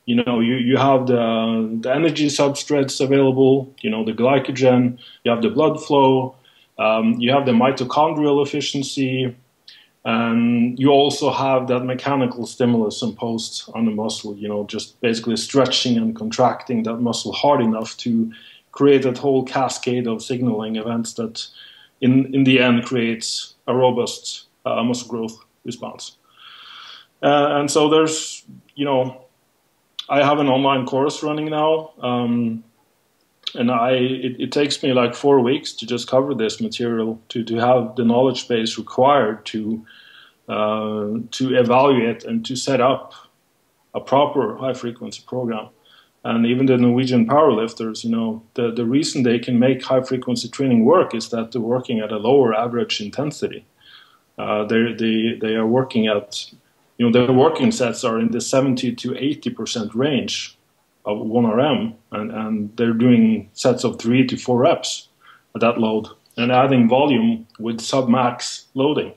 You 0.05 0.23
know, 0.23 0.39
you, 0.39 0.55
you 0.55 0.77
have 0.77 1.07
the, 1.07 1.77
the 1.81 1.93
energy 1.93 2.27
substrates 2.27 2.99
available, 3.01 3.73
you 3.81 3.89
know, 3.89 4.05
the 4.05 4.13
glycogen, 4.13 4.97
you 5.23 5.31
have 5.31 5.41
the 5.41 5.49
blood 5.49 5.83
flow, 5.83 6.35
um, 6.77 7.13
you 7.19 7.31
have 7.31 7.45
the 7.45 7.51
mitochondrial 7.51 8.45
efficiency, 8.45 9.35
and 10.05 10.79
you 10.79 10.89
also 10.89 11.31
have 11.31 11.67
that 11.67 11.81
mechanical 11.81 12.45
stimulus 12.45 13.01
imposed 13.01 13.69
on 13.75 13.85
the 13.85 13.91
muscle, 13.91 14.35
you 14.35 14.47
know, 14.47 14.65
just 14.65 14.99
basically 15.01 15.35
stretching 15.35 15.97
and 15.97 16.15
contracting 16.15 16.83
that 16.83 16.97
muscle 16.97 17.33
hard 17.33 17.61
enough 17.61 17.97
to 17.97 18.31
create 18.71 19.01
that 19.01 19.17
whole 19.17 19.43
cascade 19.43 20.07
of 20.07 20.21
signaling 20.21 20.75
events 20.75 21.13
that 21.13 21.45
in, 21.99 22.33
in 22.33 22.43
the 22.43 22.61
end 22.61 22.85
creates 22.85 23.55
a 23.67 23.75
robust 23.75 24.45
uh, 24.65 24.83
muscle 24.83 25.09
growth 25.09 25.37
response. 25.65 26.17
Uh, 27.21 27.59
and 27.59 27.69
so 27.69 27.89
there's, 27.89 28.45
you 28.75 28.85
know, 28.85 29.25
I 30.07 30.23
have 30.23 30.39
an 30.39 30.47
online 30.47 30.85
course 30.85 31.23
running 31.23 31.49
now, 31.49 31.91
um, 32.01 32.63
and 33.55 33.71
I 33.71 33.91
it, 33.91 34.39
it, 34.39 34.51
takes 34.51 34.81
me 34.83 34.93
like 34.93 35.15
four 35.15 35.39
weeks 35.39 35.73
to 35.73 35.85
just 35.85 36.09
cover 36.09 36.33
this 36.33 36.59
material 36.59 37.21
to, 37.29 37.43
to 37.43 37.55
have 37.55 37.95
the 37.95 38.03
knowledge 38.03 38.47
base 38.47 38.77
required 38.77 39.45
to 39.47 39.85
uh, 40.47 41.19
to 41.31 41.55
evaluate 41.55 42.23
and 42.23 42.45
to 42.45 42.55
set 42.55 42.81
up 42.81 43.13
a 43.93 43.99
proper 43.99 44.55
high 44.57 44.73
frequency 44.73 45.23
program. 45.27 45.69
And 46.23 46.45
even 46.45 46.65
the 46.65 46.77
Norwegian 46.77 47.25
powerlifters, 47.25 48.03
you 48.03 48.09
know, 48.09 48.43
the, 48.55 48.71
the 48.71 48.85
reason 48.85 49.23
they 49.23 49.39
can 49.39 49.59
make 49.59 49.83
high 49.83 50.01
frequency 50.01 50.49
training 50.49 50.83
work 50.83 51.15
is 51.15 51.29
that 51.29 51.51
they're 51.51 51.61
working 51.61 51.99
at 51.99 52.11
a 52.11 52.17
lower 52.17 52.53
average 52.53 52.99
intensity. 52.99 53.65
Uh, 54.37 54.65
they 54.65 54.93
they 54.93 55.37
they 55.39 55.55
are 55.55 55.65
working 55.65 56.07
at, 56.07 56.51
you 56.97 57.05
know, 57.05 57.11
their 57.11 57.31
working 57.33 57.71
sets 57.71 58.03
are 58.03 58.19
in 58.19 58.31
the 58.31 58.41
70 58.41 58.95
to 58.95 59.17
80 59.17 59.49
percent 59.51 59.95
range 59.95 60.56
of 61.07 61.17
1RM, 61.19 61.95
and, 62.11 62.31
and 62.31 62.77
they're 62.77 62.93
doing 62.93 63.49
sets 63.53 63.83
of 63.83 63.97
three 63.97 64.27
to 64.27 64.37
four 64.37 64.59
reps 64.59 65.07
at 65.55 65.61
that 65.61 65.79
load. 65.79 66.07
and 66.35 66.51
adding 66.51 66.87
volume 66.87 67.47
with 67.59 67.81
sub-max 67.81 68.67
loading. 68.75 69.11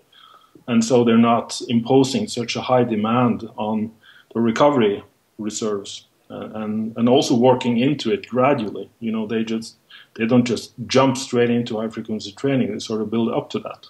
And 0.66 0.82
so 0.82 1.04
they're 1.04 1.18
not 1.18 1.60
imposing 1.68 2.28
such 2.28 2.56
a 2.56 2.62
high 2.62 2.84
demand 2.84 3.48
on 3.56 3.90
the 4.32 4.40
recovery 4.40 5.02
reserves 5.36 6.06
uh, 6.30 6.48
and, 6.54 6.96
and 6.96 7.08
also 7.08 7.34
working 7.34 7.78
into 7.78 8.12
it 8.12 8.28
gradually. 8.28 8.88
You 9.00 9.12
know, 9.12 9.26
they 9.26 9.42
just 9.44 9.76
they 10.14 10.26
don't 10.26 10.46
just 10.46 10.72
jump 10.86 11.16
straight 11.16 11.50
into 11.50 11.80
high 11.80 11.88
frequency 11.88 12.32
training. 12.32 12.72
They 12.72 12.78
sort 12.78 13.02
of 13.02 13.10
build 13.10 13.32
up 13.32 13.50
to 13.50 13.58
that. 13.60 13.86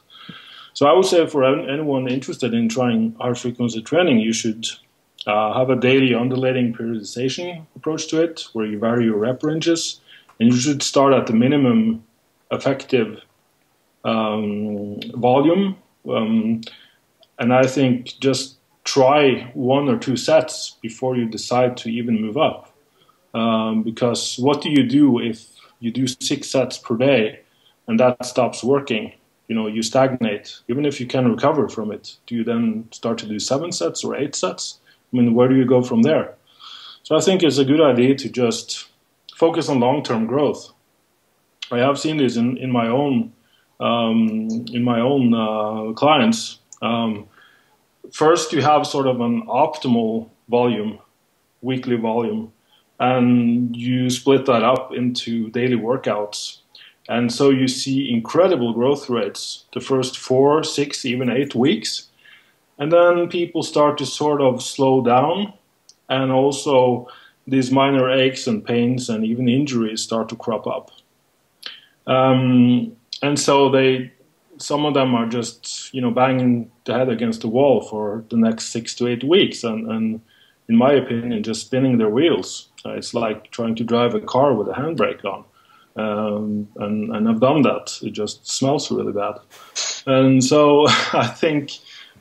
So 0.73 0.87
I 0.87 0.93
would 0.93 1.05
say 1.05 1.27
for 1.27 1.45
anyone 1.45 2.09
interested 2.09 2.55
in 2.55 2.69
trying 2.69 3.15
high 3.21 3.35
frequency 3.35 3.83
training, 3.83 4.21
you 4.21 4.33
should 4.33 4.67
uh, 5.27 5.53
have 5.53 5.71
a 5.71 5.77
daily 5.77 6.14
undulating 6.14 6.73
periodization 6.73 7.66
approach 7.77 8.09
to 8.09 8.23
it, 8.23 8.45
where 8.53 8.66
you 8.66 8.79
vary 8.79 9.05
your 9.05 9.18
rep 9.18 9.43
ranges, 9.43 10.01
and 10.39 10.53
you 10.53 10.57
should 10.59 10.83
start 10.83 11.12
at 11.12 11.27
the 11.27 11.33
minimum 11.33 12.03
effective 12.51 13.21
um, 14.05 15.01
volume. 15.14 15.77
Um, 16.09 16.62
and 17.39 17.53
I 17.53 17.66
think 17.66 18.18
just 18.21 18.57
try 18.85 19.51
one 19.55 19.89
or 19.89 19.99
two 19.99 20.16
sets 20.16 20.77
before 20.83 21.16
you 21.16 21.27
decide 21.27 21.77
to 21.79 21.91
even 21.91 22.21
move 22.21 22.37
up. 22.37 22.75
Um, 23.35 23.83
because 23.83 24.37
what 24.39 24.61
do 24.62 24.71
you 24.71 24.89
do 24.89 25.21
if 25.21 25.47
you 25.79 25.93
do 25.93 26.07
six 26.07 26.49
sets 26.49 26.79
per 26.79 26.97
day 26.97 27.41
and 27.87 28.01
that 28.01 28.25
stops 28.25 28.64
working? 28.64 29.12
You 29.49 29.55
know, 29.55 29.66
you 29.66 29.83
stagnate. 29.83 30.61
Even 30.68 30.85
if 30.85 31.01
you 31.01 31.07
can 31.07 31.31
recover 31.31 31.68
from 31.68 31.93
it, 31.93 32.16
do 32.27 32.35
you 32.35 32.45
then 32.45 32.89
start 32.91 33.18
to 33.18 33.27
do 33.27 33.39
seven 33.39 33.73
sets 33.73 34.03
or 34.03 34.16
eight 34.16 34.35
sets? 34.35 34.80
I 35.13 35.17
mean, 35.17 35.35
where 35.35 35.49
do 35.49 35.57
you 35.57 35.65
go 35.65 35.83
from 35.83 36.03
there? 36.03 36.35
So 37.03 37.17
I 37.17 37.21
think 37.21 37.43
it's 37.43 37.59
a 37.59 37.65
good 37.65 37.81
idea 37.81 38.15
to 38.15 38.29
just 38.29 38.87
focus 39.35 39.69
on 39.69 39.81
long-term 39.81 40.27
growth. 40.27 40.73
I 41.73 41.79
have 41.79 41.99
seen 41.99 42.19
this 42.19 42.37
in, 42.37 42.57
in 42.57 42.71
my 42.71 42.89
own 42.89 43.33
um, 43.81 44.49
in 44.73 44.85
my 44.85 45.01
own 45.01 45.35
uh, 45.35 45.93
clients. 45.95 46.59
Um, 46.83 47.29
first, 48.13 48.53
you 48.53 48.61
have 48.61 48.87
sort 48.87 49.07
of 49.07 49.21
an 49.21 49.47
optimal 49.47 50.29
volume, 50.49 50.99
weekly 51.63 51.97
volume, 51.97 52.53
and 52.99 53.75
you 53.75 54.11
split 54.11 54.45
that 54.47 54.63
up 54.63 54.93
into 54.93 55.49
daily 55.51 55.77
workouts. 55.77 56.59
And 57.09 57.33
so 57.33 57.51
you 57.51 57.67
see 57.67 58.13
incredible 58.13 58.73
growth 58.73 59.09
rates 59.09 59.65
the 59.73 59.81
first 59.81 60.19
four, 60.19 60.63
six, 60.63 61.05
even 61.05 61.31
eight 61.31 61.55
weeks. 61.55 62.10
And 62.81 62.91
then 62.91 63.28
people 63.28 63.62
start 63.62 63.99
to 63.99 64.07
sort 64.07 64.41
of 64.41 64.62
slow 64.62 65.03
down, 65.03 65.53
and 66.09 66.33
also 66.33 67.07
these 67.47 67.70
minor 67.70 68.11
aches 68.11 68.47
and 68.47 68.64
pains 68.64 69.09
and 69.09 69.24
even 69.24 69.49
injuries 69.49 70.03
start 70.03 70.28
to 70.31 70.37
crop 70.37 70.66
up. 70.66 70.91
Um, 72.07 72.97
and 73.22 73.39
so 73.39 73.70
they, 73.70 74.12
some 74.57 74.87
of 74.87 74.95
them 74.95 75.14
are 75.14 75.26
just, 75.26 75.93
you 75.93 76.01
know, 76.01 76.11
banging 76.11 76.70
the 76.85 76.95
head 76.95 77.09
against 77.09 77.43
the 77.43 77.49
wall 77.49 77.83
for 77.83 78.24
the 78.31 78.37
next 78.37 78.66
six 78.68 78.95
to 78.97 79.07
eight 79.09 79.24
weeks, 79.24 79.62
and, 79.62 79.91
and 79.91 80.20
in 80.68 80.76
my 80.76 80.93
opinion, 80.93 81.43
just 81.43 81.66
spinning 81.66 81.99
their 81.99 82.09
wheels. 82.09 82.68
Uh, 82.87 82.93
it's 82.93 83.12
like 83.12 83.51
trying 83.51 83.74
to 83.74 83.85
drive 83.85 84.14
a 84.14 84.20
car 84.20 84.55
with 84.55 84.68
a 84.68 84.72
handbrake 84.72 85.24
on. 85.24 85.45
Um, 85.97 86.68
and, 86.76 87.14
and 87.14 87.28
I've 87.28 87.41
done 87.41 87.62
that. 87.62 87.99
It 88.03 88.12
just 88.12 88.49
smells 88.49 88.91
really 88.91 89.12
bad. 89.12 89.35
And 90.07 90.43
so 90.43 90.87
I 91.12 91.26
think 91.26 91.72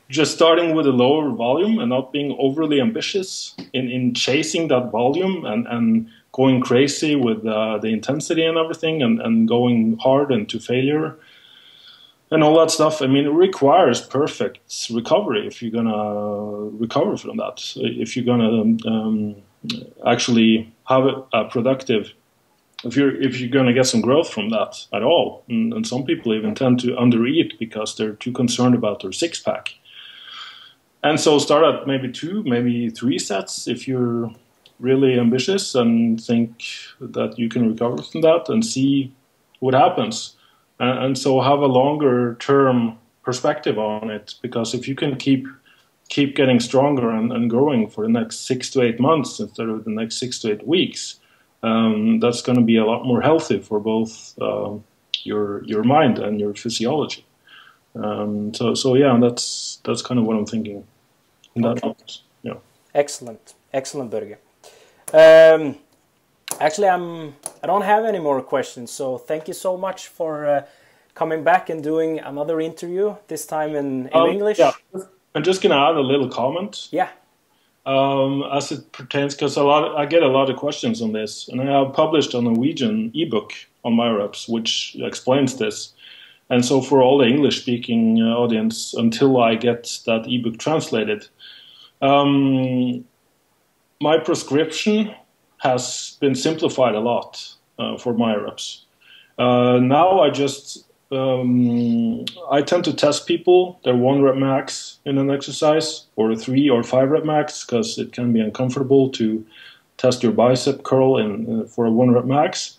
just 0.10 0.34
starting 0.34 0.74
with 0.74 0.88
a 0.88 0.91
lower 0.91 1.30
volume 1.30 1.78
and 1.78 1.89
not 1.89 2.12
being 2.12 2.36
overly 2.39 2.82
ambitious 2.82 3.55
in, 3.74 3.89
in 3.89 4.14
chasing 4.14 4.68
that 4.68 4.91
volume 4.91 5.45
and, 5.45 5.68
and 5.68 6.10
going 6.32 6.62
crazy 6.62 7.16
with 7.16 7.45
uh, 7.45 7.78
the 7.78 7.88
intensity 7.88 8.43
and 8.43 8.57
everything 8.57 9.03
and, 9.03 9.22
and 9.22 9.47
going 9.47 9.97
hard 9.97 10.32
into 10.32 10.60
failure 10.60 11.16
and 12.32 12.43
all 12.43 12.60
that 12.60 12.72
stuff. 12.72 13.01
I 13.01 13.07
mean, 13.07 13.26
it 13.26 13.32
requires 13.32 14.01
perfect 14.01 14.60
recovery 14.91 15.47
if 15.47 15.62
you're 15.62 15.72
gonna 15.72 16.70
recover 16.78 17.18
from 17.18 17.38
that. 17.38 17.74
If 17.76 18.16
you're 18.16 18.26
gonna 18.26 18.78
um, 18.88 19.36
actually 20.05 20.74
have 20.88 21.05
a 21.34 21.45
productive, 21.45 22.14
if 22.84 22.95
you're 22.95 23.20
if 23.22 23.39
you're 23.39 23.49
gonna 23.49 23.74
get 23.74 23.88
some 23.88 24.01
growth 24.01 24.30
from 24.30 24.49
that 24.49 24.86
at 24.93 25.03
all. 25.03 25.43
And, 25.49 25.74
and 25.74 25.88
some 25.88 26.03
people 26.03 26.34
even 26.34 26.55
tend 26.55 26.80
to 26.82 26.95
undereat 26.95 27.57
because 27.60 27.95
they're 27.95 28.14
too 28.14 28.32
concerned 28.32 28.76
about 28.76 29.01
their 29.01 29.12
six 29.12 29.39
pack 29.39 29.76
and 31.04 31.20
so 31.20 31.39
start 31.39 31.64
at 31.64 31.88
maybe 31.88 32.12
two, 32.12 32.43
maybe 32.43 32.89
three 32.89 33.20
sets 33.20 33.68
if 33.68 33.88
you're 33.88 34.32
really 34.80 35.20
ambitious 35.20 35.76
and 35.76 36.22
think 36.22 36.64
that 37.00 37.38
you 37.38 37.50
can 37.50 37.70
recover 37.70 38.02
from 38.02 38.22
that 38.22 38.50
and 38.50 38.66
see 38.66 39.14
what 39.60 39.74
happens. 39.74 40.36
And, 40.80 41.06
and 41.06 41.18
so 41.18 41.41
have 41.41 41.60
a 41.60 41.68
longer 41.68 42.36
term 42.36 42.97
perspective 43.24 43.78
on 43.78 44.10
it 44.10 44.36
because 44.41 44.74
if 44.74 44.88
you 44.88 44.95
can 44.95 45.16
keep 45.16 45.45
keep 46.10 46.36
getting 46.36 46.60
stronger 46.60 47.12
and, 47.12 47.32
and 47.32 47.52
growing 47.52 47.88
for 47.88 48.04
the 48.04 48.12
next 48.12 48.47
six 48.47 48.72
to 48.72 48.82
eight 48.82 49.00
months 49.00 49.39
instead 49.39 49.70
of 49.70 49.86
the 49.86 49.91
next 49.91 50.18
six 50.18 50.39
to 50.39 50.52
eight 50.52 50.66
weeks, 50.66 51.20
um, 51.62 52.20
that's 52.20 52.41
going 52.41 52.58
to 52.58 52.64
be 52.64 52.78
a 52.78 52.86
lot 52.86 53.06
more 53.06 53.22
healthy 53.22 53.60
for 53.60 53.80
both 53.80 54.34
uh, 54.41 54.72
your 55.24 55.64
your 55.66 55.84
mind 55.84 56.18
and 56.20 56.39
your 56.39 56.54
physiology. 56.54 57.24
Um, 57.96 58.54
so, 58.54 58.76
so 58.76 58.96
yeah, 58.96 59.18
that's 59.20 59.80
that's 59.84 60.02
kind 60.02 60.20
of 60.20 60.26
what 60.26 60.38
I'm 60.38 60.46
thinking. 60.46 60.86
In 61.56 61.62
that 61.64 61.84
okay. 61.84 61.96
yeah. 62.44 62.54
Excellent, 62.94 63.56
excellent, 63.74 64.12
Børge. 64.12 64.38
Um, 65.14 65.76
actually, 66.60 66.88
I'm 66.88 67.36
I 67.64 67.68
don't 67.68 67.82
have 67.82 68.06
any 68.06 68.20
more 68.20 68.42
questions. 68.42 68.92
So 68.92 69.18
thank 69.18 69.48
you 69.48 69.54
so 69.54 69.78
much 69.78 70.08
for 70.08 70.46
uh, 70.46 70.66
coming 71.16 71.44
back 71.44 71.70
and 71.70 71.84
doing 71.84 72.20
another 72.20 72.60
interview. 72.62 73.16
This 73.28 73.46
time 73.46 73.76
in, 73.76 74.08
in 74.08 74.14
um, 74.14 74.30
English. 74.30 74.60
Yeah, 74.60 74.72
I'm 75.36 75.44
just 75.44 75.62
gonna 75.62 75.90
add 75.90 75.96
a 75.96 76.02
little 76.02 76.30
comment. 76.30 76.88
Yeah. 76.92 77.10
Um, 77.86 78.44
as 78.52 78.72
it 78.72 78.92
pertains, 78.92 79.34
because 79.34 79.58
a 79.58 79.64
lot, 79.64 79.96
I 79.98 80.06
get 80.06 80.22
a 80.22 80.28
lot 80.28 80.50
of 80.50 80.58
questions 80.58 81.02
on 81.02 81.12
this, 81.12 81.48
and 81.48 81.60
I 81.60 81.66
have 81.66 81.94
published 81.94 82.36
a 82.36 82.42
Norwegian 82.42 83.12
ebook 83.16 83.54
on 83.84 83.94
MyoReps, 83.94 84.48
which 84.48 84.96
explains 85.00 85.58
this. 85.58 85.94
And 86.50 86.66
so, 86.66 86.82
for 86.82 87.02
all 87.02 87.18
the 87.18 87.28
English 87.28 87.62
speaking 87.62 88.22
uh, 88.22 88.36
audience, 88.36 88.93
until 88.93 89.41
I 89.41 89.56
get 89.56 90.00
that 90.06 90.26
ebook 90.28 90.58
translated, 90.58 91.28
um, 92.02 93.06
my 94.02 94.18
prescription 94.18 95.14
has 95.60 96.18
been 96.22 96.36
simplified 96.36 96.95
a 96.95 97.00
lot 97.00 97.54
uh, 97.78 97.97
for 97.97 98.14
MyoReps. 98.14 98.82
Uh, 99.38 99.80
now 99.80 100.22
I 100.22 100.30
just 100.30 100.86
um, 101.12 102.26
I 102.52 102.62
tend 102.62 102.84
to 102.86 102.93
test 102.93 103.28
people 103.28 103.80
their 103.84 103.95
one 103.95 104.22
rep 104.22 104.36
max 104.36 105.00
in 105.06 105.18
an 105.18 105.32
exercise 105.32 106.06
or 106.16 106.36
three 106.36 106.70
or 106.70 106.84
five 106.84 107.10
rep 107.10 107.26
max 107.26 107.66
because 107.66 107.97
it 107.97 108.12
can 108.12 108.32
be 108.32 108.39
uncomfortable 108.39 109.10
to 109.12 109.45
test 109.97 110.24
your 110.24 110.32
bicep 110.32 110.84
curl 110.84 111.18
in, 111.18 111.62
uh, 111.62 111.66
for 111.66 111.86
a 111.86 111.91
one 111.91 112.12
rep 112.12 112.26
max. 112.26 112.78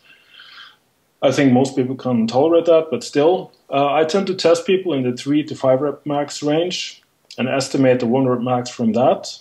I 1.23 1.33
think 1.33 1.53
most 1.53 1.77
people 1.77 1.97
can 1.97 2.27
tolerate 2.27 2.65
that, 2.67 2.87
but 2.91 3.05
still, 3.05 3.53
uh, 3.69 3.93
I 3.93 4.05
tend 4.05 4.27
to 4.29 4.35
test 4.35 4.67
people 4.67 4.95
in 4.95 5.03
the 5.03 5.17
three 5.17 5.43
to 5.45 5.55
five 5.55 5.81
rep 5.81 6.07
max 6.07 6.43
range 6.43 7.03
and 7.37 7.49
estimate 7.49 8.01
the 8.01 8.07
one 8.07 8.27
rep 8.27 8.41
max 8.41 8.71
from 8.71 8.93
that. 8.93 9.39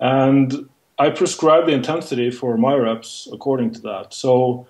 And 0.00 0.68
I 0.98 1.10
prescribe 1.10 1.66
the 1.66 1.72
intensity 1.72 2.30
for 2.30 2.56
MyoReps 2.56 3.32
according 3.32 3.72
to 3.74 3.80
that. 3.82 4.14
So 4.14 4.66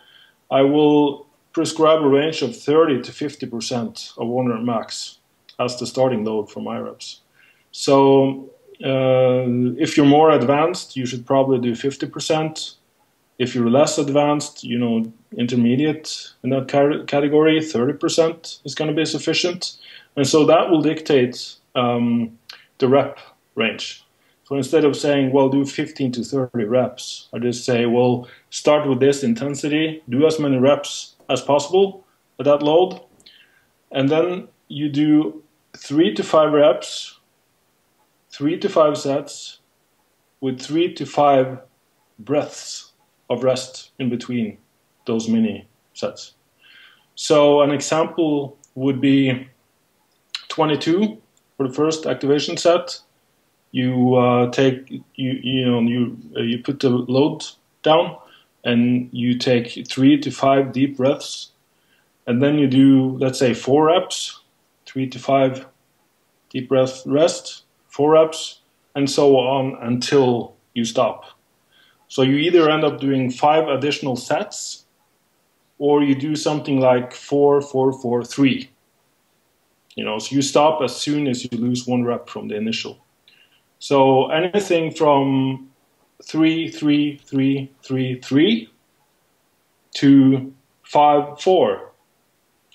I 0.50 0.62
will 0.62 1.26
prescribe 1.52 2.02
a 2.02 2.08
range 2.08 2.42
of 2.42 2.56
30 2.56 3.02
to 3.02 3.12
50% 3.12 4.18
of 4.18 4.28
one 4.28 4.48
rep 4.48 4.62
max 4.62 5.18
as 5.58 5.78
the 5.78 5.86
starting 5.86 6.24
load 6.24 6.50
for 6.50 6.60
MyoReps. 6.60 7.18
So 7.72 8.50
uh, 8.84 9.44
if 9.78 9.96
you're 9.96 10.06
more 10.06 10.30
advanced, 10.30 10.96
you 10.96 11.04
should 11.04 11.26
probably 11.26 11.58
do 11.58 11.72
50%. 11.72 12.74
If 13.38 13.54
you're 13.54 13.70
less 13.70 13.98
advanced, 13.98 14.64
you 14.64 14.78
know, 14.78 15.12
intermediate 15.36 16.32
in 16.42 16.50
that 16.50 16.68
category, 17.06 17.60
30% 17.60 18.60
is 18.64 18.74
going 18.74 18.90
to 18.90 18.96
be 18.96 19.04
sufficient. 19.04 19.76
And 20.16 20.26
so 20.26 20.44
that 20.46 20.70
will 20.70 20.82
dictate 20.82 21.54
um, 21.76 22.36
the 22.78 22.88
rep 22.88 23.18
range. 23.54 24.04
So 24.44 24.56
instead 24.56 24.84
of 24.84 24.96
saying, 24.96 25.32
well, 25.32 25.48
do 25.48 25.64
15 25.64 26.12
to 26.12 26.24
30 26.24 26.64
reps, 26.64 27.28
I 27.32 27.38
just 27.38 27.64
say, 27.64 27.86
well, 27.86 28.26
start 28.50 28.88
with 28.88 28.98
this 28.98 29.22
intensity, 29.22 30.02
do 30.08 30.26
as 30.26 30.40
many 30.40 30.56
reps 30.56 31.14
as 31.28 31.42
possible 31.42 32.04
at 32.40 32.46
that 32.46 32.62
load, 32.62 33.00
and 33.92 34.08
then 34.08 34.48
you 34.68 34.88
do 34.88 35.42
three 35.76 36.14
to 36.14 36.22
five 36.22 36.52
reps, 36.52 37.18
three 38.30 38.58
to 38.58 38.68
five 38.68 38.96
sets 38.96 39.60
with 40.40 40.60
three 40.60 40.94
to 40.94 41.04
five 41.04 41.58
breaths 42.18 42.87
of 43.30 43.44
rest 43.44 43.90
in 43.98 44.08
between 44.08 44.58
those 45.06 45.28
mini 45.28 45.66
sets. 45.94 46.34
So 47.14 47.62
an 47.62 47.70
example 47.70 48.56
would 48.74 49.00
be 49.00 49.48
22 50.48 51.18
for 51.56 51.68
the 51.68 51.74
first 51.74 52.06
activation 52.06 52.56
set. 52.56 53.00
You 53.72 54.14
uh, 54.14 54.50
take 54.50 54.90
you 55.14 55.32
you 55.42 55.66
know 55.66 55.80
you 55.80 56.16
uh, 56.36 56.40
you 56.40 56.62
put 56.62 56.80
the 56.80 56.88
load 56.88 57.44
down 57.82 58.16
and 58.64 59.08
you 59.12 59.36
take 59.38 59.86
three 59.88 60.18
to 60.20 60.30
five 60.30 60.72
deep 60.72 60.96
breaths 60.96 61.52
and 62.28 62.42
then 62.42 62.58
you 62.58 62.66
do, 62.66 63.16
let's 63.16 63.38
say, 63.38 63.54
four 63.54 63.86
reps, 63.86 64.40
three 64.84 65.08
to 65.08 65.18
five 65.18 65.66
deep 66.50 66.68
breath 66.68 67.02
rest, 67.06 67.64
four 67.88 68.12
reps, 68.12 68.60
and 68.94 69.08
so 69.10 69.38
on 69.38 69.78
until 69.80 70.54
you 70.74 70.84
stop. 70.84 71.24
So 72.08 72.22
you 72.22 72.36
either 72.36 72.70
end 72.70 72.84
up 72.84 73.00
doing 73.00 73.30
five 73.30 73.68
additional 73.68 74.16
sets, 74.16 74.86
or 75.78 76.02
you 76.02 76.14
do 76.14 76.34
something 76.34 76.80
like 76.80 77.12
four, 77.12 77.60
four, 77.60 77.92
four, 77.92 78.24
three. 78.24 78.70
You 79.94 80.04
know, 80.04 80.18
so 80.18 80.34
you 80.34 80.42
stop 80.42 80.82
as 80.82 80.96
soon 80.96 81.26
as 81.26 81.44
you 81.44 81.58
lose 81.58 81.86
one 81.86 82.04
rep 82.04 82.28
from 82.28 82.48
the 82.48 82.56
initial. 82.56 82.98
So 83.78 84.28
anything 84.30 84.90
from 84.90 85.70
three, 86.24 86.68
three, 86.68 87.20
three, 87.24 87.72
three, 87.82 88.20
three 88.20 88.70
to 89.96 90.52
five, 90.82 91.40
four 91.40 91.92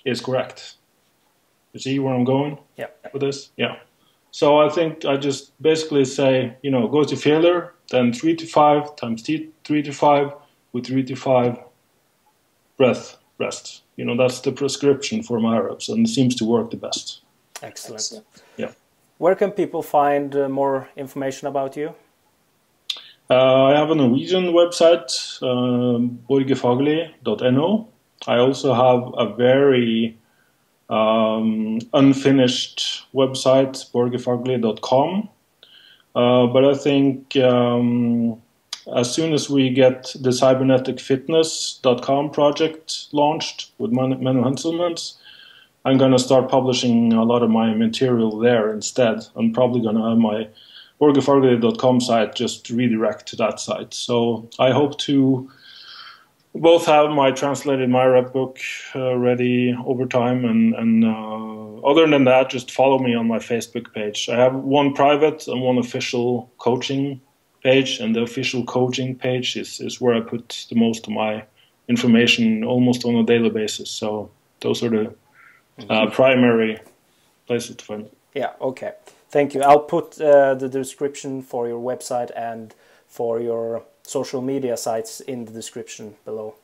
is 0.04 0.20
correct. 0.20 0.76
You 1.72 1.80
see 1.80 1.98
where 1.98 2.14
I'm 2.14 2.24
going? 2.24 2.58
Yeah. 2.76 2.86
With 3.12 3.20
this? 3.20 3.50
Yeah. 3.56 3.76
So 4.30 4.58
I 4.58 4.68
think 4.68 5.04
I 5.04 5.16
just 5.16 5.60
basically 5.60 6.04
say, 6.04 6.56
you 6.62 6.70
know, 6.70 6.88
go 6.88 7.04
to 7.04 7.16
failure, 7.16 7.73
then 7.90 8.12
three 8.12 8.34
to 8.36 8.46
five 8.46 8.96
times 8.96 9.22
t- 9.22 9.50
three 9.64 9.82
to 9.82 9.92
five 9.92 10.32
with 10.72 10.86
three 10.86 11.02
to 11.04 11.14
five 11.14 11.58
breath 12.76 13.16
rest. 13.38 13.82
You 13.96 14.04
know, 14.04 14.16
that's 14.16 14.40
the 14.40 14.52
prescription 14.52 15.22
for 15.22 15.38
MyoReps, 15.38 15.88
and 15.88 16.06
it 16.06 16.10
seems 16.10 16.34
to 16.36 16.44
work 16.44 16.70
the 16.70 16.76
best. 16.76 17.20
Excellent. 17.62 18.00
Excellent. 18.00 18.26
Yeah. 18.56 18.72
Where 19.18 19.34
can 19.34 19.52
people 19.52 19.82
find 19.82 20.34
uh, 20.34 20.48
more 20.48 20.88
information 20.96 21.48
about 21.48 21.76
you? 21.76 21.94
Uh, 23.30 23.64
I 23.64 23.76
have 23.76 23.90
a 23.90 23.94
Norwegian 23.94 24.52
website, 24.52 25.10
uh, 25.40 25.98
borgefagerli.no. 26.28 27.88
I 28.26 28.36
also 28.38 28.74
have 28.74 29.14
a 29.16 29.34
very 29.34 30.18
um, 30.90 31.78
unfinished 31.92 33.06
website, 33.14 33.90
borgefagerli.com. 33.92 35.28
Uh, 36.14 36.46
but 36.46 36.64
I 36.64 36.74
think 36.74 37.36
um, 37.36 38.40
as 38.94 39.12
soon 39.12 39.32
as 39.32 39.50
we 39.50 39.70
get 39.70 40.14
the 40.20 40.30
cyberneticfitness.com 40.30 42.30
project 42.30 43.06
launched 43.12 43.72
with 43.78 43.90
Menno 43.90 44.44
Henselmans, 44.44 45.16
I'm 45.84 45.98
going 45.98 46.12
to 46.12 46.18
start 46.18 46.50
publishing 46.50 47.12
a 47.12 47.24
lot 47.24 47.42
of 47.42 47.50
my 47.50 47.74
material 47.74 48.38
there 48.38 48.72
instead. 48.72 49.26
I'm 49.36 49.52
probably 49.52 49.82
going 49.82 49.96
to 49.96 50.08
have 50.08 50.18
my 50.18 50.48
borgefagerli.com 51.00 52.00
site 52.00 52.34
just 52.34 52.70
redirect 52.70 53.26
to 53.28 53.36
that 53.36 53.60
site. 53.60 53.92
So 53.92 54.48
I 54.58 54.70
hope 54.70 54.98
to 55.00 55.50
both 56.54 56.86
have 56.86 57.10
my 57.10 57.32
translated 57.32 57.88
MyoRep 57.88 58.32
book 58.32 58.58
uh, 58.94 59.16
ready 59.16 59.76
over 59.84 60.06
time, 60.06 60.44
and, 60.44 60.74
and 60.74 61.04
uh, 61.04 61.80
other 61.86 62.06
than 62.08 62.24
that, 62.24 62.50
just 62.50 62.70
follow 62.70 62.98
me 62.98 63.14
on 63.14 63.26
my 63.26 63.38
Facebook 63.38 63.92
page. 63.92 64.28
I 64.28 64.36
have 64.36 64.54
one 64.54 64.94
private 64.94 65.48
and 65.48 65.60
one 65.60 65.78
official 65.78 66.50
coaching 66.58 67.20
page, 67.62 67.98
and 67.98 68.14
the 68.14 68.22
official 68.22 68.64
coaching 68.64 69.16
page 69.16 69.56
is, 69.56 69.80
is 69.80 70.00
where 70.00 70.14
I 70.14 70.20
put 70.20 70.66
the 70.70 70.76
most 70.76 71.06
of 71.06 71.12
my 71.12 71.44
information 71.88 72.64
almost 72.64 73.04
on 73.04 73.16
a 73.16 73.24
daily 73.24 73.50
basis. 73.50 73.90
So 73.90 74.30
those 74.60 74.82
are 74.82 74.90
the 74.90 75.14
uh, 75.90 76.10
primary 76.10 76.80
places 77.46 77.76
to 77.76 77.84
find 77.84 78.02
it. 78.06 78.16
Yeah, 78.34 78.52
okay. 78.60 78.92
Thank 79.28 79.54
you. 79.54 79.62
I'll 79.62 79.80
put 79.80 80.20
uh, 80.20 80.54
the 80.54 80.68
description 80.68 81.42
for 81.42 81.66
your 81.66 81.80
website 81.80 82.30
and 82.36 82.74
for 83.08 83.40
your 83.40 83.84
social 84.04 84.40
media 84.40 84.76
sites 84.76 85.20
in 85.20 85.44
the 85.44 85.52
description 85.52 86.14
below. 86.24 86.54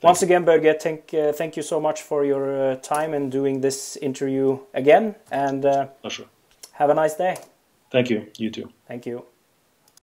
Thank 0.00 0.04
Once 0.04 0.22
again, 0.22 0.44
Børge, 0.44 0.80
thank, 0.80 1.14
uh, 1.14 1.32
thank 1.32 1.56
you 1.56 1.62
so 1.62 1.80
much 1.80 2.02
for 2.02 2.24
your 2.24 2.72
uh, 2.72 2.76
time 2.76 3.14
and 3.14 3.30
doing 3.30 3.60
this 3.60 3.96
interview 3.96 4.58
again. 4.74 5.14
And 5.30 5.64
uh, 5.64 5.86
sure. 6.08 6.26
have 6.72 6.90
a 6.90 6.94
nice 6.94 7.14
day. 7.14 7.36
Thank 7.90 8.10
you. 8.10 8.26
You 8.36 8.50
too. 8.50 8.72
Thank 8.88 9.06
you. 9.06 9.24